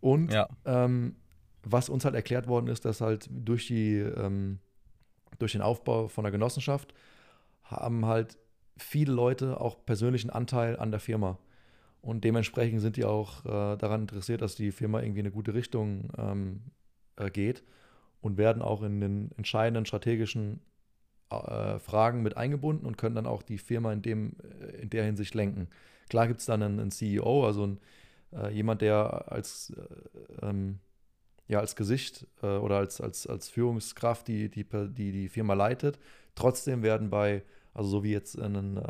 Und 0.00 0.32
ja, 0.32 0.48
ähm, 0.64 1.16
was 1.62 1.90
uns 1.90 2.06
halt 2.06 2.14
erklärt 2.14 2.46
worden 2.46 2.68
ist, 2.68 2.86
dass 2.86 3.02
halt 3.02 3.28
durch 3.30 3.66
die 3.66 3.96
ähm, 3.96 4.60
durch 5.38 5.52
den 5.52 5.60
Aufbau 5.60 6.08
von 6.08 6.24
der 6.24 6.30
Genossenschaft 6.30 6.94
haben 7.64 8.06
halt 8.06 8.38
viele 8.78 9.12
Leute 9.12 9.60
auch 9.60 9.84
persönlichen 9.84 10.30
Anteil 10.30 10.78
an 10.78 10.90
der 10.90 11.00
Firma. 11.00 11.38
Und 12.00 12.24
dementsprechend 12.24 12.80
sind 12.80 12.96
die 12.96 13.04
auch 13.04 13.44
äh, 13.44 13.76
daran 13.76 14.02
interessiert, 14.02 14.40
dass 14.40 14.54
die 14.54 14.70
Firma 14.72 15.02
irgendwie 15.02 15.20
in 15.20 15.26
eine 15.26 15.34
gute 15.34 15.52
Richtung 15.52 16.10
ähm, 16.16 16.62
äh, 17.16 17.30
geht 17.30 17.62
und 18.20 18.38
werden 18.38 18.62
auch 18.62 18.82
in 18.82 19.00
den 19.00 19.32
entscheidenden 19.36 19.84
strategischen 19.84 20.60
äh, 21.30 21.78
Fragen 21.78 22.22
mit 22.22 22.36
eingebunden 22.36 22.86
und 22.86 22.96
können 22.96 23.14
dann 23.14 23.26
auch 23.26 23.42
die 23.42 23.58
Firma 23.58 23.92
in, 23.92 24.02
dem, 24.02 24.32
äh, 24.60 24.82
in 24.82 24.90
der 24.90 25.04
Hinsicht 25.04 25.34
lenken. 25.34 25.68
Klar 26.08 26.26
gibt 26.26 26.40
es 26.40 26.46
dann 26.46 26.62
einen, 26.62 26.80
einen 26.80 26.90
CEO, 26.90 27.44
also 27.44 27.66
ein, 27.66 27.78
äh, 28.32 28.52
jemand, 28.52 28.82
der 28.82 29.30
als, 29.30 29.72
äh, 29.76 30.46
ähm, 30.46 30.78
ja, 31.46 31.60
als 31.60 31.76
Gesicht 31.76 32.26
äh, 32.42 32.46
oder 32.46 32.76
als, 32.78 33.00
als, 33.00 33.26
als 33.26 33.48
Führungskraft 33.48 34.28
die, 34.28 34.48
die, 34.48 34.64
die 34.64 35.12
die 35.12 35.28
Firma 35.28 35.54
leitet. 35.54 35.98
Trotzdem 36.34 36.82
werden 36.82 37.10
bei, 37.10 37.42
also 37.74 37.88
so 37.90 38.04
wie 38.04 38.12
jetzt 38.12 38.38
ein, 38.38 38.80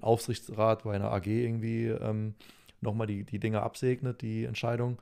Aufsichtsrat 0.00 0.84
bei 0.84 0.94
einer 0.94 1.10
AG 1.12 1.26
irgendwie 1.26 1.86
ähm, 1.86 2.34
nochmal 2.80 3.06
die, 3.06 3.24
die 3.24 3.38
Dinge 3.38 3.62
absegnet, 3.62 4.22
die 4.22 4.44
Entscheidung, 4.44 5.00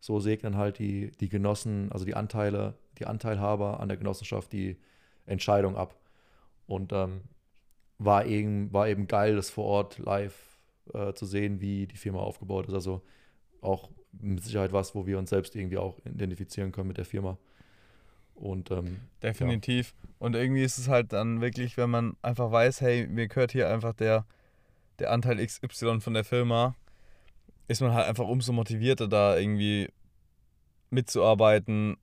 so 0.00 0.20
segnen 0.20 0.56
halt 0.56 0.78
die, 0.78 1.10
die 1.20 1.28
Genossen, 1.28 1.90
also 1.92 2.04
die 2.04 2.14
Anteile, 2.14 2.74
die 2.98 3.06
Anteilhaber 3.06 3.80
an 3.80 3.88
der 3.88 3.96
Genossenschaft 3.96 4.52
die 4.52 4.76
Entscheidung 5.26 5.76
ab. 5.76 5.94
Und 6.68 6.92
ähm, 6.92 7.22
war, 7.98 8.26
eben, 8.26 8.72
war 8.72 8.88
eben 8.88 9.08
geil, 9.08 9.34
das 9.34 9.50
vor 9.50 9.64
Ort 9.64 9.98
live 9.98 10.34
äh, 10.94 11.12
zu 11.14 11.26
sehen, 11.26 11.60
wie 11.60 11.88
die 11.88 11.96
Firma 11.96 12.20
aufgebaut 12.20 12.68
ist. 12.68 12.74
Also 12.74 13.02
auch 13.60 13.90
mit 14.12 14.44
Sicherheit 14.44 14.72
was, 14.72 14.94
wo 14.94 15.06
wir 15.06 15.18
uns 15.18 15.30
selbst 15.30 15.56
irgendwie 15.56 15.78
auch 15.78 15.98
identifizieren 16.04 16.70
können 16.70 16.88
mit 16.88 16.98
der 16.98 17.04
Firma. 17.04 17.38
Und 18.34 18.70
ähm, 18.70 19.00
definitiv. 19.22 19.94
Und 20.18 20.36
irgendwie 20.36 20.62
ist 20.62 20.78
es 20.78 20.88
halt 20.88 21.12
dann 21.12 21.40
wirklich, 21.40 21.76
wenn 21.76 21.90
man 21.90 22.16
einfach 22.22 22.52
weiß, 22.52 22.80
hey, 22.80 23.06
mir 23.08 23.26
gehört 23.26 23.50
hier 23.50 23.68
einfach 23.68 23.94
der, 23.94 24.26
der 25.00 25.10
Anteil 25.10 25.44
XY 25.44 26.00
von 26.00 26.14
der 26.14 26.24
Firma, 26.24 26.76
ist 27.66 27.80
man 27.80 27.92
halt 27.92 28.06
einfach 28.06 28.28
umso 28.28 28.52
motivierter, 28.52 29.08
da 29.08 29.36
irgendwie 29.36 29.88
mitzuarbeiten, 30.90 31.96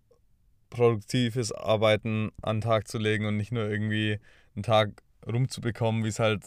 produktives 0.70 1.52
Arbeiten 1.54 2.32
an 2.42 2.58
den 2.58 2.62
Tag 2.62 2.88
zu 2.88 2.98
legen 2.98 3.26
und 3.26 3.38
nicht 3.38 3.52
nur 3.52 3.70
irgendwie 3.70 4.20
einen 4.56 4.64
Tag 4.64 4.92
rumzubekommen, 5.26 6.04
wie 6.04 6.10
es 6.10 6.20
halt 6.20 6.46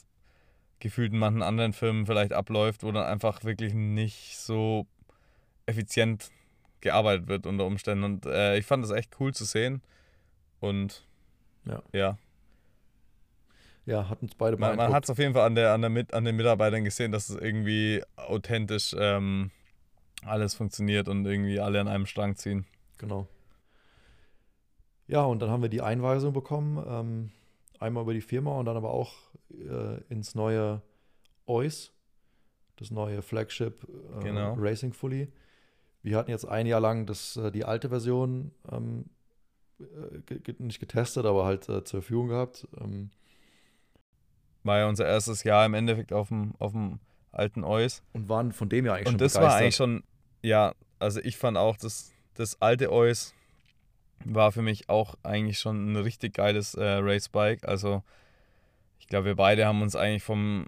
gefühlt 0.81 1.13
in 1.13 1.19
manchen 1.19 1.43
anderen 1.43 1.73
Firmen 1.73 2.07
vielleicht 2.07 2.33
abläuft, 2.33 2.83
wo 2.83 2.93
dann 2.93 3.05
einfach 3.05 3.45
wirklich 3.45 3.75
nicht 3.75 4.39
so 4.39 4.87
effizient 5.67 6.31
gearbeitet 6.81 7.29
wird 7.29 7.47
unter 7.47 7.65
Umständen. 7.67 8.05
Und 8.05 8.27
äh, 8.27 8.57
ich 8.59 8.67
fand 8.67 8.85
das 8.85 8.93
echt 8.93 9.17
cool 9.21 9.35
zu 9.35 9.45
sehen. 9.45 9.83
Und 10.61 11.07
Ja. 11.65 11.83
ja. 11.93 12.19
ja, 13.87 14.09
hat 14.09 14.23
uns 14.23 14.35
beide 14.35 14.57
Man, 14.57 14.77
man 14.77 14.93
hat 14.93 15.05
es 15.05 15.11
auf 15.11 15.19
jeden 15.19 15.35
Fall 15.35 15.47
an, 15.47 15.55
der, 15.55 15.73
an, 15.73 15.81
der 15.81 15.91
Mit, 15.91 16.15
an 16.15 16.25
den 16.25 16.37
Mitarbeitern 16.37 16.85
gesehen, 16.85 17.13
dass 17.13 17.29
es 17.29 17.37
irgendwie 17.37 18.03
authentisch 18.17 18.95
ähm, 18.99 19.51
alles 20.25 20.55
funktioniert 20.55 21.09
und 21.09 21.27
irgendwie 21.27 21.61
alle 21.61 21.81
an 21.81 21.89
einem 21.89 22.07
Strang 22.07 22.37
ziehen. 22.37 22.67
Genau. 22.99 23.27
Ja, 25.07 25.23
und 25.23 25.41
dann 25.41 25.51
haben 25.51 25.63
wir 25.63 25.71
die 25.71 25.81
Einweisung 25.81 26.33
bekommen, 26.33 26.85
ähm, 26.87 27.31
einmal 27.81 28.03
über 28.05 28.15
die 28.15 28.21
Firma 28.21 28.53
und 28.59 28.67
dann 28.67 28.77
aber 28.77 28.91
auch 28.91 29.15
äh, 29.51 30.01
ins 30.09 30.35
neue 30.35 30.83
OIS, 31.47 31.93
das 32.77 32.91
neue 32.91 33.23
Flagship 33.23 33.85
äh, 34.19 34.23
Genau. 34.23 34.55
Racing 34.55 34.93
Fully. 34.93 35.29
Wir 36.03 36.17
hatten 36.17 36.31
jetzt 36.31 36.45
ein 36.47 36.67
Jahr 36.67 36.81
lang 36.81 37.07
das, 37.07 37.37
äh, 37.37 37.51
die 37.51 37.65
alte 37.65 37.89
Version 37.89 38.53
ähm, 38.71 39.07
äh, 39.81 40.53
nicht 40.59 40.81
getestet, 40.81 41.27
aber 41.27 41.45
halt 41.45 41.69
äh, 41.69 41.85
zur 41.85 42.03
Verfügung 42.03 42.29
gehabt. 42.29 42.67
Ähm, 42.81 43.11
war 44.65 44.79
ja 44.79 44.89
unser 44.89 45.07
erstes 45.07 45.45
Jahr 45.45 45.65
im 45.67 45.75
Endeffekt 45.75 46.13
auf 46.13 46.29
dem, 46.29 46.55
auf 46.59 46.73
dem 46.73 46.99
alten 47.33 47.65
Eus. 47.65 48.03
Und 48.13 48.29
waren 48.29 48.53
von 48.53 48.69
dem 48.69 48.87
ja 48.87 48.95
eigentlich 48.95 49.07
Und 49.07 49.13
schon 49.13 49.19
das 49.19 49.33
begeistert. 49.35 49.53
war 49.53 49.59
eigentlich 49.61 49.77
schon, 49.77 50.03
ja, 50.43 50.75
also 50.99 51.21
ich 51.21 51.37
fand 51.37 51.57
auch, 51.57 51.77
das, 51.77 52.13
das 52.35 52.61
alte 52.61 52.93
Eus 52.93 53.35
war 54.25 54.53
für 54.53 54.63
mich 54.63 54.89
auch 54.89 55.15
eigentlich 55.23 55.59
schon 55.59 55.93
ein 55.93 55.97
richtig 55.97 56.35
geiles 56.35 56.75
äh, 56.75 56.85
Racebike. 56.85 57.67
Also 57.67 58.03
ich 58.99 59.07
glaube, 59.07 59.27
wir 59.27 59.37
beide 59.37 59.67
haben 59.67 59.83
uns 59.83 59.97
eigentlich 59.97 60.23
vom 60.23 60.67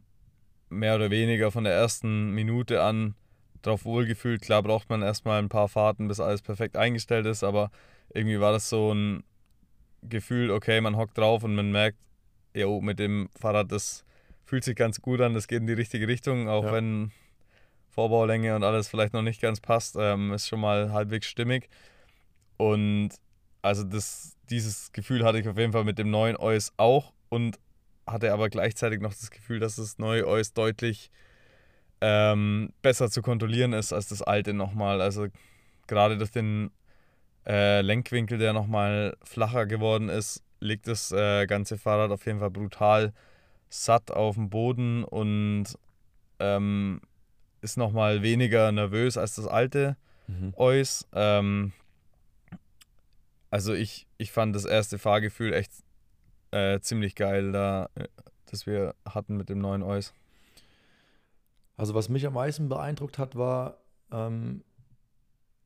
mehr 0.69 0.95
oder 0.97 1.11
weniger 1.11 1.51
von 1.51 1.65
der 1.65 1.75
ersten 1.75 2.31
Minute 2.31 2.83
an 2.83 3.15
drauf 3.63 3.85
wohlgefühlt. 3.85 4.41
Klar 4.41 4.63
braucht 4.63 4.89
man 4.89 5.03
erstmal 5.03 5.39
ein 5.41 5.49
paar 5.49 5.69
Fahrten, 5.69 6.09
bis 6.09 6.21
alles 6.21 6.43
perfekt 6.43 6.77
eingestellt 6.77 7.27
ist, 7.27 7.45
aber 7.45 7.71
irgendwie 8.15 8.41
war 8.41 8.53
das 8.53 8.69
so 8.69 8.93
ein 8.95 9.25
Gefühl, 10.03 10.51
okay, 10.51 10.81
man 10.81 10.97
hockt 10.97 11.19
drauf 11.19 11.45
und 11.45 11.55
man 11.55 11.71
merkt, 11.71 11.99
jo, 12.55 12.81
mit 12.81 12.99
dem 12.99 13.29
Fahrrad, 13.39 13.71
das 13.71 14.05
fühlt 14.45 14.65
sich 14.65 14.77
ganz 14.77 15.01
gut 15.01 15.21
an, 15.21 15.35
das 15.35 15.47
geht 15.47 15.61
in 15.61 15.67
die 15.67 15.75
richtige 15.75 16.09
Richtung, 16.09 16.49
auch 16.49 16.65
Ja. 16.65 16.73
wenn 16.73 17.13
Vorbaulänge 17.91 18.57
und 18.57 18.65
alles 18.65 18.89
vielleicht 18.89 19.13
noch 19.13 19.23
nicht 19.23 19.43
ganz 19.43 19.61
passt, 19.61 19.97
ähm, 19.99 20.33
ist 20.33 20.49
schon 20.49 20.61
mal 20.61 20.93
halbwegs 20.93 21.27
stimmig. 21.27 21.69
Und 22.57 23.11
also 23.63 23.85
das, 23.85 24.37
dieses 24.49 24.93
Gefühl 24.93 25.25
hatte 25.25 25.39
ich 25.39 25.49
auf 25.49 25.59
jeden 25.59 25.73
Fall 25.73 25.85
mit 25.85 25.99
dem 25.99 26.11
neuen 26.11 26.37
Eus 26.37 26.73
auch 26.77 27.13
und 27.29 27.59
hatte 28.07 28.33
aber 28.33 28.49
gleichzeitig 28.49 29.01
noch 29.01 29.15
das 29.15 29.31
Gefühl, 29.31 29.61
dass 29.61 29.77
das 29.77 29.99
neue 29.99 30.27
Eus 30.27 30.53
deutlich 30.53 31.11
ähm, 32.01 32.73
besser 32.83 33.11
zu 33.11 33.23
kontrollieren 33.23 33.73
ist 33.73 33.93
als 33.93 34.09
das 34.09 34.23
alte 34.23 34.55
nochmal. 34.55 35.01
Also 35.01 35.29
gerade 35.87 36.17
durch 36.17 36.31
den 36.31 36.71
äh, 37.47 37.83
Lenkwinkel, 37.83 38.39
der 38.39 38.53
nochmal 38.53 39.17
flacher 39.23 39.67
geworden 39.67 40.09
ist, 40.09 40.43
liegt 40.61 40.87
das 40.89 41.13
äh, 41.13 41.47
ganze 41.47 41.79
Fahrrad 41.79 42.11
auf 42.11 42.27
jeden 42.27 42.41
Fall 42.41 42.51
brutal 42.51 43.13
satt 43.69 44.11
auf 44.11 44.35
dem 44.35 44.51
Boden 44.51 45.05
und 45.05 45.67
ähm, 46.39 47.01
ist 47.61 47.77
nochmal 47.77 48.23
weniger 48.23 48.73
nervös 48.73 49.17
als 49.17 49.37
das 49.37 49.47
alte 49.47 49.97
Mhm. 50.31 50.55
Eus. 50.57 51.09
Ähm, 51.13 51.73
also 53.51 53.75
ich, 53.75 54.07
ich 54.19 54.33
fand 54.33 54.55
das 54.55 54.65
erste 54.65 54.99
Fahrgefühl 54.99 55.53
echt 55.53 55.73
äh, 56.51 56.81
ziemlich 56.81 57.15
geil, 57.15 57.53
da, 57.53 57.89
äh, 57.95 58.07
das 58.47 58.67
wir 58.67 58.95
hatten 59.05 59.37
mit 59.37 59.49
dem 59.49 59.59
neuen 59.59 59.83
Eus. 59.83 60.13
Also 61.77 61.95
was 61.95 62.09
mich 62.09 62.27
am 62.27 62.35
meisten 62.35 62.69
beeindruckt 62.69 63.19
hat, 63.19 63.37
war, 63.37 63.79
ähm, 64.13 64.63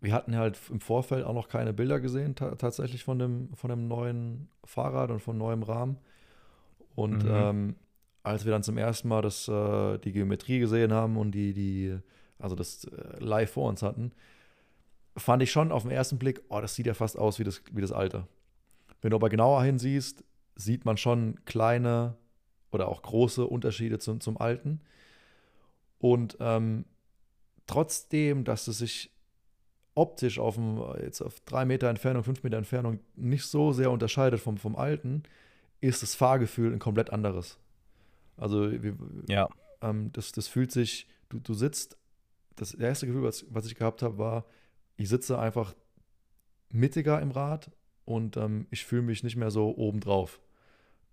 wir 0.00 0.12
hatten 0.12 0.36
halt 0.36 0.58
im 0.70 0.80
Vorfeld 0.80 1.24
auch 1.24 1.32
noch 1.32 1.48
keine 1.48 1.72
Bilder 1.72 1.98
gesehen, 1.98 2.34
ta 2.34 2.54
tatsächlich 2.54 3.04
von 3.04 3.18
dem, 3.18 3.54
von 3.54 3.70
dem 3.70 3.88
neuen 3.88 4.48
Fahrrad 4.64 5.10
und 5.10 5.20
von 5.20 5.36
neuem 5.38 5.62
Rahmen. 5.62 5.98
Und 6.94 7.24
Mhm. 7.24 7.30
ähm, 7.30 7.76
als 8.22 8.44
wir 8.44 8.52
dann 8.52 8.62
zum 8.62 8.78
ersten 8.78 9.08
Mal 9.08 9.22
das, 9.22 9.48
äh, 9.48 9.98
die 9.98 10.12
Geometrie 10.12 10.58
gesehen 10.58 10.92
haben 10.92 11.16
und 11.16 11.32
die, 11.32 11.52
die, 11.52 11.98
also 12.38 12.54
das 12.54 12.84
äh, 12.84 13.18
live 13.18 13.50
vor 13.50 13.68
uns 13.68 13.82
hatten, 13.82 14.12
fand 15.16 15.42
ich 15.42 15.52
schon 15.52 15.72
auf 15.72 15.82
den 15.82 15.90
ersten 15.90 16.18
Blick, 16.18 16.42
oh, 16.48 16.60
das 16.60 16.74
sieht 16.74 16.86
ja 16.86 16.94
fast 16.94 17.18
aus 17.18 17.38
wie 17.38 17.44
das, 17.44 17.62
wie 17.72 17.80
das 17.80 17.92
alte. 17.92 18.26
Wenn 19.00 19.10
du 19.10 19.16
aber 19.16 19.28
genauer 19.28 19.62
hinsiehst, 19.62 20.24
sieht 20.56 20.84
man 20.84 20.96
schon 20.96 21.44
kleine 21.44 22.16
oder 22.70 22.88
auch 22.88 23.02
große 23.02 23.46
Unterschiede 23.46 23.98
zum, 23.98 24.20
zum 24.20 24.36
alten. 24.36 24.80
Und 25.98 26.36
ähm, 26.40 26.84
trotzdem, 27.66 28.44
dass 28.44 28.66
es 28.66 28.78
sich 28.78 29.10
optisch 29.94 30.38
auf, 30.38 30.56
dem, 30.56 30.82
jetzt 31.00 31.20
auf 31.20 31.40
drei 31.40 31.64
Meter 31.64 31.88
Entfernung, 31.88 32.24
fünf 32.24 32.42
Meter 32.42 32.58
Entfernung 32.58 32.98
nicht 33.14 33.44
so 33.44 33.72
sehr 33.72 33.90
unterscheidet 33.90 34.40
vom, 34.40 34.56
vom 34.56 34.76
alten, 34.76 35.22
ist 35.80 36.02
das 36.02 36.14
Fahrgefühl 36.14 36.72
ein 36.72 36.78
komplett 36.78 37.10
anderes. 37.10 37.58
Also 38.36 38.68
Ja, 39.28 39.48
ähm, 39.82 40.10
das, 40.12 40.32
das 40.32 40.48
fühlt 40.48 40.72
sich, 40.72 41.06
du, 41.28 41.38
du 41.38 41.54
sitzt, 41.54 41.96
das 42.56 42.74
erste 42.74 43.06
Gefühl, 43.06 43.22
was, 43.22 43.46
was 43.50 43.66
ich 43.66 43.74
gehabt 43.74 44.02
habe, 44.02 44.18
war, 44.18 44.44
ich 44.96 45.08
sitze 45.08 45.38
einfach 45.38 45.74
mittiger 46.70 47.20
im 47.20 47.30
Rad 47.30 47.70
und 48.04 48.36
ähm, 48.36 48.66
ich 48.70 48.84
fühle 48.84 49.02
mich 49.02 49.22
nicht 49.22 49.36
mehr 49.36 49.50
so 49.50 49.76
obendrauf. 49.76 50.40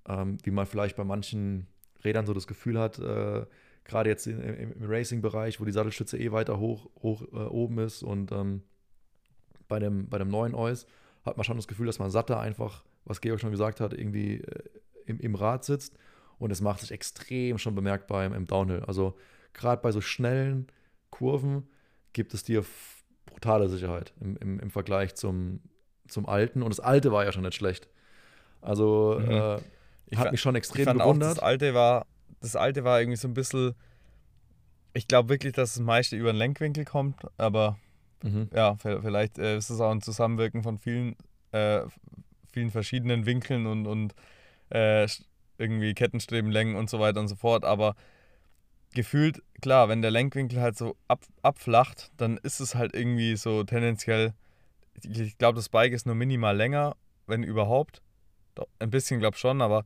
Ähm, 0.07 0.37
wie 0.43 0.51
man 0.51 0.65
vielleicht 0.65 0.95
bei 0.95 1.03
manchen 1.03 1.67
Rädern 2.03 2.25
so 2.25 2.33
das 2.33 2.47
Gefühl 2.47 2.79
hat, 2.79 2.97
äh, 2.99 3.45
gerade 3.83 4.09
jetzt 4.09 4.27
in, 4.27 4.39
im, 4.39 4.73
im 4.73 4.89
Racing-Bereich, 4.89 5.59
wo 5.59 5.65
die 5.65 5.71
Sattelstütze 5.71 6.17
eh 6.17 6.31
weiter 6.31 6.59
hoch, 6.59 6.89
hoch 7.01 7.21
äh, 7.31 7.35
oben 7.35 7.77
ist 7.79 8.03
und 8.03 8.31
ähm, 8.31 8.63
bei, 9.67 9.79
dem, 9.79 10.09
bei 10.09 10.17
dem 10.17 10.29
neuen 10.29 10.55
Eus 10.55 10.85
hat 11.23 11.37
man 11.37 11.43
schon 11.43 11.57
das 11.57 11.67
Gefühl, 11.67 11.85
dass 11.85 11.99
man 11.99 12.09
satter 12.09 12.39
einfach, 12.39 12.83
was 13.05 13.21
Georg 13.21 13.39
schon 13.39 13.51
gesagt 13.51 13.79
hat, 13.79 13.93
irgendwie 13.93 14.41
äh, 14.41 14.63
im, 15.05 15.19
im 15.19 15.35
Rad 15.35 15.63
sitzt 15.63 15.97
und 16.39 16.51
es 16.51 16.61
macht 16.61 16.81
sich 16.81 16.91
extrem 16.91 17.57
schon 17.57 17.75
bemerkbar 17.75 18.25
im, 18.25 18.33
im 18.33 18.47
Downhill. 18.47 18.83
Also 18.87 19.15
gerade 19.53 19.81
bei 19.81 19.91
so 19.91 20.01
schnellen 20.01 20.67
Kurven 21.11 21.67
gibt 22.13 22.33
es 22.33 22.43
dir 22.43 22.63
brutale 23.31 23.67
Sicherheit 23.69 24.13
im, 24.21 24.37
im, 24.37 24.59
im 24.59 24.69
Vergleich 24.69 25.15
zum, 25.15 25.61
zum 26.07 26.27
alten. 26.27 26.61
Und 26.61 26.69
das 26.69 26.79
alte 26.79 27.11
war 27.11 27.25
ja 27.25 27.31
schon 27.31 27.43
nicht 27.43 27.55
schlecht. 27.55 27.89
Also 28.61 29.17
Mhm. 29.19 29.31
äh, 29.31 29.57
ich 30.07 30.19
fa- 30.19 30.31
mich 30.31 30.41
schon 30.41 30.55
ich 30.55 30.59
extrem 30.59 30.85
fand 30.85 31.01
auch, 31.01 31.05
bewundert. 31.05 31.31
das 31.37 31.39
alte 31.39 31.73
war, 31.73 32.05
das 32.41 32.55
alte 32.55 32.83
war 32.83 32.99
irgendwie 33.01 33.17
so 33.17 33.27
ein 33.27 33.33
bisschen, 33.33 33.73
ich 34.93 35.07
glaube 35.07 35.29
wirklich, 35.29 35.53
dass 35.53 35.73
das 35.73 35.81
meiste 35.83 36.15
über 36.15 36.31
den 36.31 36.37
Lenkwinkel 36.37 36.85
kommt, 36.85 37.21
aber 37.37 37.77
mhm. 38.21 38.49
ja, 38.53 38.75
vielleicht 38.75 39.37
äh, 39.39 39.57
ist 39.57 39.69
es 39.69 39.79
auch 39.79 39.91
ein 39.91 40.01
Zusammenwirken 40.01 40.63
von 40.63 40.77
vielen, 40.77 41.15
äh, 41.53 41.81
vielen 42.51 42.69
verschiedenen 42.69 43.25
Winkeln 43.25 43.65
und, 43.67 43.87
und 43.87 44.13
äh, 44.69 45.07
irgendwie 45.57 45.93
Kettenstrebenlängen 45.93 46.75
und 46.75 46.89
so 46.89 46.99
weiter 46.99 47.19
und 47.19 47.27
so 47.29 47.35
fort. 47.35 47.63
Aber 47.65 47.95
gefühlt, 48.93 49.41
klar, 49.61 49.89
wenn 49.89 50.01
der 50.01 50.11
Lenkwinkel 50.11 50.61
halt 50.61 50.77
so 50.77 50.95
ab, 51.07 51.21
abflacht, 51.41 52.11
dann 52.17 52.37
ist 52.37 52.59
es 52.59 52.75
halt 52.75 52.93
irgendwie 52.93 53.35
so 53.35 53.63
tendenziell, 53.63 54.33
ich- 55.01 55.19
ich 55.19 55.37
glaube, 55.37 55.55
das 55.55 55.69
Bike 55.69 55.93
ist 55.93 56.05
nur 56.05 56.15
minimal 56.15 56.55
länger, 56.55 56.95
wenn 57.27 57.43
überhaupt. 57.43 58.01
Ein 58.79 58.89
bisschen, 58.89 59.19
glaube 59.19 59.37
schon, 59.37 59.61
aber 59.61 59.85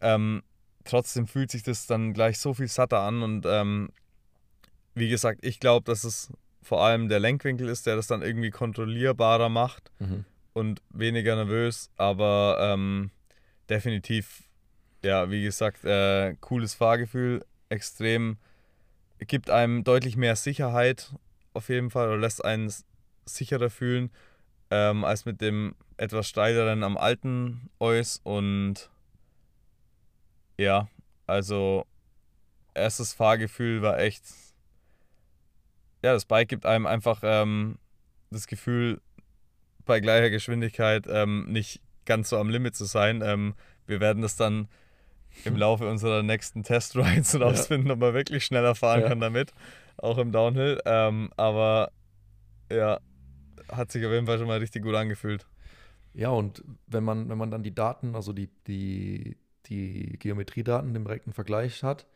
ähm, 0.00 0.42
trotzdem 0.84 1.26
fühlt 1.26 1.50
sich 1.50 1.62
das 1.62 1.86
dann 1.86 2.14
gleich 2.14 2.38
so 2.38 2.54
viel 2.54 2.68
satter 2.68 3.00
an 3.00 3.22
und 3.22 3.44
ähm, 3.46 3.90
wie 4.94 5.08
gesagt, 5.08 5.44
ich 5.44 5.60
glaube, 5.60 5.84
dass 5.84 6.04
es 6.04 6.32
vor 6.62 6.82
allem 6.82 7.08
der 7.08 7.20
Lenkwinkel 7.20 7.68
ist, 7.68 7.86
der 7.86 7.96
das 7.96 8.06
dann 8.06 8.22
irgendwie 8.22 8.50
kontrollierbarer 8.50 9.48
macht 9.48 9.90
Mhm. 10.00 10.24
und 10.54 10.82
weniger 10.90 11.36
nervös, 11.36 11.90
aber 11.96 12.58
ähm, 12.60 13.10
definitiv, 13.68 14.42
ja, 15.04 15.30
wie 15.30 15.42
gesagt, 15.42 15.84
äh, 15.84 16.34
cooles 16.40 16.74
Fahrgefühl, 16.74 17.44
extrem, 17.68 18.38
gibt 19.18 19.50
einem 19.50 19.84
deutlich 19.84 20.16
mehr 20.16 20.36
Sicherheit 20.36 21.14
auf 21.54 21.68
jeden 21.68 21.90
Fall 21.90 22.08
oder 22.08 22.18
lässt 22.18 22.44
einen 22.44 22.72
sicherer 23.24 23.70
fühlen 23.70 24.10
ähm, 24.70 25.04
als 25.04 25.24
mit 25.24 25.40
dem 25.40 25.74
etwas 25.96 26.28
steileren 26.28 26.82
am 26.82 26.96
alten 26.96 27.70
Eus 27.80 28.20
und 28.22 28.90
ja, 30.56 30.88
also 31.26 31.86
erstes 32.74 33.12
Fahrgefühl 33.12 33.82
war 33.82 33.98
echt, 33.98 34.24
ja, 36.02 36.12
das 36.12 36.24
Bike 36.24 36.48
gibt 36.48 36.66
einem 36.66 36.86
einfach 36.86 37.20
ähm, 37.22 37.78
das 38.30 38.46
Gefühl, 38.46 39.00
bei 39.84 40.00
gleicher 40.00 40.30
Geschwindigkeit 40.30 41.06
ähm, 41.08 41.46
nicht 41.50 41.80
ganz 42.04 42.28
so 42.28 42.38
am 42.38 42.50
Limit 42.50 42.76
zu 42.76 42.84
sein. 42.84 43.22
Ähm, 43.22 43.54
wir 43.86 44.00
werden 44.00 44.22
das 44.22 44.36
dann 44.36 44.68
im 45.44 45.56
Laufe 45.56 45.88
unserer 45.88 46.22
nächsten 46.22 46.62
Testrides 46.62 47.40
rausfinden, 47.40 47.90
ob 47.90 47.98
man 48.00 48.14
wirklich 48.14 48.44
schneller 48.44 48.74
fahren 48.74 49.02
Ja. 49.02 49.08
kann 49.08 49.20
damit, 49.20 49.52
auch 49.96 50.18
im 50.18 50.32
Downhill. 50.32 50.80
Ähm, 50.84 51.30
aber 51.36 51.90
ja, 52.70 53.00
hat 53.70 53.92
sich 53.92 54.04
auf 54.04 54.12
jeden 54.12 54.26
Fall 54.26 54.38
schon 54.38 54.46
mal 54.48 54.58
richtig 54.58 54.82
gut 54.82 54.94
angefühlt. 54.94 55.46
Ja, 56.14 56.30
und 56.30 56.64
wenn 56.86 57.04
man, 57.04 57.28
wenn 57.28 57.38
man 57.38 57.50
dann 57.50 57.62
die 57.62 57.74
Daten, 57.74 58.14
also 58.14 58.32
die, 58.32 58.48
die, 58.66 59.36
die 59.66 60.18
Geometriedaten 60.18 60.94
im 60.94 61.04
direkten 61.04 61.32
Vergleich 61.32 61.82
hat, 61.82 62.06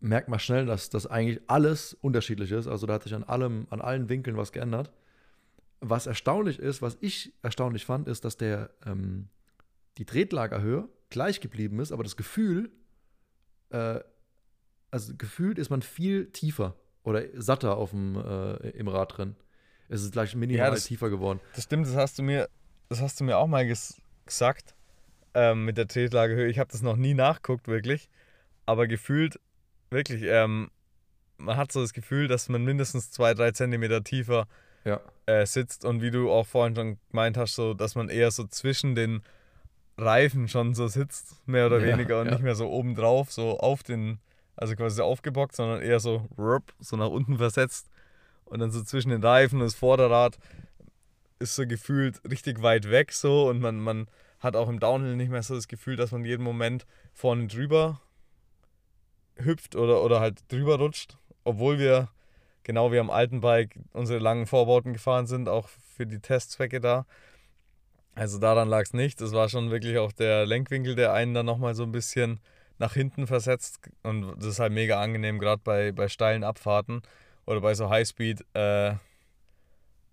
merkt 0.00 0.28
man 0.28 0.38
schnell, 0.38 0.66
dass 0.66 0.90
das 0.90 1.06
eigentlich 1.06 1.40
alles 1.46 1.94
unterschiedlich 1.94 2.52
ist. 2.52 2.66
Also 2.66 2.86
da 2.86 2.94
hat 2.94 3.02
sich 3.02 3.14
an 3.14 3.24
allem, 3.24 3.66
an 3.70 3.80
allen 3.80 4.08
Winkeln 4.08 4.36
was 4.36 4.52
geändert. 4.52 4.90
Was 5.80 6.06
erstaunlich 6.06 6.58
ist, 6.58 6.82
was 6.82 6.98
ich 7.00 7.32
erstaunlich 7.42 7.84
fand, 7.84 8.06
ist, 8.06 8.24
dass 8.24 8.36
der 8.36 8.70
ähm, 8.86 9.28
die 9.98 10.04
Tretlagerhöhe 10.04 10.88
gleich 11.10 11.40
geblieben 11.40 11.80
ist, 11.80 11.92
aber 11.92 12.02
das 12.04 12.16
Gefühl, 12.16 12.70
äh, 13.70 14.00
also 14.90 15.14
gefühlt 15.16 15.58
ist 15.58 15.70
man 15.70 15.82
viel 15.82 16.30
tiefer 16.30 16.74
oder 17.02 17.24
satter 17.40 17.76
auf 17.76 17.90
dem, 17.90 18.16
äh, 18.16 18.70
im 18.70 18.88
Rad 18.88 19.16
drin. 19.18 19.36
Es 19.88 20.02
ist 20.02 20.12
gleich 20.12 20.34
minimal 20.34 20.70
das- 20.70 20.84
tiefer 20.84 21.10
geworden. 21.10 21.40
Das 21.54 21.64
stimmt, 21.64 21.86
das 21.86 21.94
hast 21.96 22.18
du 22.18 22.22
mir, 22.22 22.48
das 22.88 23.00
hast 23.00 23.20
du 23.20 23.24
mir 23.24 23.38
auch 23.38 23.46
mal 23.46 23.66
ges 23.66 24.00
gesagt 24.26 24.74
ähm, 25.34 25.64
mit 25.64 25.76
der 25.76 25.86
Tretlagehöhe. 25.88 26.48
Ich 26.48 26.58
habe 26.58 26.70
das 26.70 26.82
noch 26.82 26.96
nie 26.96 27.14
nachguckt, 27.14 27.66
wirklich. 27.68 28.08
Aber 28.66 28.86
gefühlt, 28.86 29.38
wirklich, 29.90 30.22
ähm, 30.24 30.70
man 31.38 31.56
hat 31.56 31.72
so 31.72 31.80
das 31.80 31.92
Gefühl, 31.92 32.28
dass 32.28 32.48
man 32.48 32.64
mindestens 32.64 33.10
zwei, 33.10 33.34
drei 33.34 33.50
Zentimeter 33.52 34.02
tiefer 34.04 34.46
Ja. 34.84 35.00
äh, 35.26 35.46
sitzt 35.46 35.84
und 35.84 36.02
wie 36.02 36.10
du 36.10 36.30
auch 36.30 36.46
vorhin 36.46 36.74
schon 36.76 36.98
gemeint 37.10 37.36
hast, 37.36 37.54
so, 37.54 37.74
dass 37.74 37.94
man 37.94 38.08
eher 38.08 38.30
so 38.30 38.46
zwischen 38.46 38.94
den 38.94 39.22
Reifen 40.00 40.48
schon 40.48 40.74
so 40.74 40.88
sitzt, 40.88 41.36
mehr 41.46 41.66
oder 41.66 41.80
Ja, 41.80 41.86
weniger, 41.92 42.20
und 42.20 42.26
ja. 42.26 42.32
nicht 42.32 42.42
mehr 42.42 42.54
so 42.54 42.68
oben 42.68 42.94
drauf, 42.94 43.30
so 43.32 43.58
auf 43.58 43.82
den, 43.82 44.18
also 44.56 44.74
quasi 44.76 45.00
aufgebockt, 45.02 45.54
sondern 45.56 45.80
eher 45.82 46.00
so, 46.00 46.26
rup, 46.38 46.72
so 46.80 46.96
nach 46.96 47.08
unten 47.08 47.38
versetzt. 47.38 47.88
Und 48.44 48.58
dann 48.60 48.70
so 48.70 48.82
zwischen 48.82 49.10
den 49.10 49.22
Reifen 49.22 49.60
und 49.60 49.66
das 49.66 49.74
Vorderrad 49.74 50.38
ist 51.38 51.54
so 51.54 51.66
gefühlt 51.66 52.20
richtig 52.28 52.62
weit 52.62 52.90
weg 52.90 53.12
so 53.12 53.48
und 53.48 53.60
man, 53.60 53.78
man 53.80 54.08
hat 54.40 54.56
auch 54.56 54.68
im 54.68 54.80
Downhill 54.80 55.16
nicht 55.16 55.30
mehr 55.30 55.42
so 55.42 55.54
das 55.54 55.68
Gefühl, 55.68 55.96
dass 55.96 56.12
man 56.12 56.24
jeden 56.24 56.42
Moment 56.42 56.86
vorne 57.14 57.46
drüber 57.46 58.00
hüpft 59.36 59.76
oder, 59.76 60.02
oder 60.02 60.20
halt 60.20 60.42
drüber 60.52 60.78
rutscht, 60.78 61.16
obwohl 61.44 61.78
wir 61.78 62.08
genau 62.62 62.92
wie 62.92 62.98
am 62.98 63.10
alten 63.10 63.40
Bike 63.40 63.78
unsere 63.92 64.18
langen 64.18 64.46
Vorbauten 64.46 64.92
gefahren 64.92 65.26
sind, 65.26 65.48
auch 65.48 65.68
für 65.96 66.06
die 66.06 66.20
Testzwecke 66.20 66.80
da. 66.80 67.06
Also 68.14 68.38
daran 68.38 68.68
lag 68.68 68.82
es 68.82 68.92
nicht. 68.92 69.20
Es 69.20 69.32
war 69.32 69.48
schon 69.48 69.70
wirklich 69.70 69.98
auch 69.98 70.12
der 70.12 70.46
Lenkwinkel, 70.46 70.94
der 70.94 71.12
einen 71.12 71.34
dann 71.34 71.46
nochmal 71.46 71.74
so 71.74 71.84
ein 71.84 71.92
bisschen 71.92 72.40
nach 72.78 72.94
hinten 72.94 73.26
versetzt. 73.26 73.78
Und 74.02 74.36
das 74.36 74.46
ist 74.46 74.58
halt 74.58 74.72
mega 74.72 75.00
angenehm, 75.00 75.38
gerade 75.38 75.62
bei, 75.62 75.92
bei 75.92 76.08
steilen 76.08 76.44
Abfahrten 76.44 77.02
oder 77.46 77.60
bei 77.60 77.74
so 77.74 77.88
Highspeed 77.88 78.44
äh, 78.54 78.94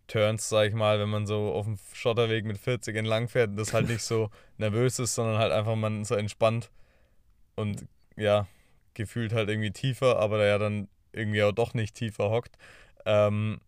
Turns, 0.08 0.48
sag 0.48 0.68
ich 0.68 0.74
mal, 0.74 1.00
wenn 1.00 1.10
man 1.10 1.28
so 1.28 1.52
auf 1.52 1.66
dem 1.66 1.78
Schotterweg 1.94 2.46
mit 2.46 2.58
40 2.58 2.96
entlang 2.96 3.28
fährt 3.28 3.50
und 3.50 3.58
das 3.58 3.74
halt 3.74 3.90
nicht 3.90 4.02
so 4.02 4.30
nervös 4.58 5.00
ist, 5.00 5.16
sondern 5.16 5.38
halt 5.38 5.52
einfach 5.52 5.76
man 5.76 6.06
so 6.06 6.16
entspannt 6.16 6.72
und 7.56 7.86
ja, 8.16 8.48
gefühlt 8.94 9.34
halt 9.34 9.50
irgendwie 9.50 9.72
tiefer, 9.72 10.18
aber 10.20 10.38
der 10.38 10.48
ja 10.48 10.58
dann 10.58 10.88
irgendwie 11.12 11.44
auch 11.44 11.52
doch 11.52 11.74
nicht 11.74 11.96
tiefer 11.96 12.30
hockt. 12.30 12.58
Ähm, 13.06 13.60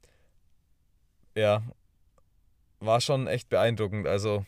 ja, 1.36 1.64
war 2.80 3.02
schon 3.02 3.28
echt 3.28 3.50
beeindruckend. 3.50 4.08
Also, 4.08 4.46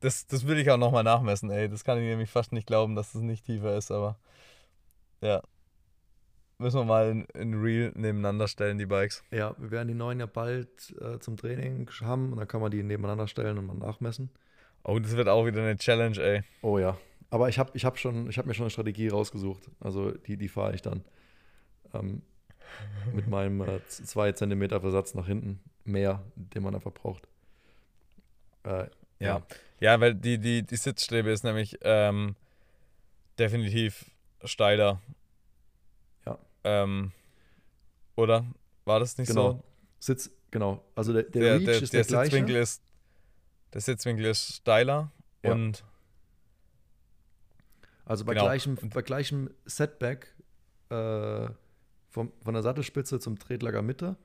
das, 0.00 0.26
das 0.26 0.46
will 0.46 0.58
ich 0.58 0.70
auch 0.70 0.78
nochmal 0.78 1.04
nachmessen, 1.04 1.50
ey. 1.50 1.68
Das 1.68 1.84
kann 1.84 1.98
ich 1.98 2.04
nämlich 2.04 2.30
fast 2.30 2.52
nicht 2.52 2.66
glauben, 2.66 2.94
dass 2.94 3.12
das 3.12 3.22
nicht 3.22 3.44
tiefer 3.44 3.76
ist, 3.76 3.90
aber 3.90 4.18
ja. 5.20 5.42
Müssen 6.58 6.78
wir 6.78 6.84
mal 6.84 7.10
in, 7.10 7.24
in 7.34 7.54
Real 7.54 7.92
nebeneinander 7.94 8.46
stellen, 8.46 8.76
die 8.76 8.86
Bikes. 8.86 9.24
Ja, 9.30 9.54
wir 9.58 9.70
werden 9.70 9.88
die 9.88 9.94
neuen 9.94 10.20
ja 10.20 10.26
bald 10.26 10.94
äh, 11.00 11.18
zum 11.18 11.38
Training 11.38 11.88
haben 12.02 12.32
und 12.32 12.38
dann 12.38 12.48
kann 12.48 12.60
man 12.60 12.70
die 12.70 12.82
nebeneinander 12.82 13.26
stellen 13.28 13.56
und 13.56 13.66
mal 13.66 13.76
nachmessen. 13.76 14.30
Oh, 14.84 14.98
das 14.98 15.16
wird 15.16 15.28
auch 15.28 15.46
wieder 15.46 15.62
eine 15.62 15.76
Challenge, 15.76 16.18
ey. 16.18 16.42
Oh 16.62 16.78
ja. 16.78 16.98
Aber 17.30 17.48
ich 17.48 17.58
habe 17.58 17.70
ich 17.74 17.84
hab 17.84 17.98
schon, 17.98 18.28
ich 18.28 18.38
hab 18.38 18.44
mir 18.44 18.54
schon 18.54 18.64
eine 18.64 18.70
Strategie 18.70 19.08
rausgesucht. 19.08 19.70
Also 19.80 20.10
die, 20.10 20.36
die 20.36 20.48
fahre 20.48 20.74
ich 20.74 20.82
dann. 20.82 21.04
Ähm, 21.94 22.22
mit 23.14 23.26
meinem 23.26 23.64
2 23.88 24.32
cm 24.32 24.68
Versatz 24.68 25.14
nach 25.14 25.26
hinten. 25.26 25.60
Mehr, 25.84 26.22
den 26.36 26.62
man 26.62 26.74
einfach 26.74 26.92
braucht. 26.92 27.26
Äh, 28.64 28.86
Ja. 29.18 29.42
Ja, 29.80 29.98
weil 30.00 30.14
die, 30.14 30.38
die, 30.38 30.62
die 30.62 30.76
Sitzstrebe 30.76 31.30
ist 31.30 31.42
nämlich 31.44 31.78
ähm, 31.82 32.36
definitiv 33.38 34.10
steiler. 34.44 35.00
Ja. 36.26 36.38
Ähm, 36.64 37.12
oder? 38.16 38.44
War 38.84 39.00
das 39.00 39.16
nicht 39.18 39.28
Genau. 39.28 39.52
so? 39.52 39.64
Sitz, 39.98 40.30
genau. 40.50 40.82
Also 40.94 41.12
der, 41.14 41.22
der, 41.24 41.42
Der, 41.42 41.54
Reach 41.56 41.64
der, 41.64 41.82
ist 41.82 41.92
der, 41.92 42.00
der, 42.02 42.06
gleiche. 42.08 42.30
Sitzwinkel 42.30 42.56
ist 42.56 42.82
der 43.72 43.80
Sitzwinkel 43.80 44.24
ist 44.26 44.54
steiler 44.56 45.10
Ja. 45.42 45.52
und 45.52 45.84
Also 48.04 48.24
bei, 48.24 48.34
Genau. 48.34 48.46
gleichem, 48.46 48.76
bei 48.92 49.02
gleichem 49.02 49.50
Setback 49.66 50.34
äh, 50.90 51.48
vom, 52.08 52.32
von 52.42 52.54
der 52.54 52.62
Sattelspitze 52.62 53.20
zum 53.20 53.38
Tretlager 53.38 53.82
Mitte 53.82 54.16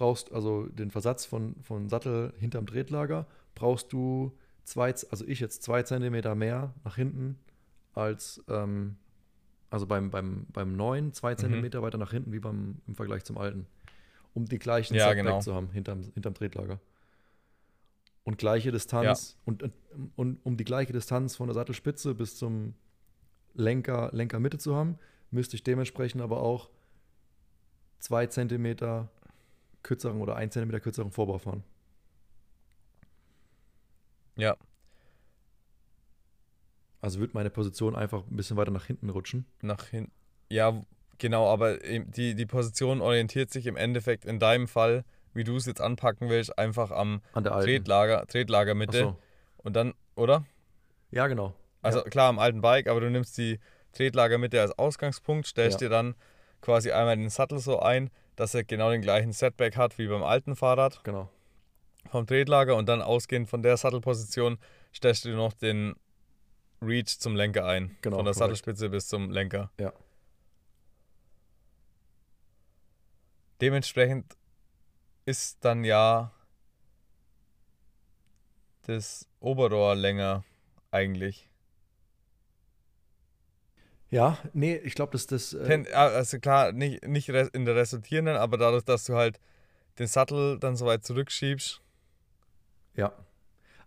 brauchst 0.00 0.32
also 0.32 0.64
den 0.66 0.90
Versatz 0.90 1.26
von, 1.26 1.56
von 1.60 1.90
Sattel 1.90 2.32
hinterm 2.38 2.66
Tretlager, 2.66 3.26
brauchst 3.54 3.92
du 3.92 4.32
zwei, 4.64 4.94
also 5.10 5.26
ich 5.26 5.40
jetzt 5.40 5.62
zwei 5.62 5.82
Zentimeter 5.82 6.34
mehr 6.34 6.72
nach 6.84 6.96
hinten 6.96 7.38
als 7.92 8.42
ähm, 8.48 8.96
also 9.68 9.86
beim, 9.86 10.10
beim, 10.10 10.46
beim 10.54 10.74
neuen 10.74 11.12
zwei 11.12 11.32
Mhm. 11.32 11.38
Zentimeter 11.38 11.82
weiter 11.82 11.98
nach 11.98 12.12
hinten 12.12 12.32
wie 12.32 12.38
beim 12.38 12.80
im 12.86 12.94
Vergleich 12.94 13.24
zum 13.24 13.36
alten. 13.36 13.66
Um 14.32 14.46
die 14.46 14.58
gleichen 14.58 14.94
Ja, 14.94 15.08
Setback 15.08 15.24
genau. 15.26 15.40
zu 15.40 15.54
haben 15.54 15.70
hinterm, 15.70 16.00
hinterm 16.14 16.32
Tretlager. 16.32 16.80
Und 18.24 18.38
gleiche 18.38 18.72
Distanz 18.72 19.36
und, 19.44 19.62
und, 19.62 19.72
und 20.16 20.38
um 20.44 20.56
die 20.56 20.64
gleiche 20.64 20.94
Distanz 20.94 21.36
von 21.36 21.48
der 21.48 21.54
Sattelspitze 21.54 22.14
bis 22.14 22.36
zum 22.36 22.72
Lenker, 23.52 24.08
Lenkermitte 24.14 24.56
zu 24.56 24.74
haben, 24.74 24.98
müsste 25.30 25.56
ich 25.56 25.62
dementsprechend 25.62 26.22
aber 26.22 26.40
auch 26.40 26.70
zwei 27.98 28.26
Zentimeter 28.28 29.10
kürzeren 29.82 30.20
oder 30.20 30.36
ein 30.36 30.50
Zentimeter 30.50 30.80
kürzeren 30.80 31.10
Vorbau 31.10 31.38
fahren. 31.38 31.64
ja, 34.36 34.56
Also 37.02 37.20
wird 37.20 37.32
meine 37.34 37.50
Position 37.50 37.96
einfach 37.96 38.26
ein 38.26 38.36
bisschen 38.36 38.56
weiter 38.56 38.70
nach 38.70 38.84
hinten 38.86 39.08
rutschen. 39.10 39.46
nach 39.62 39.86
hinten. 39.86 40.12
Ja, 40.50 40.82
genau, 41.18 41.46
aber 41.46 41.78
die, 41.78 42.34
die 42.34 42.46
Position 42.46 43.00
orientiert 43.00 43.50
sich 43.50 43.66
im 43.66 43.76
Endeffekt 43.76 44.24
in 44.24 44.38
deinem 44.38 44.68
Fall, 44.68 45.04
wie 45.32 45.44
du 45.44 45.56
es 45.56 45.64
jetzt 45.66 45.80
anpacken 45.80 46.28
willst, 46.28 46.58
einfach 46.58 46.90
am 46.90 47.22
An 47.32 47.44
der 47.44 47.54
alten. 47.54 47.66
Tretlager, 47.70 48.26
Tretlagermitte. 48.26 48.98
so. 48.98 49.16
Und 49.58 49.76
dann, 49.76 49.94
oder? 50.14 50.44
Ja, 51.10 51.26
genau. 51.26 51.54
Also 51.82 52.02
klar, 52.02 52.28
am 52.28 52.38
alten 52.38 52.60
Bike, 52.60 52.88
aber 52.88 53.00
du 53.00 53.10
nimmst 53.10 53.38
die 53.38 53.58
Tretlagermitte 53.92 54.60
als 54.60 54.78
Ausgangspunkt, 54.78 55.46
stellst 55.46 55.80
Ja. 55.80 55.88
dir 55.88 55.90
dann 55.90 56.14
quasi 56.60 56.90
einmal 56.92 57.16
den 57.16 57.30
Sattel 57.30 57.58
so 57.58 57.80
ein, 57.80 58.10
dass 58.40 58.54
er 58.54 58.64
genau 58.64 58.90
den 58.90 59.02
gleichen 59.02 59.32
Setback 59.34 59.76
hat 59.76 59.98
wie 59.98 60.06
beim 60.08 60.22
alten 60.22 60.56
Fahrrad 60.56 61.04
Genau. 61.04 61.28
vom 62.10 62.26
Tretlager 62.26 62.74
und 62.74 62.88
dann 62.88 63.02
ausgehend 63.02 63.50
von 63.50 63.62
der 63.62 63.76
Sattelposition 63.76 64.56
stellst 64.94 65.26
du 65.26 65.36
noch 65.36 65.52
den 65.52 65.94
Reach 66.80 67.18
zum 67.18 67.36
Lenker 67.36 67.66
ein. 67.66 67.98
Genau, 68.00 68.16
Von 68.16 68.24
der 68.24 68.32
korrekt. 68.32 68.36
Sattelspitze 68.38 68.88
bis 68.88 69.08
zum 69.08 69.30
Lenker. 69.30 69.70
Ja. 69.78 69.92
Dementsprechend 73.60 74.38
ist 75.26 75.62
dann 75.62 75.84
ja 75.84 76.32
das 78.86 79.28
Oberrohr 79.40 79.94
länger 79.94 80.44
eigentlich. 80.90 81.49
Ja, 84.10 84.38
nee, 84.52 84.76
ich 84.76 84.94
glaube, 84.94 85.12
dass 85.12 85.26
das. 85.26 85.52
Äh, 85.52 85.64
Ten, 85.64 85.86
also 85.94 86.38
klar, 86.40 86.72
nicht, 86.72 87.06
nicht 87.06 87.28
in 87.28 87.64
der 87.64 87.76
resultierenden, 87.76 88.36
aber 88.36 88.56
dadurch, 88.58 88.84
dass 88.84 89.04
du 89.04 89.14
halt 89.14 89.38
den 89.98 90.06
Sattel 90.08 90.58
dann 90.58 90.76
so 90.76 90.86
weit 90.86 91.04
zurückschiebst, 91.04 91.80
ja. 92.96 93.12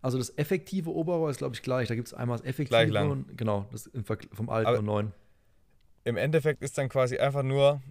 Also 0.01 0.17
das 0.17 0.37
effektive 0.37 0.89
Oberrohr 0.93 1.29
ist, 1.29 1.37
glaube 1.37 1.55
ich, 1.55 1.61
gleich. 1.61 1.87
Da 1.87 1.95
gibt 1.95 2.07
es 2.09 2.13
einmal 2.13 2.37
das 2.37 2.45
effektive 2.45 2.69
Gleich 2.69 2.89
lang. 2.89 3.09
und 3.11 3.37
genau, 3.37 3.67
das 3.71 3.89
vom 4.33 4.49
alten 4.49 4.67
Aber- 4.67 4.79
und 4.79 4.85
neuen. 4.85 5.13
im 6.03 6.17
Endeffekt 6.17 6.61
ist 6.61 6.77
dann 6.77 6.89
quasi 6.89 7.17
einfach 7.17 7.43
nur 7.43 7.81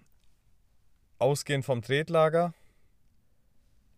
ausgehend 1.19 1.65
vom 1.65 1.81
Tretlager. 1.81 2.53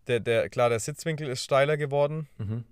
Der, 0.08 0.20
der, 0.20 0.50
klar, 0.50 0.70
der 0.70 0.80
Sitzwinkel 0.80 1.28
ist 1.28 1.44
steiler 1.44 1.78
geworden 1.78 2.28
Mhm. 2.38 2.64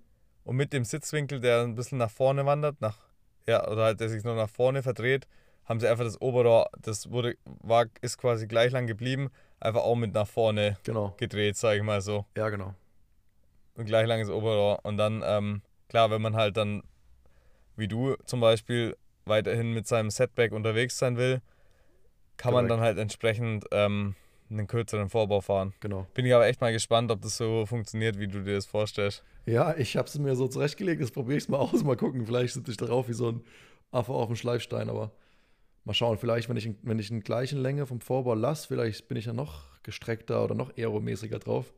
und 0.44 0.56
mit 0.56 0.72
dem 0.72 0.84
Sitzwinkel, 0.84 1.40
der 1.40 1.62
ein 1.62 1.74
bisschen 1.74 1.98
nach 1.98 2.10
vorne 2.10 2.46
wandert, 2.46 2.80
nach, 2.80 2.98
ja, 3.46 3.66
oder 3.68 3.84
halt, 3.84 4.00
der 4.00 4.08
sich 4.08 4.22
nur 4.24 4.36
nach 4.36 4.48
vorne 4.48 4.82
verdreht, 4.82 5.26
haben 5.66 5.80
sie 5.80 5.88
einfach 5.88 6.04
das 6.04 6.20
Oberrohr, 6.20 6.68
das 6.80 7.10
wurde, 7.10 7.36
war, 7.62 7.86
ist 8.02 8.18
quasi 8.18 8.46
gleich 8.46 8.70
lang 8.72 8.86
geblieben, 8.86 9.30
einfach 9.60 9.82
auch 9.82 9.96
mit 9.96 10.12
nach 10.12 10.26
vorne 10.26 10.76
Genau. 10.84 11.14
gedreht, 11.16 11.56
sage 11.56 11.78
ich 11.78 11.82
mal 11.82 12.00
so. 12.00 12.26
Ja, 12.36 12.48
genau. 12.50 12.74
ein 13.76 13.86
gleich 13.86 14.06
langes 14.06 14.28
Oberrohr. 14.30 14.80
Und 14.84 14.96
dann, 14.98 15.22
ähm, 15.24 15.62
klar, 15.88 16.10
wenn 16.10 16.22
man 16.22 16.36
halt 16.36 16.56
dann, 16.56 16.82
wie 17.76 17.88
du 17.88 18.14
zum 18.26 18.40
Beispiel, 18.40 18.96
weiterhin 19.26 19.72
mit 19.72 19.86
seinem 19.86 20.10
Setback 20.10 20.52
unterwegs 20.52 20.98
sein 20.98 21.16
will, 21.16 21.40
kann 22.36 22.52
man 22.52 22.66
Korrekt. 22.66 22.70
dann 22.72 22.80
halt 22.80 22.98
entsprechend 22.98 23.64
ähm, 23.70 24.14
einen 24.50 24.66
kürzeren 24.66 25.08
Vorbau 25.08 25.40
fahren. 25.40 25.72
Genau. 25.80 26.06
Bin 26.14 26.26
ich 26.26 26.34
aber 26.34 26.46
echt 26.46 26.60
mal 26.60 26.72
gespannt, 26.72 27.10
ob 27.10 27.22
das 27.22 27.36
so 27.38 27.64
funktioniert, 27.64 28.18
wie 28.18 28.28
du 28.28 28.42
dir 28.42 28.54
das 28.54 28.66
vorstellst. 28.66 29.24
Ja, 29.46 29.74
ich 29.76 29.96
habe 29.96 30.06
es 30.08 30.18
mir 30.18 30.36
so 30.36 30.46
zurechtgelegt. 30.46 31.00
Jetzt 31.00 31.14
probiere 31.14 31.38
ich 31.38 31.48
mal 31.48 31.56
aus. 31.58 31.82
Mal 31.84 31.96
gucken. 31.96 32.26
Vielleicht 32.26 32.54
sitze 32.54 32.70
ich 32.70 32.76
darauf 32.76 33.08
wie 33.08 33.12
so 33.14 33.30
ein 33.30 33.44
Affe 33.92 34.12
auf 34.12 34.26
dem 34.26 34.36
Schleifstein. 34.36 34.88
Aber 34.90 35.10
mal 35.84 35.94
schauen. 35.94 36.18
Vielleicht, 36.18 36.48
wenn 36.48 36.56
ich, 36.56 36.68
wenn 36.82 36.98
ich 36.98 37.10
einen 37.10 37.22
gleichen 37.22 37.58
Länge 37.60 37.86
vom 37.86 38.00
Vorbau 38.00 38.34
lasse, 38.34 38.68
vielleicht 38.68 39.08
bin 39.08 39.16
ich 39.16 39.26
ja 39.26 39.32
noch 39.32 39.62
gestreckter 39.82 40.42
oder 40.44 40.54
noch 40.54 40.76
aeromäßiger 40.76 41.38
drauf. 41.38 41.72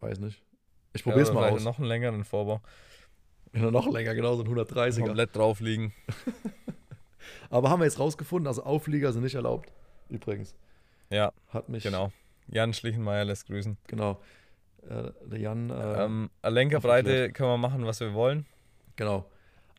Weiß 0.00 0.20
nicht. 0.20 0.42
Ich 0.92 1.02
probiere 1.02 1.22
es 1.22 1.28
Ja, 1.28 1.34
mal 1.34 1.50
aus. 1.50 1.64
Noch 1.64 1.78
einen 1.78 1.88
längeren 1.88 2.24
Vorbau. 2.24 2.60
Ja, 3.52 3.70
noch 3.70 3.90
länger, 3.90 4.14
genau, 4.14 4.36
so 4.36 4.42
ein 4.44 4.48
130er. 4.48 5.00
Komplett 5.06 5.34
drauf 5.34 5.60
liegen. 5.60 5.92
Aber 7.50 7.70
haben 7.70 7.80
wir 7.80 7.84
jetzt 7.84 7.98
rausgefunden, 7.98 8.46
also 8.46 8.62
Auflieger 8.62 9.12
sind 9.12 9.22
nicht 9.22 9.34
erlaubt. 9.34 9.72
Übrigens. 10.08 10.54
Ja, 11.10 11.32
Hat 11.48 11.68
mich. 11.68 11.82
genau. 11.82 12.12
Jan 12.48 12.72
Schlichenmeier 12.72 13.24
lässt 13.24 13.46
grüßen. 13.46 13.76
Genau. 13.86 14.20
Äh, 14.88 15.10
der 15.26 15.38
Jan. 15.38 15.70
Äh, 15.70 16.04
Ähm, 16.04 16.30
Lenkerbreite 16.42 17.32
können 17.32 17.50
wir 17.50 17.58
machen, 17.58 17.84
was 17.86 18.00
wir 18.00 18.14
wollen. 18.14 18.46
genau. 18.96 19.26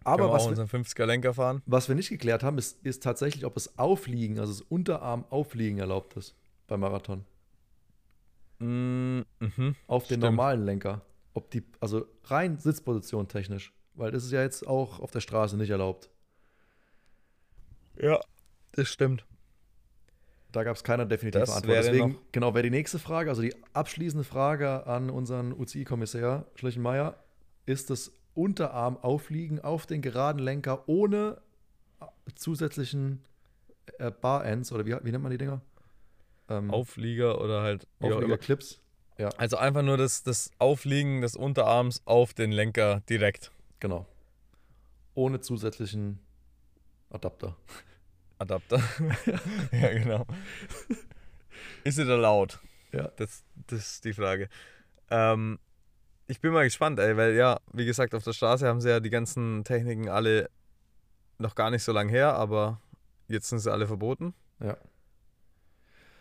Aber 0.10 0.24
können 0.24 0.30
wir 0.30 0.34
was 0.34 0.44
auch 0.44 0.52
wir, 0.52 0.60
unseren 0.62 0.84
50er 0.84 1.06
Lenker 1.06 1.34
fahren. 1.34 1.62
was 1.66 1.88
wir 1.88 1.96
nicht 1.96 2.10
geklärt 2.10 2.44
haben, 2.44 2.58
ist, 2.58 2.84
ist 2.86 3.04
tatsächlich, 3.04 3.46
ob 3.46 3.56
es 3.58 3.78
Aufliegen, 3.78 4.40
also 4.40 4.54
das 4.54 4.62
Unterarm-Aufliegen 4.62 5.80
erlaubt 5.80 6.18
ist 6.18 6.36
beim 6.68 6.82
Marathon. 6.82 7.26
Mm, 8.60 9.22
mhm. 9.40 9.76
Auf 9.88 10.04
den 10.04 10.20
Stimmt. 10.20 10.24
normalen 10.24 10.66
Lenker. 10.66 11.02
Ob 11.34 11.50
die, 11.52 11.64
also 11.80 12.06
rein 12.26 12.58
Sitzposition 12.58 13.28
technisch. 13.28 13.74
Weil 13.94 14.12
das 14.12 14.24
ist 14.24 14.32
ja 14.32 14.42
jetzt 14.42 14.68
auch 14.68 15.00
auf 15.00 15.12
der 15.12 15.22
Straße 15.22 15.58
nicht 15.58 15.70
erlaubt. 15.70 16.10
Ja, 17.98 18.20
das 18.72 18.88
stimmt. 18.88 19.26
Da 20.52 20.64
gab 20.64 20.76
es 20.76 20.84
keine 20.84 21.06
definitive 21.06 21.42
Das 21.42 21.52
Antwort. 21.52 21.78
Deswegen, 21.78 22.18
genau, 22.32 22.54
wäre 22.54 22.64
die 22.64 22.72
nächste 22.72 22.98
Frage, 22.98 23.30
also 23.30 23.42
die 23.42 23.54
abschließende 23.74 24.24
Frage 24.24 24.88
an 24.88 25.10
unseren 25.10 25.54
UCI-Kommissär 25.54 26.46
Schlichenmeier, 26.56 27.16
ist 27.66 27.90
das 27.90 28.12
Unterarm 28.34 28.98
aufliegen 28.98 29.60
auf 29.60 29.86
den 29.86 30.02
geraden 30.02 30.40
Lenker 30.40 30.88
ohne 30.88 31.42
zusätzlichen 32.36 33.24
äh, 33.98 34.12
Bar-Ends 34.12 34.72
oder 34.72 34.86
wie, 34.86 34.96
wie 35.04 35.12
nennt 35.12 35.24
man 35.24 35.32
die 35.32 35.38
Dinger? 35.38 35.62
Ähm, 36.48 36.72
Auflieger 36.72 37.42
oder 37.42 37.62
halt. 37.62 37.88
Auflieger-Clips. 38.00 38.82
Also 39.38 39.58
einfach 39.58 39.82
nur 39.82 39.98
das, 39.98 40.24
das 40.24 40.50
Aufliegen 40.60 41.22
des 41.22 41.36
Unterarms 41.36 42.02
auf 42.06 42.34
den 42.34 42.52
Lenker 42.52 43.02
direkt. 43.10 43.52
Genau. 43.82 44.06
Ohne 45.14 45.42
zusätzlichen 45.42 46.20
Adapter. 47.10 47.58
Adapter. 48.38 48.82
ja, 49.74 49.94
genau. 49.94 50.26
Ist 51.84 52.00
es 52.00 52.08
erlaubt? 52.08 52.60
Ja. 52.94 53.10
Das, 53.18 53.44
das 53.68 53.94
ist 53.94 54.06
die 54.06 54.14
Frage. 54.14 54.48
Ähm, 55.10 55.60
ich 56.30 56.42
bin 56.42 56.54
mal 56.54 56.64
gespannt, 56.64 57.00
ey, 57.00 57.18
weil 57.18 57.34
ja, 57.34 57.60
wie 57.74 57.86
gesagt, 57.86 58.14
auf 58.14 58.24
der 58.24 58.34
Straße 58.34 58.68
haben 58.68 58.82
sie 58.82 58.90
ja 58.90 59.00
die 59.00 59.10
ganzen 59.10 59.64
Techniken 59.64 60.10
alle 60.10 60.50
noch 61.40 61.56
gar 61.56 61.72
nicht 61.72 61.84
so 61.84 61.92
lange 61.92 62.12
her, 62.12 62.36
aber 62.36 62.80
jetzt 63.28 63.50
sind 63.50 63.60
sie 63.60 63.72
alle 63.72 63.88
verboten. 63.88 64.36
Ja. 64.64 64.78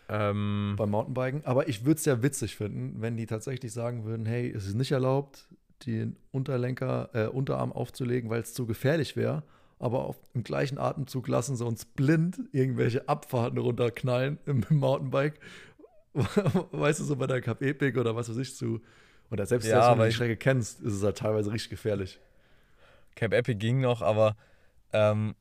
Ähm, 0.09 0.73
beim 0.77 0.89
Mountainbiken. 0.89 1.45
Aber 1.45 1.67
ich 1.69 1.85
würde 1.85 1.99
es 1.99 2.05
ja 2.05 2.23
witzig 2.23 2.55
finden, 2.55 2.99
wenn 3.01 3.17
die 3.17 3.27
tatsächlich 3.27 3.71
sagen 3.71 4.03
würden, 4.03 4.25
hey, 4.25 4.49
es 4.49 4.65
ist 4.65 4.73
nicht 4.73 4.91
erlaubt, 4.91 5.47
den 5.85 6.17
Unterlenker, 6.31 7.09
äh, 7.13 7.27
Unterarm 7.27 7.71
aufzulegen, 7.71 8.31
weil 8.31 8.41
es 8.41 8.55
zu 8.55 8.65
gefährlich 8.65 9.15
wäre. 9.15 9.43
Aber 9.77 10.05
auf, 10.05 10.17
im 10.33 10.43
gleichen 10.43 10.79
Atemzug 10.79 11.27
lassen 11.27 11.55
sie 11.55 11.65
uns 11.65 11.85
blind 11.85 12.41
irgendwelche 12.51 13.07
Abfahrten 13.07 13.59
runterknallen 13.59 14.39
im 14.47 14.65
Mountainbike. 14.69 15.39
weißt 16.13 16.99
du, 16.99 17.03
so 17.03 17.15
bei 17.15 17.27
der 17.27 17.41
Cup 17.41 17.61
Epic 17.61 17.97
oder 17.99 18.15
was 18.15 18.27
weiß 18.27 18.37
ich 18.37 18.55
zu. 18.55 18.81
Oder 19.31 19.45
selbst, 19.45 19.67
Ja, 19.67 19.73
selbst 19.83 19.89
wenn 19.91 19.99
du 19.99 20.05
die 20.05 20.13
Strecke 20.13 20.37
kennst, 20.37 20.81
ist 20.81 20.93
es 20.93 21.03
halt 21.03 21.17
teilweise 21.17 21.51
richtig 21.51 21.69
gefährlich. 21.69 22.19
Cap 23.15 23.33
Epic 23.33 23.55
ging 23.59 23.81
noch, 23.81 24.01
aber 24.01 24.35
ähm, 24.93 25.35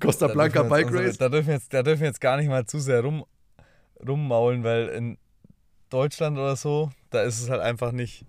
Costa 0.00 0.28
Blanca 0.28 0.62
Bike 0.62 0.86
unsere- 0.86 1.04
Race. 1.06 1.18
Da 1.18 1.28
dürfen, 1.28 1.48
wir 1.48 1.54
jetzt, 1.54 1.72
da 1.74 1.82
dürfen 1.82 2.00
wir 2.00 2.08
jetzt 2.08 2.20
gar 2.20 2.36
nicht 2.36 2.48
mal 2.48 2.64
zu 2.66 2.78
sehr 2.80 3.02
rum, 3.02 3.24
rummaulen, 4.06 4.64
weil 4.64 4.88
in 4.88 5.18
Deutschland 5.90 6.38
oder 6.38 6.56
so, 6.56 6.90
da 7.10 7.22
ist 7.22 7.40
es 7.40 7.50
halt 7.50 7.60
einfach 7.60 7.92
nicht, 7.92 8.24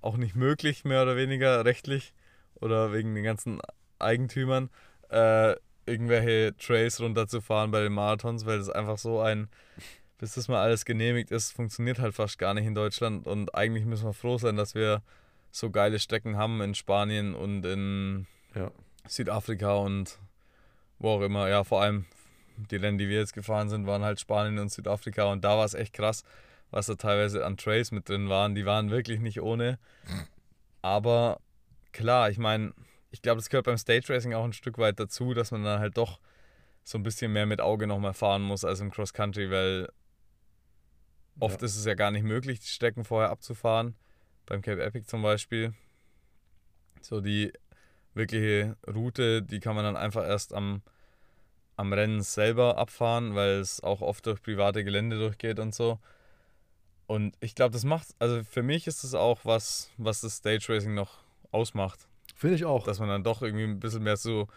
auch 0.00 0.16
nicht 0.16 0.34
möglich, 0.34 0.84
mehr 0.84 1.02
oder 1.02 1.16
weniger 1.16 1.64
rechtlich 1.64 2.12
oder 2.60 2.92
wegen 2.92 3.14
den 3.14 3.24
ganzen 3.24 3.60
Eigentümern, 3.98 4.68
äh, 5.10 5.54
irgendwelche 5.86 6.54
Trails 6.58 7.00
runterzufahren 7.00 7.70
bei 7.70 7.82
den 7.82 7.92
Marathons, 7.92 8.44
weil 8.46 8.58
das 8.58 8.68
einfach 8.70 8.98
so 8.98 9.20
ein, 9.20 9.48
bis 10.24 10.36
das 10.36 10.48
mal 10.48 10.62
alles 10.62 10.86
genehmigt 10.86 11.30
ist, 11.30 11.52
funktioniert 11.52 11.98
halt 11.98 12.14
fast 12.14 12.38
gar 12.38 12.54
nicht 12.54 12.64
in 12.64 12.74
Deutschland 12.74 13.26
und 13.26 13.54
eigentlich 13.54 13.84
müssen 13.84 14.06
wir 14.06 14.14
froh 14.14 14.38
sein, 14.38 14.56
dass 14.56 14.74
wir 14.74 15.02
so 15.50 15.70
geile 15.70 15.98
Strecken 15.98 16.38
haben 16.38 16.62
in 16.62 16.74
Spanien 16.74 17.34
und 17.34 17.62
in 17.66 18.26
Ja. 18.54 18.70
Südafrika 19.06 19.74
und 19.74 20.18
wo 20.98 21.10
auch 21.10 21.20
immer. 21.20 21.50
Ja, 21.50 21.62
vor 21.62 21.82
allem 21.82 22.06
die 22.56 22.76
Rennen, 22.76 22.96
die 22.96 23.10
wir 23.10 23.18
jetzt 23.18 23.34
gefahren 23.34 23.68
sind, 23.68 23.86
waren 23.86 24.02
halt 24.02 24.18
Spanien 24.18 24.58
und 24.58 24.72
Südafrika 24.72 25.24
und 25.24 25.44
da 25.44 25.58
war 25.58 25.66
es 25.66 25.74
echt 25.74 25.92
krass, 25.92 26.24
was 26.70 26.86
da 26.86 26.94
teilweise 26.94 27.44
an 27.44 27.58
Trails 27.58 27.90
mit 27.92 28.08
drin 28.08 28.30
waren. 28.30 28.54
Die 28.54 28.64
waren 28.64 28.90
wirklich 28.90 29.20
nicht 29.20 29.42
ohne. 29.42 29.78
Aber 30.80 31.38
klar, 31.92 32.30
ich 32.30 32.38
meine, 32.38 32.72
ich 33.10 33.20
glaube, 33.20 33.40
das 33.40 33.50
gehört 33.50 33.66
beim 33.66 33.76
Stage 33.76 34.08
Racing 34.08 34.32
auch 34.32 34.44
ein 34.44 34.54
Stück 34.54 34.78
weit 34.78 34.98
dazu, 34.98 35.34
dass 35.34 35.50
man 35.50 35.64
dann 35.64 35.80
halt 35.80 35.98
doch 35.98 36.18
so 36.82 36.96
ein 36.96 37.02
bisschen 37.02 37.30
mehr 37.30 37.44
mit 37.44 37.60
Auge 37.60 37.86
nochmal 37.86 38.14
fahren 38.14 38.40
muss 38.40 38.64
als 38.64 38.80
im 38.80 38.90
Cross 38.90 39.12
Country, 39.12 39.50
weil 39.50 39.90
oft 41.40 41.60
Ja. 41.60 41.66
ist 41.66 41.76
es 41.76 41.84
ja 41.84 41.94
gar 41.94 42.10
nicht 42.10 42.24
möglich, 42.24 42.60
die 42.60 42.66
Strecken 42.68 43.04
vorher 43.04 43.30
abzufahren. 43.30 43.94
Beim 44.46 44.62
Cape 44.62 44.82
Epic 44.82 45.06
zum 45.06 45.22
Beispiel. 45.22 45.74
So 47.00 47.20
die 47.20 47.52
wirkliche 48.14 48.76
Route, 48.86 49.42
die 49.42 49.60
kann 49.60 49.74
man 49.74 49.84
dann 49.84 49.96
einfach 49.96 50.24
erst 50.26 50.54
am, 50.54 50.82
am 51.76 51.92
Rennen 51.92 52.22
selber 52.22 52.78
abfahren, 52.78 53.34
weil 53.34 53.58
es 53.58 53.82
auch 53.82 54.00
oft 54.00 54.26
durch 54.26 54.40
private 54.42 54.84
Gelände 54.84 55.18
durchgeht 55.18 55.58
und 55.58 55.74
so. 55.74 55.98
Und 57.06 57.36
ich 57.40 57.54
glaube, 57.54 57.72
das 57.72 57.84
macht, 57.84 58.08
also 58.18 58.42
für 58.44 58.62
mich 58.62 58.86
ist 58.86 59.04
es 59.04 59.14
auch 59.14 59.44
was, 59.44 59.90
was 59.98 60.22
das 60.22 60.36
Stage 60.36 60.66
Racing 60.68 60.94
noch 60.94 61.18
ausmacht. 61.50 62.08
Finde 62.34 62.56
ich 62.56 62.64
auch. 62.64 62.84
Dass 62.86 62.98
man 62.98 63.08
dann 63.08 63.24
doch 63.24 63.42
irgendwie 63.42 63.64
ein 63.64 63.80
bisschen 63.80 64.02
mehr 64.02 64.16
so 64.16 64.48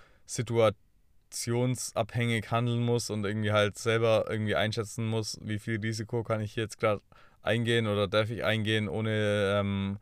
situationsabhängig 1.31 2.51
handeln 2.51 2.83
muss 2.83 3.09
und 3.09 3.25
irgendwie 3.25 3.51
halt 3.51 3.77
selber 3.77 4.25
irgendwie 4.29 4.55
einschätzen 4.55 5.05
muss, 5.07 5.39
wie 5.43 5.59
viel 5.59 5.79
Risiko 5.79 6.23
kann 6.23 6.41
ich 6.41 6.55
jetzt 6.55 6.79
gerade 6.79 7.01
eingehen 7.41 7.87
oder 7.87 8.07
darf 8.07 8.29
ich 8.29 8.43
eingehen, 8.43 8.87
ohne 8.89 9.57
ähm, 9.59 9.97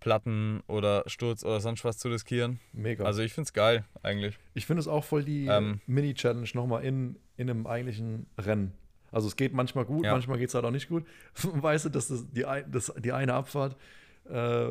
Platten 0.00 0.62
oder 0.68 1.02
Sturz 1.06 1.44
oder 1.44 1.60
sonst 1.60 1.84
was 1.84 1.98
zu 1.98 2.08
riskieren. 2.08 2.60
Mega. 2.72 3.04
Also 3.04 3.22
ich 3.22 3.32
finde 3.32 3.46
es 3.48 3.52
geil 3.52 3.84
eigentlich. 4.02 4.38
Ich 4.54 4.66
finde 4.66 4.80
es 4.80 4.88
auch 4.88 5.04
voll 5.04 5.24
die 5.24 5.46
Ähm, 5.46 5.80
Mini-Challenge 5.86 6.48
nochmal 6.54 6.84
in, 6.84 7.16
in 7.36 7.50
einem 7.50 7.66
eigentlichen 7.66 8.26
Rennen. 8.38 8.72
Also 9.12 9.28
es 9.28 9.36
geht 9.36 9.54
manchmal 9.54 9.84
gut, 9.84 10.04
Ja. 10.04 10.12
manchmal 10.12 10.38
geht 10.38 10.48
es 10.48 10.54
halt 10.54 10.64
auch 10.64 10.70
nicht 10.70 10.88
gut. 10.88 11.04
Weißt 11.42 11.86
du, 11.86 11.88
dass 11.88 12.08
das 12.08 12.26
die, 12.30 12.44
das, 12.70 12.92
die 12.98 13.12
eine 13.12 13.34
Abfahrt, 13.34 13.76
äh, 14.28 14.68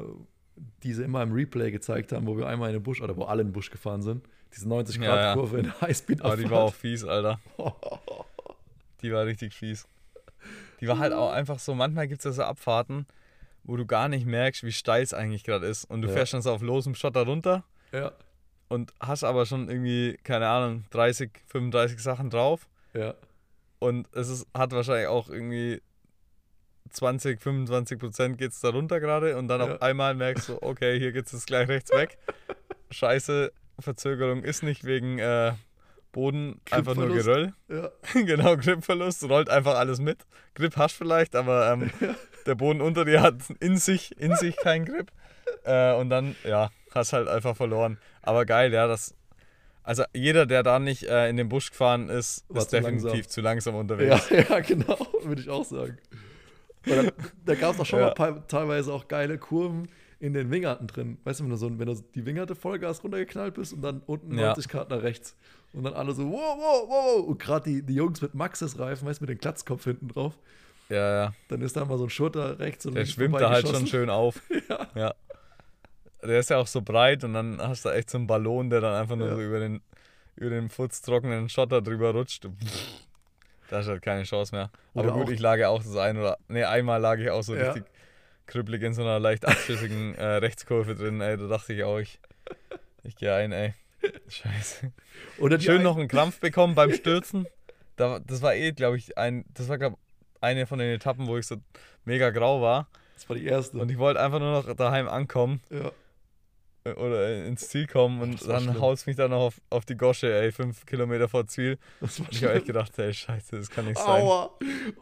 die 0.84 0.94
sie 0.94 1.04
immer 1.04 1.24
im 1.24 1.34
Replay 1.34 1.72
gezeigt 1.72 2.12
haben, 2.12 2.28
wo 2.28 2.38
wir 2.38 2.48
einmal 2.48 2.70
in 2.70 2.74
den 2.76 2.84
Busch, 2.84 3.02
oder 3.02 3.18
wo 3.18 3.24
alle 3.24 3.42
in 3.42 3.48
den 3.50 3.54
Busch 3.54 3.72
gefahren 3.72 4.02
sind, 4.02 4.24
diese 4.56 4.68
90-Grad-Kurve 4.70 5.58
in 5.60 5.64
der 5.66 5.74
Aber 5.76 5.88
die 6.38 6.49
war 6.49 6.60
auch 6.62 6.72
Highspeed-Abfahrt. 6.72 6.76
fies, 6.76 7.03
Alter. 7.03 7.39
Die 9.01 9.12
war 9.12 9.26
richtig 9.26 9.53
fies. 9.53 9.88
Die 10.80 10.88
war 10.88 10.97
halt 10.97 11.14
auch 11.14 11.32
einfach 11.32 11.60
so, 11.60 11.76
manchmal 11.76 12.08
gibt 12.08 12.20
es 12.20 12.26
ja 12.26 12.32
so 12.32 12.43
Abfahrten, 12.43 13.06
wo 13.64 13.76
du 13.78 13.86
gar 13.86 14.08
nicht 14.08 14.26
merkst, 14.26 14.64
wie 14.64 14.72
steil 14.72 15.03
es 15.03 15.14
eigentlich 15.14 15.43
gerade 15.43 15.68
ist. 15.68 15.86
Und 15.86 16.01
du 16.01 16.08
Ja. 16.08 16.14
fährst 16.16 16.32
schon 16.32 16.41
so 16.41 16.51
auf 16.51 16.62
losem 16.62 16.95
Schotter 16.95 17.24
runter 17.26 17.64
Ja, 17.91 18.14
und 18.68 18.93
hast 18.99 19.24
aber 19.24 19.45
schon 19.45 19.70
irgendwie, 19.70 20.18
keine 20.24 20.47
Ahnung, 20.47 20.86
30, 20.91 21.32
35 21.47 21.99
Sachen 22.01 22.30
drauf. 22.30 22.68
ja, 22.93 23.14
Und 23.80 24.08
es 24.14 24.30
ist, 24.30 24.47
hat 24.53 24.72
wahrscheinlich 24.72 25.08
auch 25.08 25.30
irgendwie 25.30 25.82
20, 26.89 27.41
25 27.41 27.99
Prozent 27.99 28.38
geht 28.38 28.51
es 28.51 28.60
da 28.62 28.70
runter 28.70 28.99
gerade. 28.99 29.38
Und 29.38 29.47
dann 29.49 29.62
Ja. 29.62 29.76
auf 29.76 29.82
einmal 29.82 30.16
merkst 30.16 30.49
du, 30.49 30.62
okay, 30.62 30.97
hier 30.99 31.12
geht 31.12 31.26
es 31.28 31.32
jetzt 31.34 31.47
gleich 31.47 31.68
rechts 31.68 31.91
weg. 31.91 32.18
Scheiße, 32.91 33.51
Verzögerung 33.80 34.44
ist 34.44 34.64
nicht 34.64 34.84
wegen 34.86 35.20
äh, 35.20 35.54
Boden, 36.12 36.62
einfach 36.72 36.96
nur. 36.96 37.10
Geröll. 37.10 37.54
ja. 37.70 37.90
genau, 38.14 38.56
Gripverlust, 38.58 39.24
rollt 39.30 39.50
einfach 39.50 39.76
alles 39.76 40.00
mit. 40.00 40.20
Grip 40.54 40.78
hast 40.78 40.94
vielleicht, 40.94 41.36
aber 41.36 41.72
ähm, 41.72 41.92
der 42.46 42.56
Boden 42.56 42.82
unter 42.82 43.04
dir 43.06 43.22
hat 43.22 43.36
in 43.60 43.78
sich, 43.78 44.18
in 44.20 44.36
sich 44.36 44.58
keinen 44.58 44.86
Grip. 44.86 45.12
Äh, 45.64 45.94
und 45.96 46.10
dann, 46.10 46.36
ja, 46.44 46.70
hast 46.94 47.14
halt 47.14 47.28
einfach 47.28 47.56
verloren. 47.56 48.00
Aber 48.24 48.46
geil, 48.46 48.74
ja, 48.74 48.88
das. 48.88 49.14
Also 49.84 50.04
jeder, 50.14 50.46
der 50.48 50.64
da 50.64 50.80
nicht 50.80 51.04
äh, 51.04 51.28
in 51.30 51.38
den 51.38 51.50
Busch 51.50 51.70
gefahren 51.72 52.10
ist, 52.10 52.46
War 52.50 52.62
ist 52.64 52.70
zu 52.72 52.76
definitiv 52.78 53.12
langsam. 53.12 53.30
zu 53.30 53.42
langsam 53.42 53.74
Ja, 53.76 53.80
unterwegs. 53.82 54.30
ja, 54.32 54.60
genau, 54.60 54.98
würde 55.24 55.42
ich 55.42 55.50
auch 55.50 55.64
sagen. 55.66 55.98
Da, 56.86 57.04
da 57.46 57.56
gab 57.56 57.76
es 57.76 57.80
auch 57.82 57.86
schon 57.86 58.00
Ja. 58.00 58.14
mal 58.18 58.44
teilweise 58.48 58.92
auch 58.94 59.08
geile 59.08 59.38
Kurven 59.38 59.88
in 60.26 60.34
den 60.34 60.50
Wingerten 60.52 60.88
drin. 60.88 61.18
Weißt 61.24 61.40
du, 61.40 61.44
wenn 61.44 61.52
du 61.52 61.58
so 61.58 61.80
wenn 61.80 61.86
du 61.88 61.96
die 62.16 62.26
Wingerte 62.26 62.56
Vollgas 62.56 63.04
runtergeknallt 63.04 63.54
bist 63.54 63.74
und 63.74 63.82
dann 63.82 64.02
unten 64.06 64.38
Ja. 64.38 64.48
90 64.48 64.70
Grad 64.70 64.90
nach 64.90 65.02
rechts. 65.04 65.36
Und 65.74 65.84
dann 65.84 65.94
alle 65.94 66.14
so, 66.14 66.24
wow, 66.32 66.58
wow, 66.58 66.90
wow. 66.90 67.28
Und 67.28 67.38
gerade 67.40 67.70
die, 67.70 67.82
die 67.84 67.96
Jungs 67.96 68.22
mit 68.22 68.34
Maxis-Reifen, 68.34 69.08
weißt 69.08 69.20
du, 69.20 69.24
mit 69.26 69.30
dem 69.30 69.38
Glatzkopf 69.40 69.84
hinten 69.84 70.08
drauf. 70.08 70.34
Ja, 70.90 71.24
ja. 71.26 71.34
Dann 71.50 71.62
ist 71.62 71.76
da 71.76 71.84
mal 71.86 71.98
so 71.98 72.06
ein 72.06 72.10
Schurter 72.10 72.60
rechts 72.60 72.86
und 72.86 72.96
Der 72.96 73.06
schwimmt 73.06 73.40
da 73.40 73.50
halt 73.50 73.68
schon 73.68 73.86
schön 73.88 74.10
auf. 74.10 74.42
Ja. 74.70 74.88
Ja. 74.96 75.14
Der 76.24 76.40
ist 76.40 76.50
ja 76.50 76.58
auch 76.58 76.68
so 76.68 76.82
breit 76.82 77.24
und 77.24 77.34
dann 77.34 77.60
hast 77.62 77.86
du 77.86 77.90
echt 77.90 78.10
so 78.10 78.18
einen 78.18 78.26
Ballon, 78.26 78.70
der 78.70 78.82
dann 78.82 78.96
einfach 78.96 79.16
nur 79.16 79.28
Ja. 79.28 79.36
so 79.36 79.42
über 79.42 79.60
den, 79.60 79.82
über 80.38 80.50
den 80.50 80.70
futztrockenen 80.70 81.50
Schotter 81.50 81.82
drüber 81.82 82.12
rutscht. 82.14 82.48
Da 83.70 83.80
ist 83.80 83.88
halt 83.88 84.02
keine 84.02 84.24
Chance 84.24 84.56
mehr. 84.56 84.72
Oder 84.94 85.10
Aber 85.12 85.20
gut, 85.24 85.30
ich 85.32 85.40
lag 85.40 85.58
ja 85.58 85.70
auch 85.70 85.84
das 85.84 85.96
ein 85.98 86.18
oder. 86.18 86.38
Ne, 86.48 86.68
einmal 86.68 87.00
lag 87.02 87.18
ich 87.20 87.30
auch 87.30 87.42
so 87.44 87.56
Ja. 87.56 87.72
richtig 87.72 87.86
krüppelig 88.48 88.82
in 88.84 88.93
so 88.93 89.02
einer 89.02 89.20
leicht 89.20 89.46
abschüssigen 89.46 90.16
äh, 90.16 90.24
Rechtskurve 90.38 90.96
drin, 90.96 91.22
ey. 91.22 91.38
Da 91.38 91.48
dachte 91.48 91.74
ich 91.74 91.84
auch, 91.84 92.00
ich, 92.00 92.20
ich 93.04 93.16
gehe 93.16 93.34
ein, 93.34 93.52
ey. 93.52 93.74
Scheiße. 94.28 94.91
Oder 95.39 95.60
Schön 95.60 95.78
ein- 95.78 95.84
noch 95.84 95.98
einen 95.98 96.08
Krampf 96.08 96.39
bekommen 96.39 96.76
beim 96.76 96.93
Stürzen. 96.93 97.48
Da, 97.96 98.20
das 98.20 98.41
war 98.41 98.54
eh, 98.56 98.72
glaube 98.72 98.98
ich, 98.98 99.18
ein. 99.18 99.46
Das 99.54 99.68
war, 99.70 99.78
glaube 99.78 99.98
eine 100.41 100.68
von 100.68 100.78
den 100.80 100.93
Etappen, 100.93 101.28
wo 101.28 101.38
ich 101.38 101.48
so 101.48 101.56
mega 102.04 102.30
grau 102.30 102.62
war. 102.62 102.88
Das 103.16 103.28
war 103.30 103.36
die 103.36 103.46
erste. 103.46 103.78
Und 103.80 103.89
ich 103.89 103.98
wollte 103.98 104.20
einfach 104.22 104.39
nur 104.39 104.52
noch 104.52 104.76
daheim 104.76 105.08
ankommen 105.08 105.62
ja. 105.70 105.91
Äh, 106.86 106.92
oder 106.94 107.46
ins 107.46 107.68
Ziel 107.70 107.88
kommen 107.88 108.22
und 108.22 108.48
dann 108.48 108.64
schlimm. 108.64 108.80
haut 108.80 109.06
mich 109.08 109.16
dann 109.16 109.32
noch 109.32 109.42
auf, 109.42 109.56
auf 109.70 109.86
die 109.86 109.98
Gosche, 109.98 110.34
ey, 110.34 110.52
fünf 110.52 110.86
Kilometer 110.86 111.28
vor 111.28 111.46
Ziel. 111.48 111.78
Das 112.00 112.20
war 112.20 112.28
Ich 112.32 112.44
habe 112.44 112.54
echt 112.56 112.66
gedacht, 112.68 112.98
ey, 113.00 113.14
scheiße, 113.14 113.58
das 113.58 113.70
kann 113.70 113.86
nicht 113.86 113.98
sein. 113.98 114.22
Aua. 114.22 114.52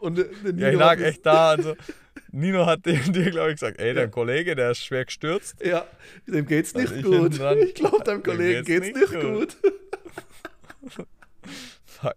Und 0.00 0.18
der, 0.18 0.24
der 0.24 0.54
Ja, 0.54 0.70
ich 0.70 0.76
lag 0.78 0.98
echt 1.00 1.24
da, 1.26 1.50
also 1.50 1.76
Nino 2.32 2.66
hat 2.66 2.84
dir, 2.86 2.98
dir 3.00 3.30
glaube 3.30 3.50
ich, 3.50 3.56
gesagt, 3.56 3.78
ey, 3.80 3.94
dein 3.94 4.04
Ja. 4.04 4.10
Kollege, 4.10 4.54
der 4.56 4.70
ist 4.72 4.78
schwer 4.84 5.04
gestürzt. 5.04 5.56
Ja, 5.64 5.86
dem 6.26 6.46
geht's 6.46 6.72
Dann 6.72 6.82
nicht 6.82 6.96
ich 6.96 7.04
gut. 7.04 7.38
dran, 7.38 7.58
Ich 7.62 7.74
glaube, 7.74 8.02
deinem 8.02 8.22
Kollegen 8.22 8.64
geht's 8.64 8.86
geht's, 8.86 8.98
nicht 9.00 9.12
nicht 9.12 9.22
gut. 9.22 9.56
Fuck. 11.86 12.14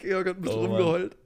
Georg 0.00 0.28
hat 0.28 0.36
ein 0.36 0.42
bisschen 0.42 0.58
Oh, 0.58 0.64
rumgeheult. 0.66 1.16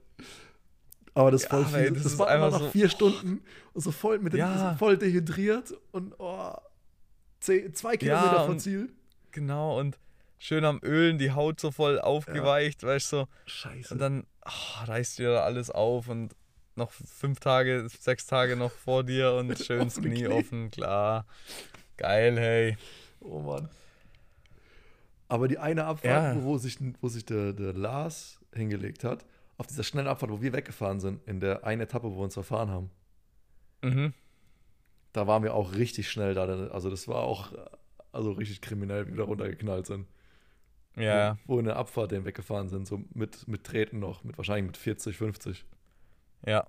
Aber 1.13 1.31
das, 1.31 1.43
Ja, 1.43 1.49
voll 1.49 1.65
ey, 1.79 1.85
fies. 1.87 1.93
das 1.93 2.03
das, 2.03 2.19
war 2.19 2.35
immer 2.35 2.45
einfach 2.47 2.59
nach 2.59 2.65
so- 2.65 2.71
vier 2.71 2.89
Stunden 2.89 3.41
und 3.73 3.81
so 3.81 3.91
voll 3.91 4.19
mit 4.19 4.33
den 4.33 4.39
Ja. 4.39 4.75
voll 4.77 4.97
dehydriert 4.97 5.73
und 5.91 6.13
oh, 6.19 6.53
zehn, 7.45 7.73
zwei 7.73 7.97
Kilometer 7.97 8.41
vom 8.45 8.51
und- 8.51 8.59
Ziel. 8.59 8.89
Genau, 9.31 9.79
und 9.79 9.97
schön 10.37 10.63
am 10.65 10.79
Ölen, 10.83 11.17
die 11.17 11.31
Haut 11.31 11.59
so 11.59 11.71
voll 11.71 11.99
aufgeweicht, 11.99 12.83
weißt 12.83 13.11
du, 13.11 13.17
so. 13.17 13.27
Scheiße. 13.45 13.93
Und 13.93 13.99
dann 13.99 14.25
ah, 14.41 14.83
reißt 14.85 15.19
dir 15.19 15.43
alles 15.43 15.69
auf 15.69 16.07
und 16.07 16.33
noch 16.75 16.91
fünf 16.91 17.39
Tage, 17.39 17.87
sechs 17.99 18.25
Tage 18.27 18.55
noch 18.55 18.71
vor 18.71 19.03
dir 19.03 19.33
und 19.33 19.57
schön 19.63 19.79
das 19.85 19.97
Offene 19.97 20.13
Knie 20.13 20.23
Knie. 20.25 20.33
offen, 20.33 20.71
klar. 20.71 21.25
Geil, 21.97 22.37
hey. 22.39 22.77
Oh 23.21 23.39
Mann. 23.39 23.69
Aber 25.27 25.47
die 25.47 25.57
eine 25.57 25.85
Abfahrt, 25.85 26.35
Ja. 26.35 26.41
wo, 26.41 26.49
wo 26.49 26.57
sich, 26.57 26.77
wo 27.01 27.07
sich 27.07 27.25
der, 27.25 27.53
der 27.53 27.73
Lars 27.73 28.39
hingelegt 28.53 29.03
hat, 29.03 29.25
auf 29.57 29.67
dieser 29.67 29.83
schnellen 29.83 30.07
Abfahrt, 30.07 30.31
wo 30.31 30.41
wir 30.41 30.53
weggefahren 30.53 30.99
sind, 30.99 31.25
in 31.27 31.39
der 31.39 31.65
einen 31.65 31.81
Etappe, 31.81 32.11
wo 32.11 32.17
wir 32.17 32.23
uns 32.23 32.33
verfahren 32.35 32.69
haben, 32.69 32.91
Mhm. 33.81 34.13
Da 35.15 35.27
waren 35.27 35.43
wir 35.43 35.53
auch 35.53 35.73
richtig 35.75 36.09
schnell 36.09 36.33
da. 36.33 36.45
Also 36.69 36.89
das 36.89 37.07
war 37.07 37.23
auch 37.23 37.53
äh, 37.53 37.57
also 38.11 38.31
richtig 38.31 38.61
kriminell, 38.61 39.07
wie 39.07 39.11
wir 39.11 39.17
da 39.17 39.23
runtergeknallt 39.23 39.85
sind. 39.85 40.07
Ja, 40.95 41.37
Wo, 41.45 41.55
wo 41.55 41.59
in 41.59 41.65
der 41.65 41.75
Abfahrt 41.75 42.11
den 42.11 42.23
weggefahren 42.23 42.69
sind, 42.69 42.87
so 42.87 43.03
mit, 43.13 43.47
mit 43.47 43.65
Treten 43.65 43.99
noch, 43.99 44.23
mit 44.23 44.37
wahrscheinlich 44.37 44.65
mit 44.65 44.77
40, 44.77 45.17
50. 45.17 45.65
ja. 46.45 46.65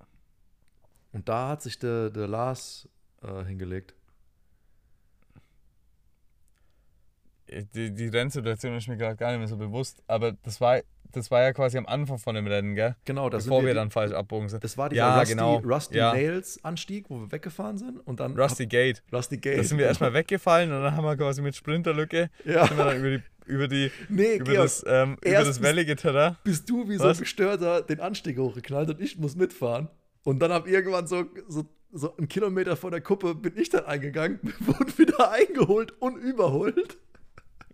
Und 1.13 1.29
da 1.29 1.47
hat 1.47 1.61
sich 1.61 1.79
der, 1.79 2.09
der 2.09 2.27
Lars 2.27 2.87
äh, 3.23 3.45
hingelegt. 3.45 3.95
Die, 7.47 7.93
die 7.93 8.07
Rennsituation 8.09 8.75
ist 8.75 8.89
mir 8.89 8.97
gerade 8.97 9.15
gar 9.15 9.31
nicht 9.31 9.39
mehr 9.39 9.47
so 9.47 9.55
bewusst, 9.55 10.03
aber 10.05 10.33
das 10.33 10.59
war, 10.59 10.81
das 11.11 11.31
war 11.31 11.41
ja 11.41 11.53
quasi 11.53 11.77
am 11.77 11.85
Anfang 11.85 12.17
von 12.19 12.35
dem 12.35 12.47
Rennen, 12.47 12.75
gell? 12.75 12.95
Genau, 13.05 13.29
da 13.29 13.37
Bevor 13.37 13.57
sind 13.59 13.65
wir 13.67 13.73
die- 13.73 13.77
dann 13.77 13.91
falsch 13.91 14.13
abbogen 14.13 14.49
sind. 14.49 14.63
Das 14.63 14.77
war 14.77 14.89
dieser 14.89 15.01
Ja, 15.03 15.19
Rusty, 15.19 15.33
genau. 15.33 15.57
Rusty 15.57 15.97
Ja. 15.97 16.13
Nails 16.13 16.63
Anstieg, 16.63 17.05
wo 17.09 17.19
wir 17.21 17.31
weggefahren 17.31 17.77
sind. 17.77 17.99
Und 18.05 18.19
dann 18.19 18.39
Rusty 18.39 18.67
Gate. 18.67 19.01
Hab, 19.07 19.19
Rusty 19.19 19.37
Gate. 19.37 19.59
Da 19.59 19.63
sind 19.63 19.77
wir 19.77 19.85
erstmal 19.85 20.13
weggefallen 20.13 20.71
und 20.71 20.81
dann 20.83 20.95
haben 20.95 21.03
wir 21.05 21.15
quasi 21.15 21.41
mit 21.41 21.55
Sprinterlücke 21.55 22.29
Ja. 22.45 22.67
sind 22.67 22.77
wir 22.77 22.85
dann 22.85 22.97
über 22.99 23.09
die 23.17 23.23
über 23.45 23.67
die 23.69 23.91
Nee, 24.09 24.35
über 24.35 24.43
Georg, 24.51 24.57
das 24.65 24.83
ähm, 24.85 25.15
über 25.23 25.31
das 25.45 25.61
wellige 25.61 25.95
Terrain. 25.95 26.35
bist 26.43 26.69
du 26.69 26.89
wie 26.89 26.97
so 26.97 27.05
Was? 27.05 27.17
ein 27.19 27.23
Gestörter 27.23 27.81
den 27.81 28.01
Anstieg 28.01 28.37
hochgeknallt 28.37 28.89
und 28.89 28.99
ich 28.99 29.17
muss 29.17 29.37
mitfahren. 29.37 29.87
Und 30.23 30.39
dann 30.39 30.51
hab 30.51 30.67
irgendwann 30.67 31.07
so, 31.07 31.23
so, 31.47 31.63
so 31.93 32.17
einen 32.17 32.27
Kilometer 32.27 32.75
vor 32.75 32.91
der 32.91 32.99
Kuppe 32.99 33.33
bin 33.35 33.53
ich 33.55 33.69
dann 33.69 33.85
eingegangen, 33.85 34.41
wurde 34.59 34.97
wieder 34.97 35.31
eingeholt 35.31 35.93
und 36.01 36.17
überholt. 36.17 36.97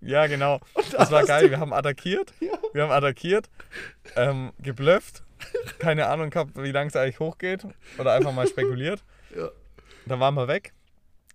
Ja, 0.04 0.28
genau. 0.28 0.60
da 0.92 0.98
Das 1.00 1.12
war 1.12 1.26
geil. 1.26 1.50
Wir 1.50 1.60
haben 1.60 1.74
attackiert. 1.74 2.34
Ja. 2.40 2.54
Wir 2.74 2.84
haben 2.84 2.92
attackiert, 2.92 3.50
ähm, 4.16 4.52
geblufft. 4.60 5.24
Keine 5.80 6.08
Ahnung 6.08 6.30
gehabt, 6.30 6.52
wie 6.56 6.72
lang 6.72 6.88
es 6.88 6.96
eigentlich 6.96 7.20
hochgeht. 7.20 7.66
Oder 7.98 8.14
einfach 8.14 8.32
mal 8.34 8.48
spekuliert. 8.48 9.04
Ja, 9.36 9.50
Dann 10.06 10.20
waren 10.20 10.36
wir 10.36 10.48
weg. 10.48 10.74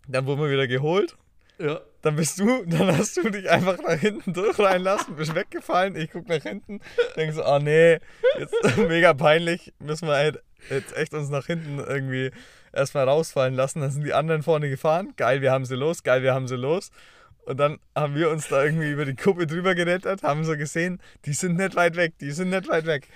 Dann 0.07 0.25
wurden 0.27 0.41
wir 0.41 0.51
wieder 0.51 0.69
geholt. 0.69 1.17
ja. 1.59 1.81
Dann 2.01 2.15
bist 2.15 2.39
du, 2.39 2.65
dann 2.67 2.97
hast 2.97 3.17
du 3.17 3.29
dich 3.29 3.51
einfach 3.51 3.77
nach 3.85 3.99
hinten 3.99 4.33
durchrein 4.33 4.83
lassen, 4.83 5.17
bist 5.17 5.35
weggefallen. 5.35 5.97
Ich 5.97 6.13
guck 6.13 6.29
nach 6.29 6.41
hinten, 6.45 6.81
denk 7.17 7.35
so, 7.35 7.45
oh 7.45 7.59
nee, 7.59 7.99
jetzt 8.39 8.55
mega 8.77 9.15
peinlich. 9.15 9.73
Müssen 9.81 10.07
wir 10.07 10.15
halt 10.15 10.41
jetzt 10.71 10.97
echt 10.97 11.13
uns 11.13 11.29
nach 11.29 11.47
hinten 11.47 11.81
irgendwie 11.81 12.31
erstmal 12.73 13.09
rausfallen 13.09 13.55
lassen. 13.55 13.81
Dann 13.81 13.91
sind 13.91 14.05
die 14.05 14.15
anderen 14.15 14.45
vorne 14.45 14.71
gefahren. 14.71 15.15
Geil, 15.17 15.41
wir 15.41 15.51
haben 15.51 15.65
sie 15.65 15.75
los, 15.75 16.05
geil, 16.05 16.23
wir 16.23 16.35
haben 16.35 16.47
sie 16.47 16.55
los. 16.57 16.93
Und 17.49 17.57
dann 17.57 17.79
haben 17.97 18.15
wir 18.15 18.29
uns 18.29 18.49
da 18.49 18.63
irgendwie 18.63 18.91
über 18.91 19.07
die 19.07 19.17
Kuppe 19.17 19.47
drüber 19.47 19.75
gerettet, 19.75 20.23
haben 20.23 20.45
so 20.45 20.55
gesehen, 20.55 21.01
die 21.25 21.33
sind 21.33 21.57
nicht 21.57 21.77
weit 21.77 21.97
weg, 21.97 22.13
die 22.21 22.31
sind 22.31 22.51
nicht 22.51 22.69
weit 22.69 22.85
weg. 22.85 23.09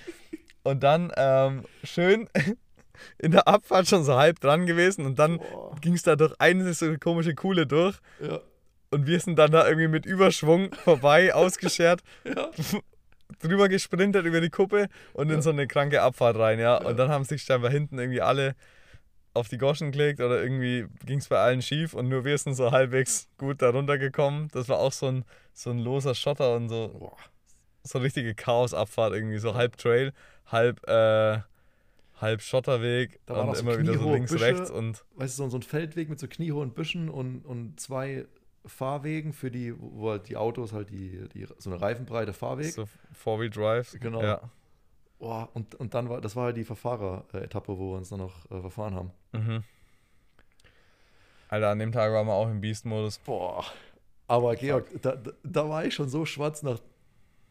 Und 0.62 0.82
dann 0.82 1.12
ähm, 1.16 1.64
schön 1.84 2.30
in 3.18 3.32
der 3.32 3.46
Abfahrt 3.46 3.88
schon 3.88 4.04
so 4.04 4.16
halb 4.16 4.40
dran 4.40 4.64
gewesen 4.64 5.04
und 5.04 5.18
dann 5.18 5.38
ging 5.82 5.92
es 5.92 6.02
da 6.02 6.16
durch 6.16 6.32
eine 6.38 6.72
so 6.72 6.96
komische 6.98 7.34
Kuhle 7.34 7.66
durch 7.66 7.98
Ja, 8.26 8.40
und 8.90 9.06
wir 9.06 9.20
sind 9.20 9.38
dann 9.38 9.50
da 9.50 9.68
irgendwie 9.68 9.88
mit 9.88 10.06
Überschwung 10.06 10.72
vorbei, 10.72 11.34
ausgeschert, 11.34 12.00
ja. 12.24 12.48
drüber 13.42 13.68
gesprintet 13.68 14.24
über 14.24 14.40
die 14.40 14.50
Kuppe 14.50 14.88
und 15.12 15.28
in 15.28 15.36
Ja. 15.36 15.42
so 15.42 15.50
eine 15.50 15.66
kranke 15.66 16.00
Abfahrt 16.00 16.38
rein, 16.38 16.58
ja. 16.58 16.80
Ja. 16.80 16.86
Und 16.88 16.96
dann 16.96 17.10
haben 17.10 17.24
sich 17.24 17.42
scheinbar 17.42 17.70
hinten 17.70 17.98
irgendwie 17.98 18.22
alle 18.22 18.54
auf 19.34 19.48
die 19.48 19.58
Goschen 19.58 19.92
gelegt 19.92 20.20
oder 20.20 20.42
irgendwie 20.42 20.86
ging 21.06 21.18
es 21.18 21.28
bei 21.28 21.38
allen 21.38 21.62
schief 21.62 21.94
und 21.94 22.08
nur 22.08 22.24
wir 22.24 22.36
sind 22.36 22.54
so 22.54 22.70
halbwegs 22.70 23.28
gut 23.38 23.62
da 23.62 23.70
runtergekommen. 23.70 24.48
Das 24.52 24.68
war 24.68 24.78
auch 24.78 24.92
so 24.92 25.06
ein, 25.06 25.24
so 25.54 25.70
ein 25.70 25.78
loser 25.78 26.14
Schotter 26.14 26.54
und 26.54 26.68
so, 26.68 26.88
Boah. 26.98 27.16
so 27.82 27.98
richtige 27.98 28.34
Chaosabfahrt 28.34 29.14
irgendwie, 29.14 29.38
so 29.38 29.54
halb 29.54 29.76
Trail, 29.78 30.12
halb, 30.46 30.86
äh, 30.88 31.38
halb 32.20 32.42
Schotterweg 32.42 33.20
und 33.26 33.56
so 33.56 33.62
immer 33.62 33.78
wieder 33.78 33.94
so 33.98 34.12
links, 34.12 34.32
Büsche. 34.32 34.44
rechts 34.44 34.70
und 34.70 35.04
Weißt 35.16 35.38
du, 35.38 35.44
so, 35.44 35.48
so 35.48 35.56
ein 35.58 35.62
Feldweg 35.62 36.08
mit 36.08 36.20
so 36.20 36.28
kniehohen 36.28 36.72
Büschen 36.72 37.08
und, 37.08 37.44
und 37.44 37.80
zwei 37.80 38.26
Fahrwegen 38.64 39.32
für 39.32 39.50
die, 39.50 39.74
wo 39.76 40.10
halt 40.10 40.28
die 40.28 40.36
Autos 40.36 40.72
halt 40.72 40.90
die, 40.90 41.26
die 41.34 41.46
so 41.58 41.70
eine 41.70 41.80
reifenbreite 41.80 42.32
Fahrweg. 42.32 42.72
so 42.72 42.84
Four-Wheel 43.12 43.50
Drive. 43.50 43.96
Genau. 43.98 44.22
Ja. 44.22 44.50
Boah, 45.22 45.48
und, 45.54 45.76
und 45.76 45.94
dann 45.94 46.08
war, 46.08 46.20
das 46.20 46.34
war 46.34 46.46
halt 46.46 46.56
die 46.56 46.64
Verfahrer-Etappe, 46.64 47.78
wo 47.78 47.92
wir 47.92 47.98
uns 47.98 48.08
dann 48.08 48.18
noch 48.18 48.44
äh, 48.50 48.60
verfahren 48.60 48.96
haben. 48.96 49.12
Mhm. 49.30 49.62
Alter, 51.48 51.68
an 51.70 51.78
dem 51.78 51.92
Tag 51.92 52.12
waren 52.12 52.26
wir 52.26 52.32
auch 52.32 52.48
im 52.50 52.60
Beast-Modus. 52.60 53.18
Boah. 53.18 53.64
Aber 54.26 54.56
Georg, 54.56 54.86
da, 55.00 55.16
da, 55.44 55.68
war 55.68 55.84
ich 55.84 55.94
schon 55.94 56.08
so 56.08 56.26
schwarz 56.26 56.64
nach 56.64 56.80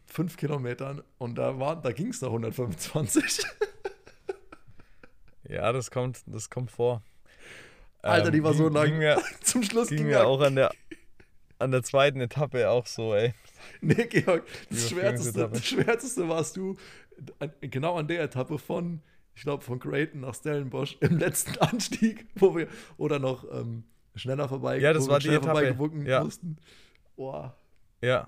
fünf 0.05 0.36
Kilometern 0.36 1.01
und 1.17 1.36
da, 1.36 1.59
war- 1.59 1.82
da 1.82 1.93
ging 1.93 2.09
es 2.09 2.19
nach 2.19 2.28
125. 2.28 3.45
Ja, 5.47 5.72
das 5.72 5.91
kommt, 5.91 6.22
das 6.28 6.49
kommt 6.49 6.72
vor. 6.72 7.01
Alter, 8.01 8.32
die 8.32 8.43
war 8.43 8.53
so 8.53 8.65
ging- 8.65 8.74
lang. 8.74 8.86
Ging 8.88 8.97
mir, 8.99 9.22
Zum 9.41 9.63
Schluss 9.63 9.88
ging 9.89 9.99
ging 9.99 10.07
mir 10.07 10.26
auch 10.26 10.41
an 10.41 10.55
der, 10.55 10.72
an 11.59 11.72
der 11.72 11.84
zweiten 11.84 12.19
Etappe 12.22 12.69
auch 12.69 12.86
so, 12.86 13.13
ey. 13.13 13.34
Nee, 13.82 14.05
Georg, 14.07 14.43
das 14.69 14.89
Schwärzeste, 14.89 15.49
das 15.49 15.65
Schwärzeste 15.65 16.28
warst 16.28 16.57
du 16.57 16.78
an, 17.39 17.51
genau 17.61 17.95
an 17.95 18.07
der 18.07 18.22
Etappe 18.24 18.57
von, 18.57 19.01
ich 19.36 19.43
glaube, 19.43 19.63
von 19.63 19.80
Creighton 19.80 20.22
nach 20.22 20.36
Stellenbosch 20.36 20.97
im 21.01 21.17
letzten 21.17 21.57
Anstieg, 21.59 22.28
wo 22.36 22.55
wir, 22.55 22.67
oder 22.97 23.19
noch 23.19 23.45
ähm, 23.51 23.84
schneller 24.15 24.47
vorbei, 24.49 24.80
Ja, 24.80 24.93
das 24.93 25.07
war 25.07 25.19
die 25.19 25.30
Etappe. 25.30 25.76
Ja. 26.05 26.24
mussten. 26.24 26.57
Boah. 27.15 27.55
Ja. 28.01 28.28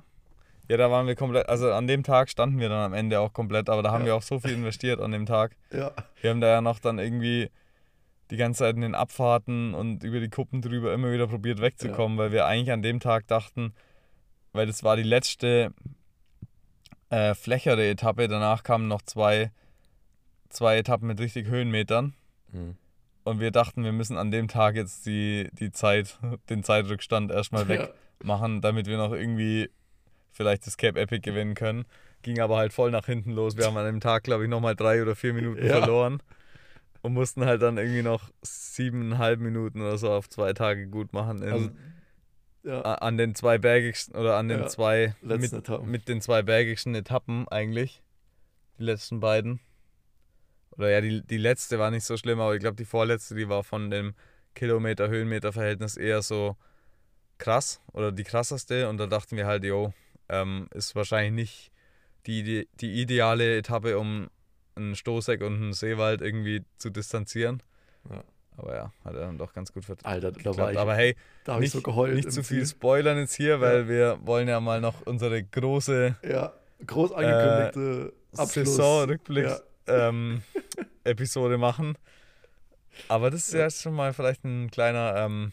Ja, 0.69 0.77
da 0.77 0.89
waren 0.89 1.07
wir 1.07 1.15
komplett, 1.15 1.49
also 1.49 1.73
an 1.73 1.87
dem 1.87 2.03
Tag 2.03 2.29
standen 2.29 2.57
wir 2.57 2.69
dann 2.69 2.85
am 2.85 2.93
Ende 2.93 3.19
auch 3.19 3.33
komplett, 3.33 3.69
aber 3.69 3.83
da 3.83 3.91
haben 3.91 4.01
Ja. 4.01 4.07
wir 4.07 4.15
auch 4.15 4.21
so 4.21 4.39
viel 4.39 4.51
investiert 4.53 5.01
an 5.01 5.11
dem 5.11 5.25
Tag. 5.25 5.55
Ja, 5.73 5.91
Wir 6.21 6.29
haben 6.29 6.39
da 6.39 6.47
ja 6.47 6.61
noch 6.61 6.79
dann 6.79 6.99
irgendwie 6.99 7.49
die 8.31 8.37
ganze 8.37 8.59
Zeit 8.59 8.75
in 8.75 8.81
den 8.81 8.95
Abfahrten 8.95 9.73
und 9.73 10.03
über 10.05 10.21
die 10.21 10.29
Kuppen 10.29 10.61
drüber 10.61 10.93
immer 10.93 11.11
wieder 11.11 11.27
probiert 11.27 11.59
wegzukommen, 11.59 12.17
weil 12.17 12.31
wir 12.31 12.45
eigentlich 12.45 12.71
an 12.71 12.81
dem 12.81 13.01
Tag 13.01 13.27
dachten, 13.27 13.73
weil 14.53 14.65
das 14.65 14.83
war 14.83 14.95
die 14.95 15.03
letzte 15.03 15.73
äh, 17.13 17.35
flächere 17.35 17.87
Etappe, 17.87 18.27
danach 18.27 18.63
kamen 18.63 18.87
noch 18.87 19.01
zwei, 19.03 19.51
zwei 20.49 20.77
Etappen 20.77 21.07
mit 21.07 21.19
richtig 21.19 21.47
Höhenmetern 21.47 22.13
Mhm. 22.51 22.75
und 23.23 23.39
wir 23.39 23.51
dachten, 23.51 23.83
wir 23.83 23.91
müssen 23.91 24.17
an 24.17 24.31
dem 24.31 24.47
Tag 24.47 24.75
jetzt 24.75 25.05
die, 25.05 25.49
die 25.53 25.71
Zeit, 25.71 26.17
den 26.49 26.63
Zeitrückstand 26.63 27.31
erstmal 27.31 27.67
Ja. 27.69 27.89
wegmachen, 28.19 28.61
damit 28.61 28.87
wir 28.87 28.97
noch 28.97 29.11
irgendwie 29.11 29.69
vielleicht 30.31 30.65
das 30.65 30.77
Cape 30.77 30.99
Epic 30.99 31.19
gewinnen 31.21 31.53
können. 31.53 31.85
Ging 32.23 32.39
aber 32.39 32.57
halt 32.57 32.73
voll 32.73 32.89
nach 32.89 33.05
hinten 33.05 33.31
los. 33.31 33.57
Wir 33.57 33.65
haben 33.65 33.77
an 33.77 33.85
dem 33.85 33.99
Tag, 33.99 34.23
glaube 34.23 34.43
ich, 34.45 34.49
nochmal 34.49 34.75
drei 34.75 35.01
oder 35.01 35.15
vier 35.15 35.33
Minuten 35.33 35.63
Ja. 35.63 35.73
verloren 35.79 36.21
und 37.01 37.13
mussten 37.13 37.45
halt 37.45 37.61
dann 37.61 37.77
irgendwie 37.77 38.01
noch 38.01 38.31
siebeneinhalb 38.41 39.39
Minuten 39.39 39.81
oder 39.81 39.97
so 39.97 40.09
auf 40.11 40.29
zwei 40.29 40.53
Tage 40.53 40.87
gut 40.87 41.13
machen. 41.13 41.41
In, 41.43 41.53
Also, 41.53 41.69
ja, 42.63 42.81
an 42.81 43.17
den 43.17 43.35
zwei 43.35 43.57
bergigsten 43.57 44.15
oder 44.15 44.37
an 44.37 44.47
den 44.47 44.61
Ja, 44.61 44.67
zwei 44.67 45.15
mit, 45.21 45.51
Etappen. 45.53 45.89
mit 45.89 46.07
den 46.07 46.21
zwei 46.21 46.41
bergigsten 46.41 46.95
Etappen 46.95 47.47
eigentlich. 47.49 48.01
Die 48.79 48.83
letzten 48.83 49.19
beiden. 49.19 49.59
Oder 50.77 50.89
ja, 50.89 51.01
die, 51.01 51.21
die 51.21 51.37
letzte 51.37 51.77
war 51.77 51.91
nicht 51.91 52.05
so 52.05 52.17
schlimm, 52.17 52.39
aber 52.39 52.55
ich 52.55 52.59
glaube, 52.59 52.75
die 52.77 52.85
vorletzte, 52.85 53.35
die 53.35 53.47
war 53.49 53.63
von 53.63 53.91
dem 53.91 54.15
Kilometer-Höhenmeter-Verhältnis 54.55 55.97
eher 55.97 56.21
so 56.21 56.55
krass 57.37 57.81
oder 57.91 58.11
die 58.11 58.23
krasseste. 58.23 58.89
Und 58.89 58.97
da 58.97 59.05
dachten 59.07 59.37
wir 59.37 59.45
halt, 59.45 59.63
jo, 59.63 59.93
ähm, 60.29 60.67
ist 60.73 60.95
wahrscheinlich 60.95 61.33
nicht 61.33 61.71
die, 62.25 62.43
die, 62.43 62.67
die 62.79 63.01
ideale 63.01 63.57
Etappe, 63.57 63.99
um 63.99 64.29
einen 64.75 64.95
Stoßeck 64.95 65.41
und 65.41 65.55
einen 65.55 65.73
Seewald 65.73 66.21
irgendwie 66.21 66.63
zu 66.77 66.89
distanzieren. 66.89 67.61
Ja. 68.09 68.23
Aber 68.57 68.75
ja, 68.75 68.91
hat 69.03 69.15
er 69.15 69.21
dann 69.21 69.37
doch 69.37 69.53
ganz 69.53 69.73
gut 69.73 69.85
vertreten. 69.85 70.07
Alter, 70.07 70.31
da 70.31 70.57
war 70.57 70.71
ich, 70.71 70.77
Aber 70.77 70.95
hey, 70.95 71.15
da 71.43 71.59
nicht, 71.59 71.71
so 71.71 71.81
geheult. 71.81 72.15
nicht 72.15 72.31
zu 72.31 72.43
viel 72.43 72.59
Ziel. 72.59 72.67
spoilern 72.77 73.17
jetzt 73.17 73.33
hier, 73.33 73.59
weil 73.61 73.87
wir 73.87 74.19
wollen 74.23 74.47
ja 74.47 74.59
mal 74.59 74.79
noch 74.79 75.01
unsere 75.05 75.43
große 75.43 76.15
Ja, 76.27 76.53
groß 76.85 77.11
angekündigte 77.13 78.13
Abschluss. 78.37 78.75
Saisonrückblick 78.75 79.45
Ja. 79.45 80.09
ähm, 80.09 80.43
Episode 81.03 81.57
machen. 81.57 81.97
Aber 83.07 83.31
das 83.31 83.47
ist 83.47 83.53
ja. 83.53 83.61
jetzt 83.61 83.81
schon 83.81 83.93
mal 83.93 84.13
vielleicht 84.13 84.43
ein 84.43 84.69
kleiner, 84.69 85.15
ähm, 85.17 85.51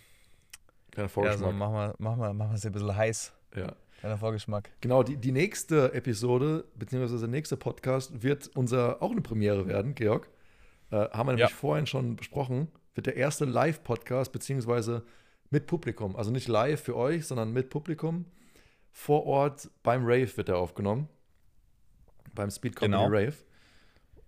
kleiner 0.91 1.09
Vorgeschmack. 1.09 1.41
Ja, 1.41 1.47
so 1.53 1.53
machen 1.53 1.75
wir, 1.75 1.95
machen 1.99 2.21
wir, 2.21 2.33
machen 2.35 2.51
wir 2.51 2.57
es 2.57 2.67
ein 2.67 2.73
bisschen 2.73 2.95
heiß. 2.95 3.33
Ja. 3.57 3.73
Kleiner 4.01 4.19
Vorgeschmack. 4.19 4.71
Genau, 4.81 5.03
die, 5.03 5.17
die 5.17 5.33
nächste 5.33 5.93
Episode, 5.93 6.65
beziehungsweise 6.75 7.19
der 7.21 7.29
nächste 7.29 7.57
Podcast, 7.57 8.23
wird 8.23 8.51
unser 8.55 9.03
auch 9.03 9.11
eine 9.11 9.21
Premiere 9.21 9.67
werden, 9.67 9.95
Georg. 9.95 10.29
Äh, 10.91 10.97
haben 10.97 11.29
wir 11.29 11.33
nämlich 11.33 11.51
ja. 11.51 11.57
vorhin 11.57 11.87
schon 11.87 12.17
besprochen. 12.17 12.69
Wird 12.95 13.07
der 13.07 13.17
erste 13.17 13.45
Live-Podcast, 13.45 14.33
beziehungsweise 14.33 15.05
mit 15.51 15.67
Publikum. 15.67 16.17
Also 16.17 16.31
nicht 16.31 16.49
live 16.49 16.81
für 16.81 16.97
euch, 16.97 17.27
sondern 17.27 17.53
mit 17.53 17.71
Publikum. 17.71 18.25
Vor 18.93 19.27
Ort 19.27 19.71
beim 19.83 20.03
Rave 20.05 20.37
wird 20.37 20.49
er 20.49 20.59
aufgenommen. 20.59 21.09
Beim 22.35 22.51
Speed 22.51 22.77
Comedy 22.77 23.03
genau. 23.03 23.15
Rave. 23.15 23.35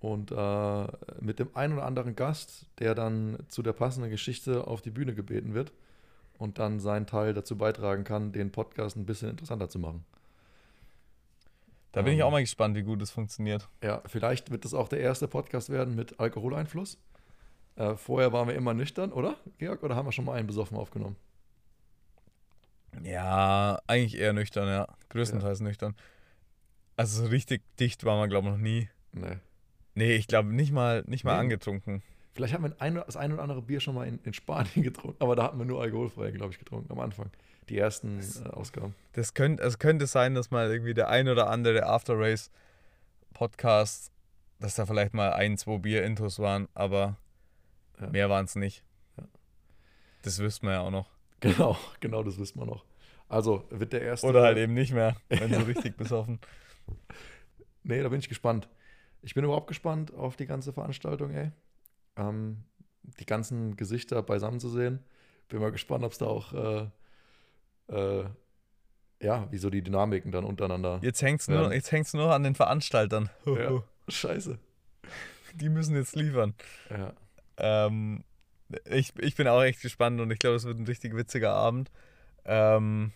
Und 0.00 0.32
äh, 0.32 0.92
mit 1.20 1.38
dem 1.38 1.54
einen 1.54 1.74
oder 1.74 1.84
anderen 1.84 2.16
Gast, 2.16 2.66
der 2.80 2.94
dann 2.94 3.38
zu 3.48 3.62
der 3.62 3.72
passenden 3.72 4.10
Geschichte 4.10 4.66
auf 4.66 4.82
die 4.82 4.90
Bühne 4.90 5.14
gebeten 5.14 5.54
wird 5.54 5.72
und 6.38 6.58
dann 6.58 6.80
seinen 6.80 7.06
Teil 7.06 7.34
dazu 7.34 7.56
beitragen 7.56 8.02
kann, 8.02 8.32
den 8.32 8.50
Podcast 8.50 8.96
ein 8.96 9.06
bisschen 9.06 9.30
interessanter 9.30 9.68
zu 9.68 9.78
machen. 9.78 10.04
Da 11.92 12.02
bin 12.02 12.14
ähm, 12.14 12.18
ich 12.18 12.24
auch 12.24 12.32
mal 12.32 12.40
gespannt, 12.40 12.74
wie 12.74 12.82
gut 12.82 13.00
es 13.00 13.12
funktioniert. 13.12 13.68
Ja, 13.82 14.02
vielleicht 14.06 14.50
wird 14.50 14.64
das 14.64 14.74
auch 14.74 14.88
der 14.88 14.98
erste 14.98 15.28
Podcast 15.28 15.70
werden 15.70 15.94
mit 15.94 16.18
Alkoholeinfluss. 16.18 16.98
Äh, 17.76 17.96
vorher 17.96 18.32
waren 18.32 18.48
wir 18.48 18.54
immer 18.54 18.74
nüchtern, 18.74 19.12
oder, 19.12 19.36
Georg? 19.58 19.82
Oder 19.82 19.96
haben 19.96 20.06
wir 20.06 20.12
schon 20.12 20.24
mal 20.24 20.34
einen 20.34 20.46
besoffen 20.46 20.76
aufgenommen? 20.76 21.16
Ja, 23.02 23.80
eigentlich 23.86 24.18
eher 24.18 24.32
nüchtern, 24.32 24.68
ja. 24.68 24.86
Größtenteils 25.08 25.60
ja. 25.60 25.64
nüchtern. 25.64 25.94
Also 26.96 27.22
so 27.22 27.28
richtig 27.28 27.62
dicht 27.80 28.04
waren 28.04 28.20
wir, 28.20 28.28
glaube 28.28 28.48
ich, 28.48 28.52
noch 28.52 28.60
nie. 28.60 28.88
Nee. 29.12 29.38
Nee, 29.94 30.14
ich 30.14 30.26
glaube 30.26 30.52
nicht 30.52 30.72
mal, 30.72 31.02
nicht 31.06 31.24
mal 31.24 31.34
nee. 31.34 31.40
angetrunken. 31.40 32.02
Vielleicht 32.34 32.54
haben 32.54 32.64
wir 32.64 32.74
ein, 32.78 32.94
das 32.94 33.16
ein 33.16 33.32
oder 33.32 33.42
andere 33.42 33.60
Bier 33.60 33.80
schon 33.80 33.94
mal 33.94 34.06
in, 34.06 34.18
in 34.24 34.32
Spanien 34.32 34.82
getrunken, 34.82 35.22
aber 35.22 35.36
da 35.36 35.44
hatten 35.44 35.58
wir 35.58 35.66
nur 35.66 35.82
alkoholfrei, 35.82 36.30
glaube 36.30 36.52
ich, 36.52 36.58
getrunken 36.58 36.90
am 36.92 37.00
Anfang. 37.00 37.30
Die 37.68 37.78
ersten 37.78 38.20
äh, 38.20 38.48
Ausgaben. 38.48 38.94
Das 39.12 39.34
könnte, 39.34 39.62
also 39.62 39.78
könnte 39.78 40.06
sein, 40.06 40.34
dass 40.34 40.50
mal 40.50 40.70
irgendwie 40.70 40.94
der 40.94 41.08
ein 41.08 41.28
oder 41.28 41.48
andere 41.48 41.86
After 41.86 42.18
Race 42.18 42.50
Podcast, 43.34 44.10
dass 44.58 44.74
da 44.74 44.86
vielleicht 44.86 45.14
mal 45.14 45.32
ein, 45.32 45.56
zwei 45.58 45.78
Bier-Intros 45.78 46.38
waren, 46.38 46.68
aber 46.74 47.16
ja. 48.03 48.11
mehr 48.11 48.30
waren 48.30 48.44
es 48.44 48.57
nicht. 48.57 48.84
Ja. 49.16 49.24
Das 50.22 50.38
wüssten 50.38 50.66
wir 50.66 50.74
ja 50.74 50.80
auch 50.80 50.90
noch. 50.90 51.11
Genau, 51.42 51.76
genau, 51.98 52.22
das 52.22 52.38
wissen 52.38 52.61
wir 52.61 52.66
noch. 52.66 52.84
Also 53.28 53.64
wird 53.70 53.92
der 53.92 54.03
erste. 54.03 54.28
Oder 54.28 54.42
halt 54.42 54.59
eben 54.59 54.74
nicht 54.74 54.92
mehr, 54.92 55.16
wenn 55.28 55.53
so 55.53 55.61
richtig 55.66 55.96
besoffen. 55.96 56.38
Nee, 57.82 58.00
da 58.00 58.09
bin 58.11 58.20
ich 58.20 58.28
gespannt. 58.28 58.68
Ich 59.22 59.34
bin 59.34 59.42
überhaupt 59.42 59.66
gespannt 59.66 60.14
auf 60.14 60.36
die 60.36 60.46
ganze 60.46 60.72
Veranstaltung, 60.72 61.32
ey. 61.32 61.50
Ähm, 62.16 62.64
die 63.18 63.26
ganzen 63.26 63.76
Gesichter 63.76 64.22
beisammen 64.22 64.61
zu 64.61 64.68
sehen. 64.68 65.00
Bin 65.48 65.61
mal 65.61 65.72
gespannt, 65.72 66.05
ob 66.05 66.12
es 66.12 66.18
da 66.18 66.26
auch, 66.26 66.53
äh, 66.53 66.86
äh, 67.88 68.24
ja, 69.20 69.50
wie 69.50 69.59
so 69.59 69.70
die 69.70 69.82
Dynamiken 69.82 70.30
dann 70.30 70.44
untereinander. 70.44 71.00
Jetzt 71.03 71.22
hängt 71.22 71.40
es 71.40 71.48
nur, 71.48 71.72
nur 72.14 72.34
an 72.34 72.42
den 72.42 72.55
Veranstaltern. 72.55 73.30
ja, 73.46 73.82
scheiße. 74.09 74.59
Die 75.55 75.68
müssen 75.68 75.96
jetzt 75.96 76.16
liefern. 76.16 76.55
Ja. 76.90 77.14
Ähm, 77.57 78.24
ich, 78.90 79.12
ich 79.18 79.34
bin 79.34 79.48
auch 79.48 79.62
echt 79.62 79.82
gespannt 79.82 80.20
und 80.20 80.30
ich 80.30 80.38
glaube, 80.38 80.57
es 80.57 80.64
wird 80.64 80.78
ein 80.78 80.86
richtig 80.86 81.14
witziger 81.16 81.53
Abend. 81.53 81.90
Ähm, 82.44 83.12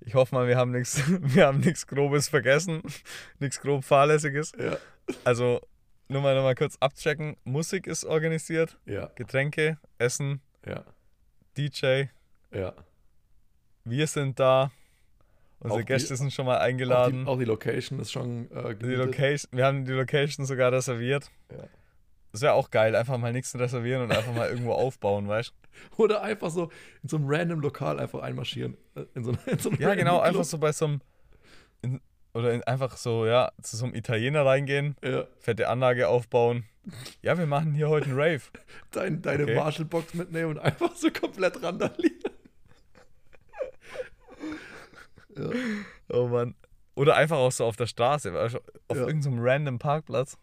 ich 0.00 0.14
hoffe 0.14 0.34
mal, 0.34 0.48
wir 0.48 0.56
haben 0.56 0.72
nichts, 0.72 1.02
wir 1.20 1.46
haben 1.46 1.60
nichts 1.60 1.86
Grobes 1.86 2.28
vergessen, 2.28 2.82
nichts 3.38 3.60
grob 3.60 3.84
Fahrlässiges. 3.84 4.52
Ja. 4.58 4.78
Also 5.24 5.60
nur 6.08 6.22
mal, 6.22 6.34
nur 6.34 6.42
mal 6.42 6.54
kurz 6.54 6.76
abchecken. 6.80 7.36
Musik 7.44 7.86
ist 7.86 8.04
organisiert. 8.04 8.78
Ja. 8.86 9.10
Getränke, 9.14 9.78
Essen. 9.98 10.40
Ja. 10.66 10.84
DJ. 11.56 12.04
Ja. 12.52 12.74
Wir 13.84 14.06
sind 14.06 14.40
da. 14.40 14.70
Unsere 15.60 15.82
auch 15.82 15.86
Gäste 15.86 16.14
die, 16.14 16.18
sind 16.18 16.32
schon 16.32 16.46
mal 16.46 16.58
eingeladen. 16.58 17.22
Auch 17.22 17.24
die, 17.24 17.28
auch 17.28 17.38
die 17.38 17.44
Location 17.44 18.00
ist 18.00 18.10
schon 18.10 18.50
äh, 18.50 18.74
die 18.74 18.94
Location, 18.94 19.50
Wir 19.52 19.66
haben 19.66 19.84
die 19.84 19.92
Location 19.92 20.46
sogar 20.46 20.72
reserviert. 20.72 21.30
Ja. 21.50 21.68
Das 22.32 22.42
wäre 22.42 22.52
auch 22.52 22.70
geil, 22.70 22.94
einfach 22.94 23.18
mal 23.18 23.32
nichts 23.32 23.58
reservieren 23.58 24.02
und 24.02 24.12
einfach 24.12 24.32
mal 24.34 24.48
irgendwo 24.48 24.72
aufbauen, 24.72 25.26
weißt 25.26 25.52
du? 25.96 26.02
Oder 26.02 26.22
einfach 26.22 26.50
so 26.50 26.70
in 27.02 27.08
so 27.08 27.16
einem 27.16 27.26
random 27.28 27.60
Lokal 27.60 27.98
einfach 27.98 28.20
einmarschieren. 28.20 28.76
Äh, 28.94 29.04
in 29.14 29.24
so, 29.24 29.32
in 29.46 29.58
so 29.58 29.70
ja, 29.72 29.94
genau, 29.94 30.16
Club. 30.18 30.28
einfach 30.28 30.44
so 30.44 30.58
bei 30.58 30.72
so 30.72 30.84
einem. 30.86 31.00
In, 31.82 32.00
oder 32.32 32.52
in, 32.52 32.62
einfach 32.62 32.96
so, 32.96 33.26
ja, 33.26 33.50
zu 33.60 33.76
so 33.76 33.86
einem 33.86 33.94
Italiener 33.94 34.46
reingehen, 34.46 34.96
ja. 35.02 35.26
fette 35.38 35.68
Anlage 35.68 36.08
aufbauen. 36.08 36.64
Ja, 37.22 37.36
wir 37.36 37.46
machen 37.46 37.74
hier 37.74 37.88
heute 37.88 38.06
einen 38.06 38.18
Rave. 38.18 38.42
Dein, 38.92 39.20
deine 39.20 39.42
okay. 39.42 39.56
Marshall-Box 39.56 40.14
mitnehmen 40.14 40.50
und 40.50 40.58
einfach 40.60 40.94
so 40.94 41.10
komplett 41.10 41.60
randalieren. 41.62 42.20
ja. 45.36 45.50
Oh 46.08 46.28
Mann. 46.28 46.54
Oder 46.94 47.16
einfach 47.16 47.38
auch 47.38 47.52
so 47.52 47.64
auf 47.64 47.76
der 47.76 47.86
Straße, 47.86 48.32
auf 48.40 48.52
ja. 48.96 49.06
irgendeinem 49.06 49.38
random 49.40 49.78
Parkplatz 49.78 50.36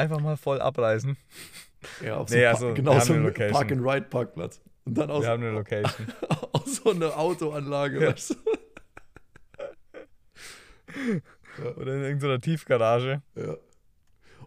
einfach 0.00 0.20
mal 0.20 0.36
voll 0.36 0.60
abreißen. 0.60 1.16
Ja, 2.04 2.16
auf 2.16 2.28
so, 2.28 2.34
nee, 2.34 2.44
also, 2.44 2.74
genau 2.74 2.98
so 3.00 3.14
einen 3.14 3.32
Park-and-Ride-Parkplatz. 3.32 4.60
Und 4.84 4.98
dann 4.98 5.10
aus, 5.10 5.22
wir 5.22 5.30
haben 5.30 5.42
eine 5.42 5.52
Location. 5.52 6.06
aus 6.52 6.76
so 6.76 6.90
einer 6.90 7.16
Autoanlage, 7.18 8.02
ja. 8.02 8.12
weißt 8.12 8.30
du? 8.30 8.36
Oder 11.76 11.94
in 11.94 12.02
irgendeiner 12.02 12.40
Tiefgarage. 12.40 13.22
Ja. 13.34 13.56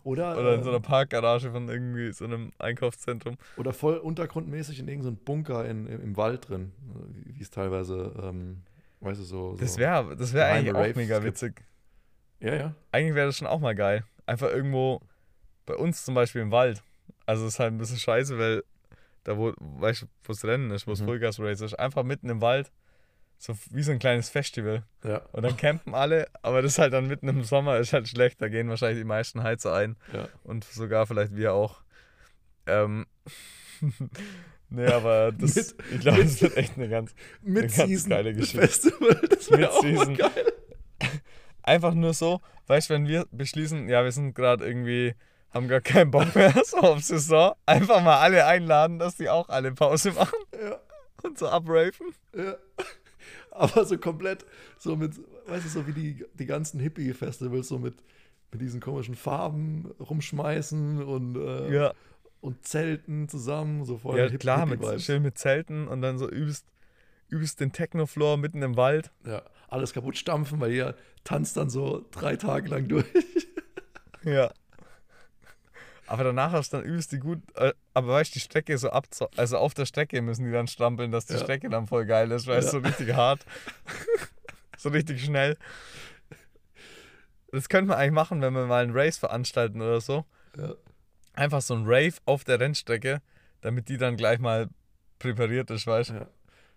Oder, 0.03 0.37
Oder 0.37 0.55
in 0.55 0.63
so 0.63 0.69
einer 0.69 0.77
ähm, 0.77 0.83
Parkgarage 0.83 1.51
von 1.51 1.69
irgendwie 1.69 2.11
so 2.11 2.25
einem 2.25 2.51
Einkaufszentrum. 2.59 3.37
Oder 3.55 3.71
voll 3.71 3.97
untergrundmäßig 3.97 4.79
in 4.79 4.87
irgendeinem 4.89 5.15
Bunker 5.17 5.65
in, 5.65 5.87
im, 5.87 6.01
im 6.01 6.17
Wald 6.17 6.49
drin, 6.49 6.73
wie 7.23 7.41
es 7.41 7.49
teilweise, 7.49 8.13
ähm, 8.21 8.63
weißt 8.99 9.21
du, 9.21 9.23
so. 9.23 9.55
das 9.57 9.77
wäre 9.77 10.15
das 10.17 10.33
wär 10.33 10.47
eigentlich 10.47 10.75
auch 10.75 10.95
mega 10.95 11.23
witzig. 11.23 11.63
Ja, 12.41 12.55
ja. 12.55 12.75
Eigentlich 12.91 13.15
wäre 13.15 13.27
das 13.27 13.37
schon 13.37 13.47
auch 13.47 13.61
mal 13.61 13.75
geil. 13.75 14.03
Einfach 14.25 14.49
irgendwo 14.49 14.99
bei 15.65 15.75
uns 15.75 16.05
zum 16.05 16.15
Beispiel 16.15 16.41
im 16.41 16.51
Wald. 16.51 16.83
Also 17.25 17.47
ist 17.47 17.59
halt 17.59 17.73
ein 17.73 17.77
bisschen 17.77 17.97
scheiße, 17.97 18.37
weil 18.37 18.63
da 19.23 19.37
wo, 19.37 19.53
weißt 19.57 20.03
du, 20.03 20.05
wo 20.23 20.33
es 20.33 20.43
Rennen 20.43 20.71
ist, 20.71 20.87
wo 20.87 20.91
es 20.91 21.01
mhm. 21.01 21.05
Vollgas 21.05 21.39
Race 21.39 21.61
ist, 21.61 21.73
einfach 21.75 22.03
mitten 22.03 22.29
im 22.29 22.41
Wald, 22.41 22.71
so 23.37 23.57
wie 23.71 23.83
so 23.83 23.91
ein 23.91 23.99
kleines 23.99 24.29
Festival. 24.29 24.83
Ja. 25.03 25.17
Und 25.31 25.43
dann 25.43 25.57
campen 25.57 25.93
alle, 25.93 26.27
aber 26.41 26.61
das 26.61 26.73
ist 26.73 26.79
halt 26.79 26.93
dann 26.93 27.07
mitten 27.07 27.27
im 27.27 27.43
Sommer, 27.43 27.77
ist 27.77 27.93
halt 27.93 28.07
schlecht, 28.07 28.41
da 28.41 28.49
gehen 28.49 28.69
wahrscheinlich 28.69 28.99
die 28.99 29.07
meisten 29.07 29.43
Heizer 29.43 29.73
ein. 29.73 29.95
Ja. 30.13 30.27
Und 30.43 30.65
sogar 30.65 31.07
vielleicht 31.07 31.35
wir 31.35 31.53
auch. 31.53 31.81
Ähm, 32.65 33.05
nee, 34.69 34.87
aber 34.87 35.31
das, 35.31 35.55
mit, 35.55 35.75
ich 35.91 35.99
glaube, 36.01 36.23
das 36.23 36.41
wird 36.41 36.57
echt 36.57 36.77
eine 36.77 36.89
ganz, 36.89 37.13
eine 37.45 37.67
ganz 37.67 38.09
geile 38.09 38.33
Geschichte. 38.33 38.59
Festival, 38.59 39.21
das 39.29 39.51
wäre 39.51 39.71
auch 39.71 39.83
mal 39.83 40.15
geil. 40.15 40.53
Einfach 41.63 41.93
nur 41.93 42.13
so, 42.13 42.41
weißt 42.67 42.89
du, 42.89 42.93
wenn 42.93 43.07
wir 43.07 43.25
beschließen, 43.31 43.87
ja, 43.87 44.03
wir 44.03 44.11
sind 44.11 44.33
gerade 44.33 44.65
irgendwie 44.65 45.15
haben 45.53 45.67
gar 45.67 45.81
keinen 45.81 46.11
Bock 46.11 46.35
mehr 46.35 46.53
so 46.65 46.77
auf 46.77 47.01
Saison. 47.01 47.53
Einfach 47.65 48.01
mal 48.03 48.19
alle 48.19 48.45
einladen, 48.45 48.99
dass 48.99 49.15
die 49.15 49.29
auch 49.29 49.49
alle 49.49 49.71
Pause 49.71 50.11
machen. 50.11 50.39
Ja. 50.53 50.79
Und 51.21 51.37
so 51.37 51.47
abraven. 51.47 52.13
Ja. 52.35 52.55
Aber 53.51 53.85
so 53.85 53.97
komplett, 53.97 54.45
so 54.79 54.95
mit, 54.95 55.13
weißt 55.47 55.65
du, 55.65 55.69
so 55.69 55.87
wie 55.87 55.93
die, 55.93 56.25
die 56.33 56.45
ganzen 56.47 56.79
Hippie-Festivals, 56.79 57.67
so 57.67 57.77
mit, 57.77 57.95
mit 58.51 58.61
diesen 58.61 58.81
komischen 58.81 59.15
Farben 59.15 59.91
rumschmeißen 59.99 61.03
und, 61.03 61.35
äh, 61.35 61.71
ja. 61.71 61.93
und 62.41 62.65
Zelten 62.65 63.29
zusammen, 63.29 63.85
so 63.85 63.99
voll 63.99 64.17
Ja, 64.17 64.27
klar, 64.37 64.65
mit, 64.65 65.01
schön 65.01 65.21
mit 65.21 65.37
Zelten 65.37 65.87
und 65.87 66.01
dann 66.01 66.17
so 66.17 66.27
übelst, 66.27 66.65
übelst 67.29 67.59
den 67.59 67.71
Techno-Floor 67.71 68.37
mitten 68.37 68.63
im 68.63 68.75
Wald. 68.75 69.11
Ja, 69.23 69.43
alles 69.67 69.93
kaputt 69.93 70.17
stampfen, 70.17 70.59
weil 70.59 70.71
ihr 70.71 70.95
tanzt 71.23 71.55
dann 71.55 71.69
so 71.69 72.05
drei 72.11 72.35
Tage 72.35 72.69
lang 72.69 72.87
durch. 72.87 73.05
Ja. 74.25 74.53
Aber 76.07 76.23
danach 76.23 76.51
hast 76.51 76.73
du 76.73 76.77
dann 76.77 76.85
übelst 76.85 77.11
die 77.11 77.19
gut. 77.19 77.39
Äh, 77.55 77.73
aber 77.93 78.09
weißt 78.09 78.31
du, 78.31 78.33
die 78.33 78.39
Strecke 78.39 78.77
so 78.77 78.89
ab. 78.89 79.07
Also 79.37 79.57
auf 79.57 79.73
der 79.73 79.85
Strecke 79.85 80.21
müssen 80.21 80.45
die 80.45 80.51
dann 80.51 80.67
strampeln, 80.67 81.11
dass 81.11 81.25
die 81.25 81.33
ja. 81.33 81.39
Strecke 81.39 81.69
dann 81.69 81.87
voll 81.87 82.05
geil 82.05 82.31
ist, 82.31 82.47
weil 82.47 82.55
ja. 82.55 82.65
es 82.65 82.71
so 82.71 82.79
richtig 82.79 83.13
hart. 83.13 83.45
so 84.77 84.89
richtig 84.89 85.23
schnell. 85.23 85.57
Das 87.51 87.69
könnte 87.69 87.89
man 87.89 87.97
eigentlich 87.97 88.13
machen, 88.13 88.41
wenn 88.41 88.53
wir 88.53 88.65
mal 88.65 88.83
einen 88.83 88.93
Race 88.93 89.17
veranstalten 89.17 89.81
oder 89.81 90.01
so. 90.01 90.25
Ja. 90.57 90.73
Einfach 91.33 91.61
so 91.61 91.75
ein 91.75 91.83
Rave 91.85 92.15
auf 92.25 92.43
der 92.43 92.59
Rennstrecke, 92.59 93.21
damit 93.61 93.89
die 93.89 93.97
dann 93.97 94.17
gleich 94.17 94.39
mal 94.39 94.69
präpariert 95.19 95.71
ist, 95.71 95.87
weißt 95.87 96.09
du? 96.09 96.13
Ja. 96.15 96.27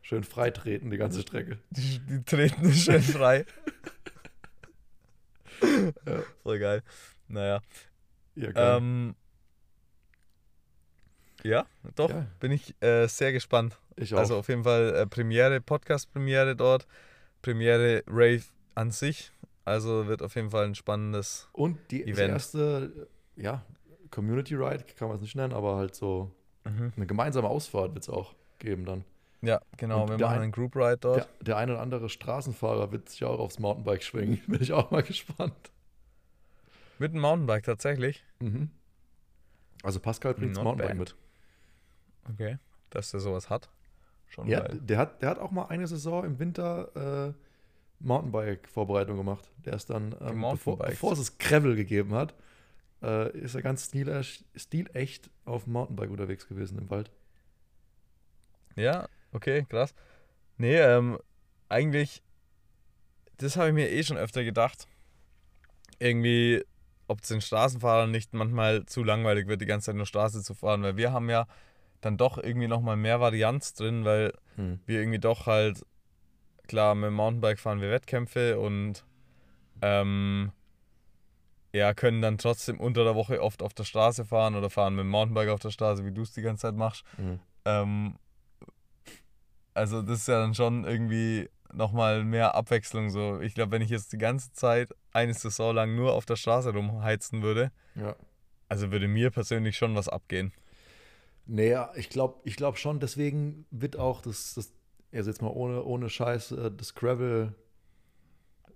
Schön 0.03 0.22
frei 0.22 0.51
treten, 0.53 0.91
die 0.91 0.99
ganze 0.99 1.22
Strecke. 1.22 1.59
Die, 1.70 1.99
die 1.99 2.22
treten 2.22 2.72
schön 2.72 3.03
frei. 3.03 3.45
ja. 6.07 6.22
Voll 6.43 6.59
geil. 6.61 6.83
Naja. 7.27 7.61
Ja, 8.37 8.76
ähm, 8.76 9.14
ja 11.43 11.66
doch, 11.95 12.11
ja. 12.11 12.26
bin 12.41 12.53
ich 12.53 12.74
äh, 12.82 13.07
sehr 13.07 13.32
gespannt. 13.32 13.78
Ich 13.97 14.14
auch. 14.14 14.18
Also 14.18 14.37
auf 14.37 14.49
jeden 14.49 14.64
Fall 14.64 14.95
äh, 14.95 15.07
Premiere, 15.07 15.61
Podcast-Premiere 15.61 16.57
dort, 16.57 16.87
Premiere 17.43 18.03
Rave 18.07 18.43
an 18.74 18.91
sich. 18.91 19.32
Also 19.64 20.07
wird 20.07 20.22
auf 20.22 20.34
jeden 20.37 20.51
Fall 20.51 20.66
ein 20.66 20.74
spannendes 20.74 21.49
Und 21.53 21.78
die, 21.91 22.05
Event. 22.05 22.32
erste, 22.34 23.09
ja, 23.37 23.64
Community 24.11 24.55
Ride, 24.55 24.84
kann 24.97 25.09
man 25.09 25.16
es 25.16 25.22
nicht 25.22 25.34
nennen, 25.34 25.53
aber 25.53 25.76
halt 25.76 25.95
so 25.95 26.30
Mhm. 26.64 26.93
eine 26.97 27.07
gemeinsame 27.07 27.49
Ausfahrt 27.49 27.95
wird 27.95 28.03
es 28.05 28.09
auch 28.09 28.34
geben 28.59 28.84
dann. 28.84 29.05
Ja, 29.43 29.61
genau. 29.76 30.03
Und 30.03 30.11
wir 30.11 30.18
machen 30.18 30.34
ein- 30.37 30.43
einen 30.43 30.53
Group 30.53 30.74
Ride 30.74 30.97
dort. 30.99 31.16
Der, 31.18 31.26
der 31.43 31.57
eine 31.59 31.72
oder 31.72 31.80
andere 31.80 32.09
Straßenfahrer 32.09 32.91
wird 32.91 33.09
sich 33.09 33.22
auch 33.24 33.39
aufs 33.39 33.59
Mountainbike 33.61 34.03
schwingen. 34.03 34.41
Bin 34.49 34.61
ich 34.61 34.72
auch 34.72 34.91
mal 34.91 35.03
gespannt. 35.05 35.70
Mit 36.99 37.12
einem 37.12 37.20
Mountainbike 37.20 37.64
tatsächlich. 37.64 38.24
Mhm. 38.40 38.70
Also 39.82 40.01
Pascal 40.01 40.34
bringt 40.34 40.57
das 40.57 40.64
Mountainbike 40.64 40.99
bad. 40.99 40.99
mit. 40.99 41.16
Okay. 42.32 42.59
Dass 42.90 43.11
der 43.11 43.20
sowas 43.20 43.51
hat. 43.51 43.68
Schon 44.28 44.49
Ja, 44.49 44.61
geil. 44.61 44.80
der 44.82 44.99
hat, 44.99 45.22
der 45.22 45.30
hat 45.30 45.38
auch 45.38 45.51
mal 45.51 45.66
eine 45.66 45.86
Saison 45.86 46.24
im 46.24 46.38
Winter 46.38 47.28
äh, 47.28 47.32
Mountainbike-Vorbereitung 48.01 49.16
gemacht. 49.16 49.51
Der 49.64 49.74
ist 49.74 49.88
dann, 49.90 50.14
ähm, 50.20 50.40
bevor, 50.40 50.78
bevor 50.78 51.12
es 51.12 51.18
das 51.18 51.38
Gravel 51.38 51.76
gegeben 51.76 52.14
hat, 52.14 52.34
äh, 53.03 53.30
ist 53.38 53.55
er 53.55 53.62
ganz 53.62 53.86
stilecht, 53.86 54.44
stilecht 54.57 55.30
auf 55.44 55.64
dem 55.64 55.74
Mountainbike 55.74 56.11
unterwegs 56.11 56.49
gewesen 56.49 56.78
im 56.78 56.90
Wald. 56.90 57.11
Ja, 58.74 59.09
okay, 59.32 59.64
krass. 59.68 59.94
Nee, 60.59 60.76
ähm, 60.76 61.18
eigentlich, 61.68 62.22
das 63.38 63.57
habe 63.57 63.68
ich 63.68 63.74
mir 63.74 63.90
eh 63.90 64.03
schon 64.03 64.16
öfter 64.16 64.44
gedacht. 64.44 64.86
Irgendwie, 65.99 66.64
ob 67.09 67.22
es 67.22 67.28
den 67.28 67.40
Straßenfahrern 67.40 68.11
nicht 68.11 68.34
manchmal 68.34 68.84
zu 68.86 69.04
langweilig 69.04 69.46
wird, 69.46 69.61
die 69.61 69.66
ganze 69.66 69.86
Zeit 69.86 69.96
nur 69.96 70.07
Straße 70.07 70.42
zu 70.42 70.54
fahren, 70.54 70.82
weil 70.82 70.96
wir 70.96 71.12
haben 71.12 71.30
ja 71.30 71.46
dann 72.00 72.16
doch 72.16 72.38
irgendwie 72.38 72.68
nochmal 72.68 72.96
mehr 72.96 73.20
Varianz 73.20 73.74
drin, 73.74 74.04
weil 74.04 74.32
Hm. 74.57 74.80
wir 74.86 75.00
irgendwie 75.00 75.18
doch 75.18 75.46
halt, 75.46 75.84
klar, 76.66 76.94
mit 76.94 77.09
dem 77.09 77.14
Mountainbike 77.14 77.59
fahren 77.59 77.80
wir 77.80 77.90
Wettkämpfe 77.90 78.59
und 78.59 79.04
ähm, 79.82 80.52
ja, 81.72 81.92
können 81.94 82.22
dann 82.22 82.38
trotzdem 82.38 82.80
unter 82.80 83.04
der 83.04 83.14
Woche 83.14 83.42
oft 83.42 83.62
auf 83.62 83.74
der 83.74 83.84
Straße 83.84 84.24
fahren 84.24 84.54
oder 84.54 84.70
fahren 84.70 84.94
mit 84.94 85.04
dem 85.04 85.11
Mountainbike 85.11 85.50
auf 85.50 85.61
der 85.61 85.70
Straße, 85.70 86.04
wie 86.04 86.12
du 86.12 86.22
es 86.22 86.32
die 86.32 86.42
ganze 86.42 86.62
Zeit 86.62 86.74
machst. 86.74 87.04
Mhm. 87.18 87.40
Ähm, 87.66 88.18
also 89.74 90.00
das 90.00 90.20
ist 90.20 90.28
ja 90.28 90.40
dann 90.40 90.54
schon 90.54 90.84
irgendwie 90.84 91.50
nochmal 91.77 92.24
mehr 92.24 92.55
Abwechslung. 92.55 93.11
So, 93.11 93.41
ich 93.41 93.55
glaube, 93.55 93.72
wenn 93.72 93.83
ich 93.83 93.91
jetzt 93.91 94.12
die 94.12 94.18
ganze 94.18 94.53
Zeit 94.53 94.95
eine 95.12 95.35
Saison 95.35 95.74
lang 95.74 95.95
nur 95.95 96.12
auf 96.14 96.27
der 96.27 96.37
Straße 96.37 96.72
rumheizen 96.72 97.43
würde, 97.43 97.70
Ja. 97.95 98.16
also 98.68 98.91
würde 98.93 99.09
mir 99.09 99.31
persönlich 99.31 99.77
schon 99.77 99.95
was 99.95 100.09
abgehen. 100.09 100.53
Naja, 101.47 101.93
ich 101.95 102.09
glaube 102.11 102.41
ich 102.45 102.57
glaub 102.57 102.77
schon, 102.77 102.99
deswegen 102.99 103.66
wird 103.70 103.97
auch 103.97 104.20
das, 104.20 104.55
das 104.55 104.72
also 105.12 105.31
jetzt 105.31 105.41
mal 105.43 105.49
ohne, 105.51 105.85
ohne 105.85 106.11
Scheiß, 106.11 106.53
äh, 106.53 106.70
das 106.77 106.95
Gravel, 106.95 107.55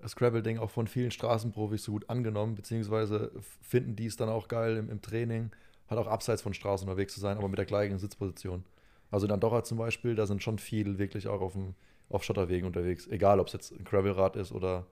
das 0.00 0.16
Gravel-Ding 0.16 0.58
auch 0.58 0.70
von 0.70 0.86
vielen 0.86 1.10
Straßenprofis 1.10 1.84
so 1.84 1.92
gut 1.92 2.08
angenommen, 2.08 2.54
beziehungsweise 2.54 3.32
finden 3.60 3.96
die 3.96 4.06
es 4.06 4.16
dann 4.16 4.28
auch 4.28 4.48
geil 4.48 4.76
im, 4.76 4.88
im 4.88 5.02
Training, 5.02 5.50
halt 5.88 6.00
auch 6.00 6.06
abseits 6.06 6.42
von 6.42 6.54
Straßen 6.54 6.88
unterwegs 6.88 7.14
zu 7.14 7.20
sein, 7.20 7.36
aber 7.36 7.48
mit 7.48 7.58
der 7.58 7.66
gleichen 7.66 7.98
Sitzposition. 7.98 8.64
Also 9.10 9.26
in 9.26 9.32
Andorra 9.32 9.64
zum 9.64 9.76
Beispiel, 9.76 10.14
da 10.14 10.26
sind 10.26 10.42
schon 10.42 10.58
viel 10.60 10.98
wirklich 10.98 11.26
auch 11.26 11.40
auf, 11.40 11.52
dem, 11.54 11.74
auf 12.10 12.22
Schotterwegen 12.24 12.66
unterwegs, 12.66 13.06
egal 13.06 13.40
ob 13.40 13.46
es 13.46 13.52
jetzt 13.54 13.72
ein 13.72 13.84
Gravelrad 13.84 14.36
ist 14.36 14.52
oder 14.52 14.86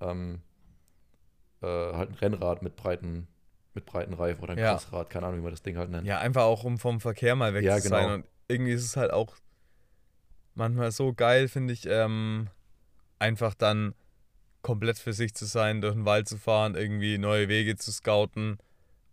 ähm, 0.00 0.40
äh, 1.62 1.66
halt 1.66 2.10
ein 2.10 2.14
Rennrad 2.14 2.62
mit 2.62 2.76
breiten, 2.76 3.28
mit 3.74 3.86
breiten 3.86 4.14
Reifen 4.14 4.42
oder 4.42 4.52
ein 4.54 4.58
Ja. 4.58 4.72
Crossrad, 4.72 5.10
keine 5.10 5.26
Ahnung, 5.26 5.40
wie 5.40 5.44
man 5.44 5.52
das 5.52 5.62
Ding 5.62 5.76
halt 5.76 5.90
nennt. 5.90 6.06
Ja, 6.06 6.18
einfach 6.18 6.42
auch 6.42 6.64
um 6.64 6.78
vom 6.78 6.98
Verkehr 7.00 7.36
mal 7.36 7.54
weg 7.54 7.62
Ja, 7.64 7.76
zu 7.76 7.88
sein. 7.88 8.02
genau. 8.02 8.14
Und 8.14 8.26
irgendwie 8.48 8.72
ist 8.72 8.84
es 8.84 8.96
halt 8.96 9.12
auch 9.12 9.36
manchmal 10.54 10.90
so 10.90 11.12
geil, 11.12 11.48
finde 11.48 11.72
ich, 11.74 11.86
ähm, 11.86 12.48
einfach 13.18 13.54
dann 13.54 13.94
komplett 14.62 14.98
für 14.98 15.12
sich 15.12 15.34
zu 15.34 15.44
sein, 15.44 15.80
durch 15.80 15.94
den 15.94 16.06
Wald 16.06 16.28
zu 16.28 16.38
fahren, 16.38 16.74
irgendwie 16.74 17.18
neue 17.18 17.48
Wege 17.48 17.76
zu 17.76 17.92
scouten 17.92 18.58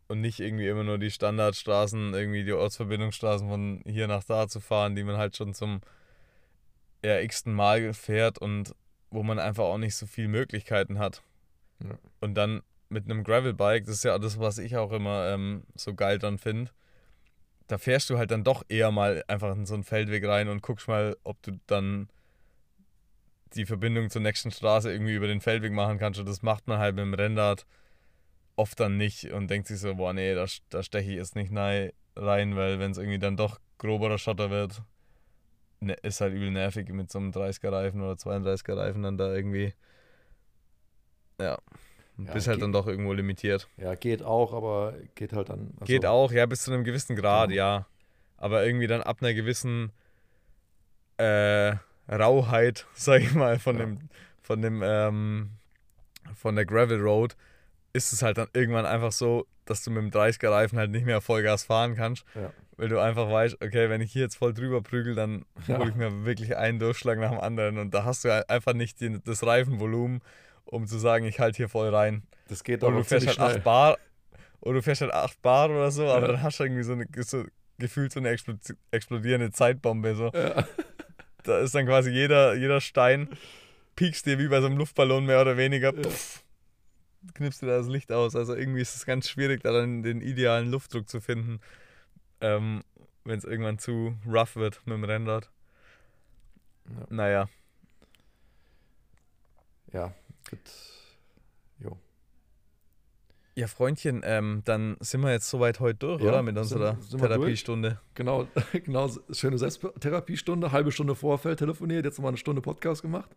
und 0.08 0.22
nicht 0.22 0.40
irgendwie 0.40 0.68
immer 0.68 0.84
nur 0.84 0.98
die 0.98 1.12
Standardstraßen, 1.12 2.14
irgendwie 2.14 2.44
die 2.44 2.54
Ortsverbindungsstraßen 2.54 3.48
von 3.48 3.82
hier 3.86 4.08
nach 4.08 4.24
da 4.24 4.48
zu 4.48 4.60
fahren, 4.62 4.96
die 4.96 5.04
man 5.04 5.18
halt 5.18 5.36
schon 5.38 5.54
zum 5.54 5.82
ja, 7.04 7.20
x-ten 7.20 7.54
Mal 7.54 7.94
fährt 7.94 8.38
und 8.40 8.76
wo 9.10 9.24
man 9.24 9.40
einfach 9.40 9.66
auch 9.66 9.78
nicht 9.78 9.96
so 9.96 10.06
viele 10.06 10.28
Möglichkeiten 10.28 11.00
hat. 11.00 11.22
Ja. 11.84 11.98
Und 12.22 12.36
dann 12.36 12.62
mit 12.90 13.06
einem 13.06 13.24
Gravelbike, 13.24 13.86
das 13.86 13.96
ist 13.96 14.04
ja 14.04 14.18
das, 14.18 14.40
was 14.40 14.58
ich 14.58 14.78
auch 14.78 14.92
immer 14.92 15.30
ähm, 15.30 15.64
so 15.76 15.94
geil 15.94 16.20
dann 16.20 16.38
finde, 16.38 16.72
da 17.68 17.78
fährst 17.78 18.10
du 18.10 18.18
halt 18.18 18.32
dann 18.32 18.44
doch 18.44 18.64
eher 18.70 18.92
mal 18.92 19.24
einfach 19.28 19.56
in 19.56 19.66
so 19.66 19.74
einen 19.74 19.84
Feldweg 19.84 20.26
rein 20.26 20.48
und 20.50 20.62
guckst 20.62 20.88
mal, 20.88 21.18
ob 21.24 21.42
du 21.44 21.60
dann 21.68 22.10
die 23.56 23.66
Verbindung 23.66 24.10
zur 24.10 24.22
nächsten 24.22 24.52
Straße 24.52 24.92
irgendwie 24.92 25.16
über 25.16 25.28
den 25.28 25.42
Feldweg 25.42 25.72
machen 25.72 25.98
kannst. 25.98 26.20
Und 26.20 26.28
das 26.28 26.42
macht 26.42 26.68
man 26.68 26.80
halt 26.80 26.96
mit 26.96 27.04
dem 27.04 27.14
Rennrad 27.14 27.66
oft 28.56 28.80
dann 28.80 28.98
nicht 28.98 29.32
und 29.32 29.50
denkt 29.50 29.68
sich 29.68 29.80
so, 29.80 29.96
boah, 29.96 30.14
nee, 30.14 30.34
da, 30.36 30.46
da 30.70 30.84
steche 30.84 31.12
ich 31.12 31.18
jetzt 31.18 31.36
nicht 31.36 31.52
rein, 31.56 32.56
weil 32.56 32.80
wenn 32.80 32.92
es 32.92 32.98
irgendwie 32.98 33.20
dann 33.20 33.38
doch 33.38 33.60
groberer 33.78 34.18
Schotter 34.18 34.50
wird, 34.50 34.82
ne, 35.84 35.94
ist 36.02 36.22
halt 36.22 36.34
übel 36.34 36.52
nervig 36.52 36.90
mit 36.90 37.12
so 37.12 37.20
einem 37.20 37.32
30er 37.32 37.72
Reifen 37.72 38.02
oder 38.02 38.14
32er 38.14 38.76
Reifen 38.78 39.04
dann 39.04 39.18
da 39.18 39.34
irgendwie. 39.34 39.74
Ja. 41.40 41.58
Ja, 42.18 42.34
bist 42.34 42.48
halt 42.48 42.58
geht- 42.58 42.64
dann 42.64 42.72
doch 42.74 42.86
irgendwo 42.88 43.12
limitiert. 43.14 43.68
Ja, 43.78 43.96
geht 43.96 44.22
auch, 44.22 44.54
aber 44.54 44.94
geht 45.16 45.34
halt 45.34 45.50
dann. 45.50 45.72
also- 45.80 45.86
Geht 45.86 46.06
auch, 46.06 46.32
ja, 46.32 46.46
bis 46.46 46.62
zu 46.64 46.72
einem 46.72 46.84
gewissen 46.84 47.16
Grad, 47.16 47.50
Genau. 47.50 47.58
ja. 47.58 47.88
Aber 48.38 48.66
irgendwie 48.66 48.88
dann 48.88 49.02
ab 49.02 49.18
einer 49.22 49.34
gewissen 49.34 49.92
äh, 51.18 51.76
Rauheit, 52.10 52.86
sag 52.94 53.22
ich 53.22 53.34
mal, 53.34 53.60
von 53.60 53.78
Ja. 53.78 53.86
dem, 53.86 54.10
von 54.42 54.62
dem, 54.62 54.82
ähm, 54.84 55.50
von 56.36 56.56
der 56.56 56.66
Gravel 56.66 57.00
Road, 57.02 57.36
ist 57.94 58.14
es 58.14 58.22
halt 58.22 58.38
dann 58.38 58.48
irgendwann 58.54 58.86
einfach 58.86 59.12
so, 59.12 59.46
dass 59.66 59.84
du 59.84 59.92
mit 59.92 60.04
dem 60.04 60.12
30er 60.12 60.50
Reifen 60.52 60.78
halt 60.78 60.92
nicht 60.92 61.06
mehr 61.06 61.22
Vollgas 61.22 61.64
fahren 61.64 61.96
kannst, 61.96 62.26
Ja. 62.36 62.52
weil 62.78 62.90
du 62.90 63.00
einfach 63.00 63.30
weißt, 63.30 63.56
okay, 63.64 63.90
wenn 63.90 64.02
ich 64.02 64.12
hier 64.12 64.24
jetzt 64.24 64.36
voll 64.36 64.54
drüber 64.54 64.82
prügel, 64.82 65.16
dann 65.16 65.46
Ja. 65.68 65.78
hole 65.78 65.90
ich 65.90 65.96
mir 65.96 66.26
wirklich 66.26 66.58
einen 66.58 66.80
Durchschlag 66.80 67.20
nach 67.20 67.32
dem 67.32 67.40
anderen 67.40 67.78
und 67.78 67.94
da 67.94 68.04
hast 68.04 68.26
du 68.26 68.32
halt 68.32 68.50
einfach 68.50 68.74
nicht 68.74 69.00
die, 69.02 69.20
das 69.24 69.46
Reifenvolumen, 69.46 70.22
um 70.66 70.88
zu 70.88 70.98
sagen, 70.98 71.26
ich 71.26 71.40
halte 71.40 71.58
hier 71.58 71.70
voll 71.70 71.90
rein. 71.94 72.24
Das 72.48 72.64
geht 72.64 72.84
auch 72.84 72.92
du 72.92 73.04
fährst 73.04 73.28
halt 73.28 73.36
schnell. 73.36 73.48
8 73.58 73.64
Bar 73.64 73.98
oder 74.62 74.76
du 74.76 74.82
fährst 74.82 75.02
halt 75.02 75.14
8 75.14 75.42
Bar 75.42 75.70
oder 75.70 75.92
so, 75.92 76.08
aber 76.10 76.22
Ja. 76.28 76.28
dann 76.34 76.42
hast 76.44 76.60
du 76.60 76.64
irgendwie 76.64 76.84
so 76.84 76.94
eine 76.94 77.06
so, 77.24 77.44
gefühlt 77.80 78.12
so 78.12 78.20
eine 78.20 78.30
explo- 78.32 78.76
explodierende 78.92 79.52
Zeitbombe. 79.52 80.16
So. 80.16 80.32
Ja. 80.34 80.66
Da 81.44 81.60
ist 81.60 81.76
dann 81.76 81.86
quasi 81.86 82.10
jeder, 82.12 82.54
jeder 82.56 82.80
Stein, 82.80 83.28
piekst 83.96 84.26
dir 84.26 84.40
wie 84.40 84.48
bei 84.48 84.62
so 84.62 84.68
einem 84.68 84.78
Luftballon 84.78 85.26
mehr 85.26 85.42
oder 85.42 85.58
weniger, 85.58 85.92
puff, 85.92 86.44
knippst 87.34 87.62
dir 87.62 87.68
da 87.68 87.78
das 87.78 87.88
Licht 87.88 88.12
aus. 88.12 88.36
Also 88.36 88.56
irgendwie 88.56 88.82
ist 88.82 88.96
es 88.96 89.06
ganz 89.06 89.30
schwierig, 89.30 89.62
da 89.64 89.72
dann 89.72 90.04
den 90.04 90.22
idealen 90.22 90.70
Luftdruck 90.70 91.08
zu 91.10 91.20
finden, 91.22 91.60
ähm, 92.42 92.84
wenn 93.24 93.38
es 93.38 93.46
irgendwann 93.46 93.80
zu 93.80 94.16
rough 94.28 94.56
wird 94.56 94.82
mit 94.86 94.96
dem 94.96 95.04
Rennrad. 95.04 95.50
Ja. 96.90 97.06
Naja, 97.10 97.50
Ja, 99.92 100.14
gut. 100.50 100.60
Jo. 101.80 101.98
ja 103.56 103.68
Freundchen, 103.68 104.22
ähm, 104.26 104.62
dann 104.66 104.98
sind 105.00 105.22
wir 105.22 105.32
jetzt 105.32 105.50
soweit 105.50 105.80
heute 105.80 106.00
durch, 106.00 106.22
Ja, 106.22 106.30
oder? 106.30 106.42
Mit 106.44 106.56
sind- 106.56 106.62
unserer 106.64 106.98
sind 107.02 107.22
durch? 107.22 107.32
Therapiestunde. 107.32 108.00
Genau, 108.16 108.48
genau, 108.74 109.10
schöne 109.32 109.58
Selbsttherapiestunde, 109.58 110.72
halbe 110.72 110.92
Stunde 110.92 111.16
Vorfeld 111.16 111.60
telefoniert, 111.60 112.06
jetzt 112.06 112.18
nochmal 112.18 112.30
eine 112.32 112.38
Stunde 112.38 112.62
Podcast 112.62 113.02
gemacht. 113.04 113.30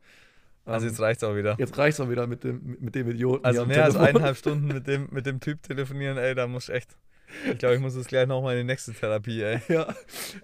Also 0.66 0.84
Ähm, 0.86 0.90
jetzt 0.92 1.00
reicht's 1.00 1.24
auch 1.24 1.34
wieder. 1.36 1.54
jetzt 1.58 1.78
reicht 1.78 1.98
es 1.98 2.04
auch 2.04 2.10
wieder 2.10 2.26
mit 2.26 2.44
dem, 2.44 2.76
mit 2.80 2.94
dem 2.94 3.08
Idioten. 3.10 3.44
Also 3.44 3.64
mehr 3.64 3.84
als 3.84 3.96
eineinhalb 3.96 4.36
Stunden 4.36 4.66
mit 4.68 4.86
dem, 4.86 5.08
mit 5.12 5.24
dem 5.24 5.40
Typ 5.40 5.62
telefonieren, 5.62 6.18
ey, 6.18 6.34
da 6.34 6.46
muss 6.46 6.68
ich 6.68 6.74
echt. 6.74 6.96
Ich 7.50 7.58
glaube, 7.58 7.74
ich 7.76 7.80
muss 7.80 7.96
jetzt 7.96 8.08
gleich 8.08 8.26
nochmal 8.26 8.54
in 8.56 8.66
die 8.66 8.72
nächste 8.72 8.92
Therapie, 8.92 9.42
ey. 9.42 9.60
Ja, 9.68 9.92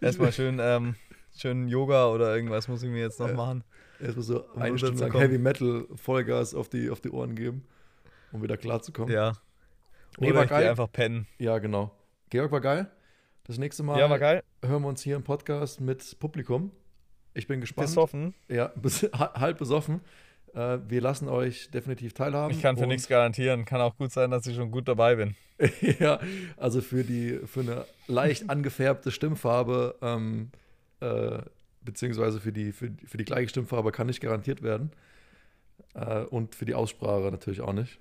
Erstmal 0.00 0.32
schön, 0.32 0.58
ähm, 0.60 0.94
schön 1.36 1.68
Yoga 1.68 2.06
oder 2.08 2.34
irgendwas 2.34 2.66
muss 2.68 2.82
ich 2.82 2.90
mir 2.90 3.00
jetzt 3.00 3.20
noch 3.20 3.28
Ja. 3.28 3.34
machen. 3.34 3.64
erstmal 4.00 4.22
so 4.24 4.44
Um 4.54 4.62
eine 4.62 4.78
Stunde 4.78 5.00
lang. 5.00 5.12
Heavy 5.12 5.38
Metal 5.38 5.86
Vollgas 5.94 6.54
auf 6.54 6.68
die, 6.68 6.88
auf 6.90 7.00
die 7.00 7.10
Ohren 7.10 7.34
geben, 7.34 7.64
um 8.32 8.42
wieder 8.42 8.56
klarzukommen. 8.56 9.12
Ja. 9.12 9.32
Nee, 10.18 10.28
Oder 10.28 10.36
war 10.38 10.44
ich 10.44 10.50
geil. 10.50 10.68
einfach 10.70 10.90
pennen. 10.92 11.26
Ja, 11.38 11.58
genau. 11.58 11.90
Georg 12.30 12.50
war 12.52 12.60
geil. 12.60 12.90
Das 13.44 13.58
nächste 13.58 13.82
Mal 13.82 13.98
Ja, 13.98 14.08
hören 14.08 14.82
wir 14.82 14.88
uns 14.88 15.02
hier 15.02 15.16
im 15.16 15.24
Podcast 15.24 15.80
mit 15.80 16.18
Publikum. 16.18 16.70
Ich 17.34 17.46
bin 17.46 17.60
gespannt. 17.60 17.88
Besoffen. 17.88 18.34
Ja, 18.48 18.68
bis, 18.76 19.02
ha- 19.12 19.34
halb 19.38 19.58
besoffen. 19.58 20.00
Äh, 20.54 20.78
wir 20.88 21.00
lassen 21.00 21.28
euch 21.28 21.70
definitiv 21.70 22.12
teilhaben. 22.12 22.54
Ich 22.54 22.60
kann 22.62 22.76
für 22.76 22.86
nichts 22.86 23.08
garantieren. 23.08 23.64
Kann 23.64 23.80
auch 23.80 23.96
gut 23.96 24.12
sein, 24.12 24.30
dass 24.30 24.46
ich 24.46 24.56
schon 24.56 24.70
gut 24.70 24.88
dabei 24.88 25.16
bin. 25.16 25.34
ja, 25.98 26.18
also 26.56 26.80
für 26.80 27.04
die 27.04 27.38
für 27.46 27.60
eine 27.60 27.84
leicht 28.08 28.50
angefärbte 28.50 29.10
Stimmfarbe, 29.10 29.94
ähm, 30.02 30.50
äh, 31.00 31.38
beziehungsweise 31.82 32.40
für 32.40 32.52
die, 32.52 32.72
für, 32.72 32.90
für 33.06 33.16
die 33.16 33.24
gleiche 33.24 33.48
Stimmfarbe 33.48 33.92
kann 33.92 34.06
nicht 34.08 34.20
garantiert 34.20 34.62
werden. 34.62 34.90
Äh, 35.94 36.22
und 36.24 36.54
für 36.54 36.64
die 36.64 36.74
Aussprache 36.74 37.30
natürlich 37.30 37.60
auch 37.60 37.72
nicht. 37.72 37.98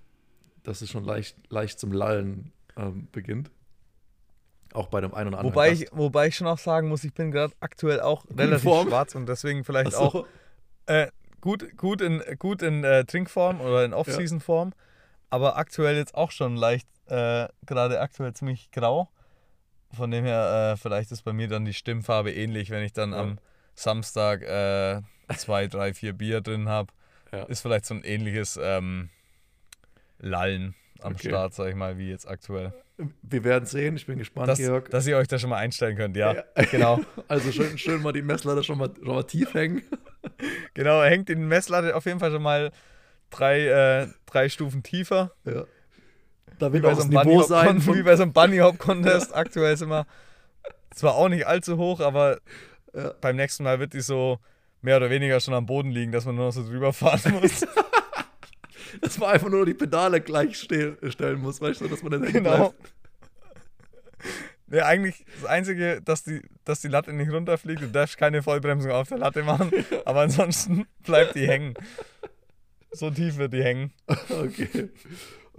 Dass 0.64 0.82
es 0.82 0.90
schon 0.90 1.04
leicht, 1.04 1.36
leicht 1.50 1.80
zum 1.80 1.92
Lallen 1.92 2.52
ähm, 2.78 3.08
beginnt. 3.12 3.50
Auch 4.74 4.88
bei 4.88 5.02
dem 5.02 5.14
einen 5.14 5.30
oder 5.30 5.40
anderen. 5.40 5.54
Wobei 5.54 5.70
Gast. 5.70 5.82
ich, 5.84 5.90
wobei 5.92 6.28
ich 6.28 6.36
schon 6.36 6.48
auch 6.48 6.58
sagen 6.58 6.88
muss, 6.88 7.04
ich 7.04 7.14
bin 7.14 7.32
gerade 7.32 7.54
aktuell 7.60 8.00
auch 8.02 8.26
relativ 8.36 8.64
Form. 8.64 8.88
schwarz 8.88 9.16
und 9.16 9.28
deswegen 9.28 9.64
vielleicht 9.64 9.92
so. 9.92 9.98
auch 10.00 10.26
äh, 10.86 11.08
gut, 11.42 11.78
gut 11.78 12.02
in, 12.02 12.24
gut 12.40 12.62
in 12.62 12.84
äh, 12.84 13.04
Trinkform 13.06 13.60
oder 13.62 13.84
in 13.84 13.94
Off-Season-Form, 13.94 14.74
aber 15.30 15.58
aktuell 15.58 15.96
jetzt 15.98 16.16
auch 16.16 16.32
schon 16.32 16.56
leicht 16.56 16.88
äh, 17.08 17.48
gerade 17.66 18.00
aktuell 18.00 18.34
ziemlich 18.34 18.72
grau. 18.72 19.10
Von 19.94 20.10
dem 20.12 20.24
her, 20.24 20.72
äh, 20.74 20.78
vielleicht 20.78 21.12
ist 21.12 21.24
bei 21.24 21.34
mir 21.34 21.50
dann 21.50 21.66
die 21.66 21.74
Stimmfarbe 21.74 22.32
ähnlich, 22.32 22.70
wenn 22.70 22.84
ich 22.84 22.94
dann 22.94 23.12
Ja. 23.12 23.20
am 23.20 23.40
Samstag 23.76 24.42
äh, 24.44 25.02
zwei, 25.36 25.68
drei, 25.68 25.94
vier 25.94 26.14
Bier 26.14 26.40
drin 26.40 26.70
habe. 26.70 26.94
Ja. 27.34 27.44
Ist 27.44 27.62
vielleicht 27.62 27.86
so 27.86 27.96
ein 27.96 28.04
ähnliches 28.04 28.58
ähm, 28.62 29.10
Lallen 30.20 30.76
am 31.02 31.14
Okay. 31.16 31.30
Start, 31.30 31.54
sag 31.54 31.68
ich 31.70 31.76
mal, 31.76 31.98
wie 31.98 32.10
jetzt 32.10 32.28
aktuell. 32.28 32.74
Wir 33.22 33.44
werden 33.44 33.66
sehen. 33.66 33.96
Ich 33.96 34.06
bin 34.06 34.18
gespannt, 34.18 34.48
Dass, 34.48 34.60
Georg. 34.60 34.90
dass 34.90 35.08
ihr 35.08 35.18
euch 35.18 35.28
da 35.28 35.40
schon 35.40 35.50
mal 35.50 35.58
einstellen 35.58 35.96
könnt, 35.98 36.16
ja. 36.18 36.34
Ja. 36.34 36.44
Genau. 36.72 37.00
Also 37.28 37.52
schön, 37.52 37.78
schön 37.78 38.02
mal 38.02 38.14
die 38.14 38.22
Messlatte 38.22 38.64
schon 38.64 38.78
mal, 38.78 38.90
schon 39.04 39.16
mal 39.16 39.24
tief 39.24 39.54
hängen. 39.54 39.82
Genau, 40.76 41.02
hängt 41.04 41.30
in 41.32 41.48
Messlatte 41.48 41.96
auf 41.96 42.06
jeden 42.06 42.20
Fall 42.20 42.32
schon 42.32 42.44
mal 42.44 42.72
drei, 43.32 43.66
äh, 43.68 44.08
drei 44.28 44.50
Stufen 44.50 44.84
tiefer. 44.84 45.32
Ja. 45.46 45.66
Da 46.60 46.72
wird 46.74 46.86
auch 46.86 46.94
so 47.00 47.08
Bunny 47.10 47.26
Niveau 47.32 47.42
sein. 47.44 47.84
Wie 47.88 48.04
bei 48.04 48.16
so 48.16 48.24
einem 48.24 48.34
Bunny 48.34 48.58
Hop 48.60 48.78
Contest. 48.78 49.36
Aktuell 49.36 49.76
sind 49.78 49.90
wir 49.90 50.06
zwar 50.94 51.16
auch 51.16 51.28
nicht 51.30 51.48
allzu 51.48 51.78
hoch, 51.78 52.00
aber 52.02 52.40
Ja. 52.94 53.14
beim 53.20 53.36
nächsten 53.36 53.64
Mal 53.64 53.80
wird 53.80 53.94
die 53.94 54.02
so 54.02 54.38
mehr 54.82 54.98
oder 54.98 55.10
weniger 55.10 55.40
schon 55.40 55.54
am 55.56 55.66
Boden 55.66 55.90
liegen, 55.92 56.12
dass 56.12 56.26
man 56.26 56.36
nur 56.36 56.46
noch 56.46 56.54
so 56.54 56.64
drüber 56.64 56.94
fahren 56.94 57.40
muss. 57.42 57.66
Dass 59.02 59.18
man 59.18 59.30
einfach 59.30 59.50
nur 59.50 59.66
die 59.66 59.74
Pedale 59.74 60.22
gleich 60.22 60.58
ste 60.58 60.98
stellen 61.10 61.40
muss, 61.42 61.62
weißt 61.62 61.82
du, 61.82 61.88
dass 61.88 62.04
man 62.04 62.12
dann 62.12 62.32
genau. 62.32 62.74
Ja, 64.70 64.86
eigentlich 64.86 65.26
das 65.40 65.50
Einzige, 65.50 66.02
dass 66.02 66.24
die, 66.24 66.42
dass 66.66 66.82
die 66.82 66.88
Latte 66.88 67.14
nicht 67.14 67.32
runterfliegt. 67.32 67.82
Du 67.82 67.88
darfst 67.88 68.18
keine 68.18 68.44
Vollbremsung 68.44 68.92
auf 68.92 69.10
der 69.10 69.18
Latte 69.18 69.44
machen, 69.44 69.72
aber 70.06 70.22
ansonsten 70.22 70.86
bleibt 71.04 71.36
die 71.36 71.48
hängen. 71.48 71.74
So 72.92 73.10
tief 73.10 73.38
wird 73.38 73.54
die 73.54 73.64
hängen. 73.64 73.92
Okay. 74.08 74.90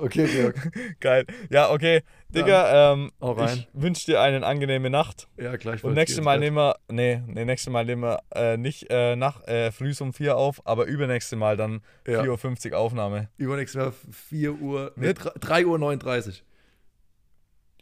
Okay, 0.03 0.27
Georg. 0.27 0.57
Geil. 1.01 1.27
Ja, 1.49 1.71
okay. 1.71 2.03
Digga, 2.29 2.93
ähm, 2.93 3.13
ich 3.47 3.69
wünsche 3.73 4.07
dir 4.07 4.21
eine 4.21 4.45
angenehme 4.45 4.91
Nacht. 4.91 5.29
Ja, 5.37 5.55
gleich. 5.57 5.85
Und 5.85 5.95
nächstes 5.95 6.25
Mal 6.25 6.39
nehmen 6.41 6.57
wir, 6.57 6.77
nee, 6.91 7.23
nee, 7.27 7.45
nächstes 7.45 7.73
Mal 7.73 7.85
nehmen 7.85 8.03
wir 8.03 8.19
äh, 8.35 8.57
nicht 8.57 8.87
äh, 8.91 9.15
nach 9.15 9.47
äh, 9.47 9.71
früh 9.71 9.93
um 10.01 10.13
4 10.13 10.37
auf, 10.37 10.67
aber 10.67 10.87
übernächste 10.87 11.37
Mal 11.37 11.57
dann 11.57 11.83
Ja. 12.07 12.23
4.50 12.23 12.73
Uhr 12.73 12.79
Aufnahme. 12.79 13.29
Übernächstes 13.37 13.81
Mal 13.81 13.93
4 14.11 14.55
Uhr, 14.61 14.93
nee, 14.97 15.09
Mit- 15.09 15.21
3 15.41 15.67
Uhr 15.67 15.79
39. 15.79 16.43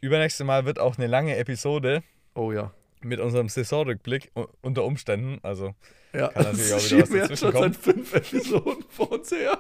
Übernächste 0.03 0.45
Mal 0.45 0.65
wird 0.67 0.79
auch 0.79 0.99
eine 0.99 1.07
lange 1.07 1.37
Episode 1.37 2.03
Oh 2.35 2.53
ja. 2.53 2.73
mit 3.03 3.21
unserem 3.21 3.49
Saisonrückblick 3.49 4.31
unter 4.63 4.85
Umständen. 4.85 5.39
Also, 5.43 5.75
Ja, 6.13 6.29
Kann 6.29 6.45
natürlich 6.45 6.75
auch 6.75 6.91
wieder 6.91 7.03
was 7.03 7.13
wir 7.13 7.21
jetzt 7.29 7.39
schon 7.39 7.53
dazwischen 7.53 7.73
seit 7.73 7.77
fünf 7.77 8.15
Episoden 8.15 8.85
vor 8.89 9.13
uns 9.13 9.31
her. 9.31 9.59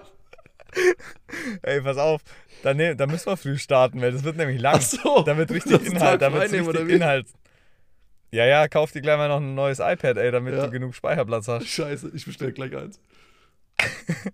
Ey, 1.62 1.80
pass 1.80 1.96
auf, 1.96 2.22
da, 2.62 2.74
ne, 2.74 2.94
da 2.96 3.06
müssen 3.06 3.26
wir 3.26 3.36
früh 3.36 3.58
starten, 3.58 4.00
weil 4.00 4.12
das 4.12 4.24
wird 4.24 4.36
nämlich 4.36 4.60
lang. 4.60 4.76
Ach 4.76 4.80
so. 4.82 5.22
Da 5.22 5.36
wird 5.36 5.50
richtig 5.50 5.84
Inhalt, 5.86 6.20
da 6.22 6.32
wird 6.32 6.52
richtig? 6.52 6.88
Inhalt. 6.90 7.26
Ja, 8.32 8.46
ja, 8.46 8.68
kauf 8.68 8.92
dir 8.92 9.02
gleich 9.02 9.16
mal 9.16 9.28
noch 9.28 9.38
ein 9.40 9.54
neues 9.54 9.80
iPad, 9.80 10.16
ey, 10.16 10.30
damit 10.30 10.54
Ja. 10.54 10.66
du 10.66 10.70
genug 10.70 10.94
Speicherplatz 10.94 11.48
hast. 11.48 11.66
Scheiße, 11.66 12.12
ich 12.14 12.24
bestell 12.24 12.52
gleich 12.52 12.76
eins. 12.76 13.00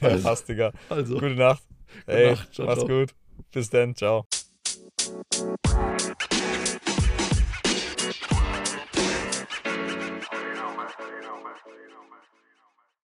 Ja, 0.00 0.08
Also. 0.08 0.28
passt, 0.28 0.46
Digga. 0.48 0.72
Also, 0.90 1.14
Gute 1.14 1.36
Nacht. 1.36 1.62
Ey, 2.06 2.32
Nacht. 2.32 2.52
Ciao, 2.54 2.66
mach's 2.66 2.80
ciao. 2.80 2.88
gut. 2.88 3.14
Bis 3.50 3.70
dann, 3.70 3.94
ciao. 3.96 4.26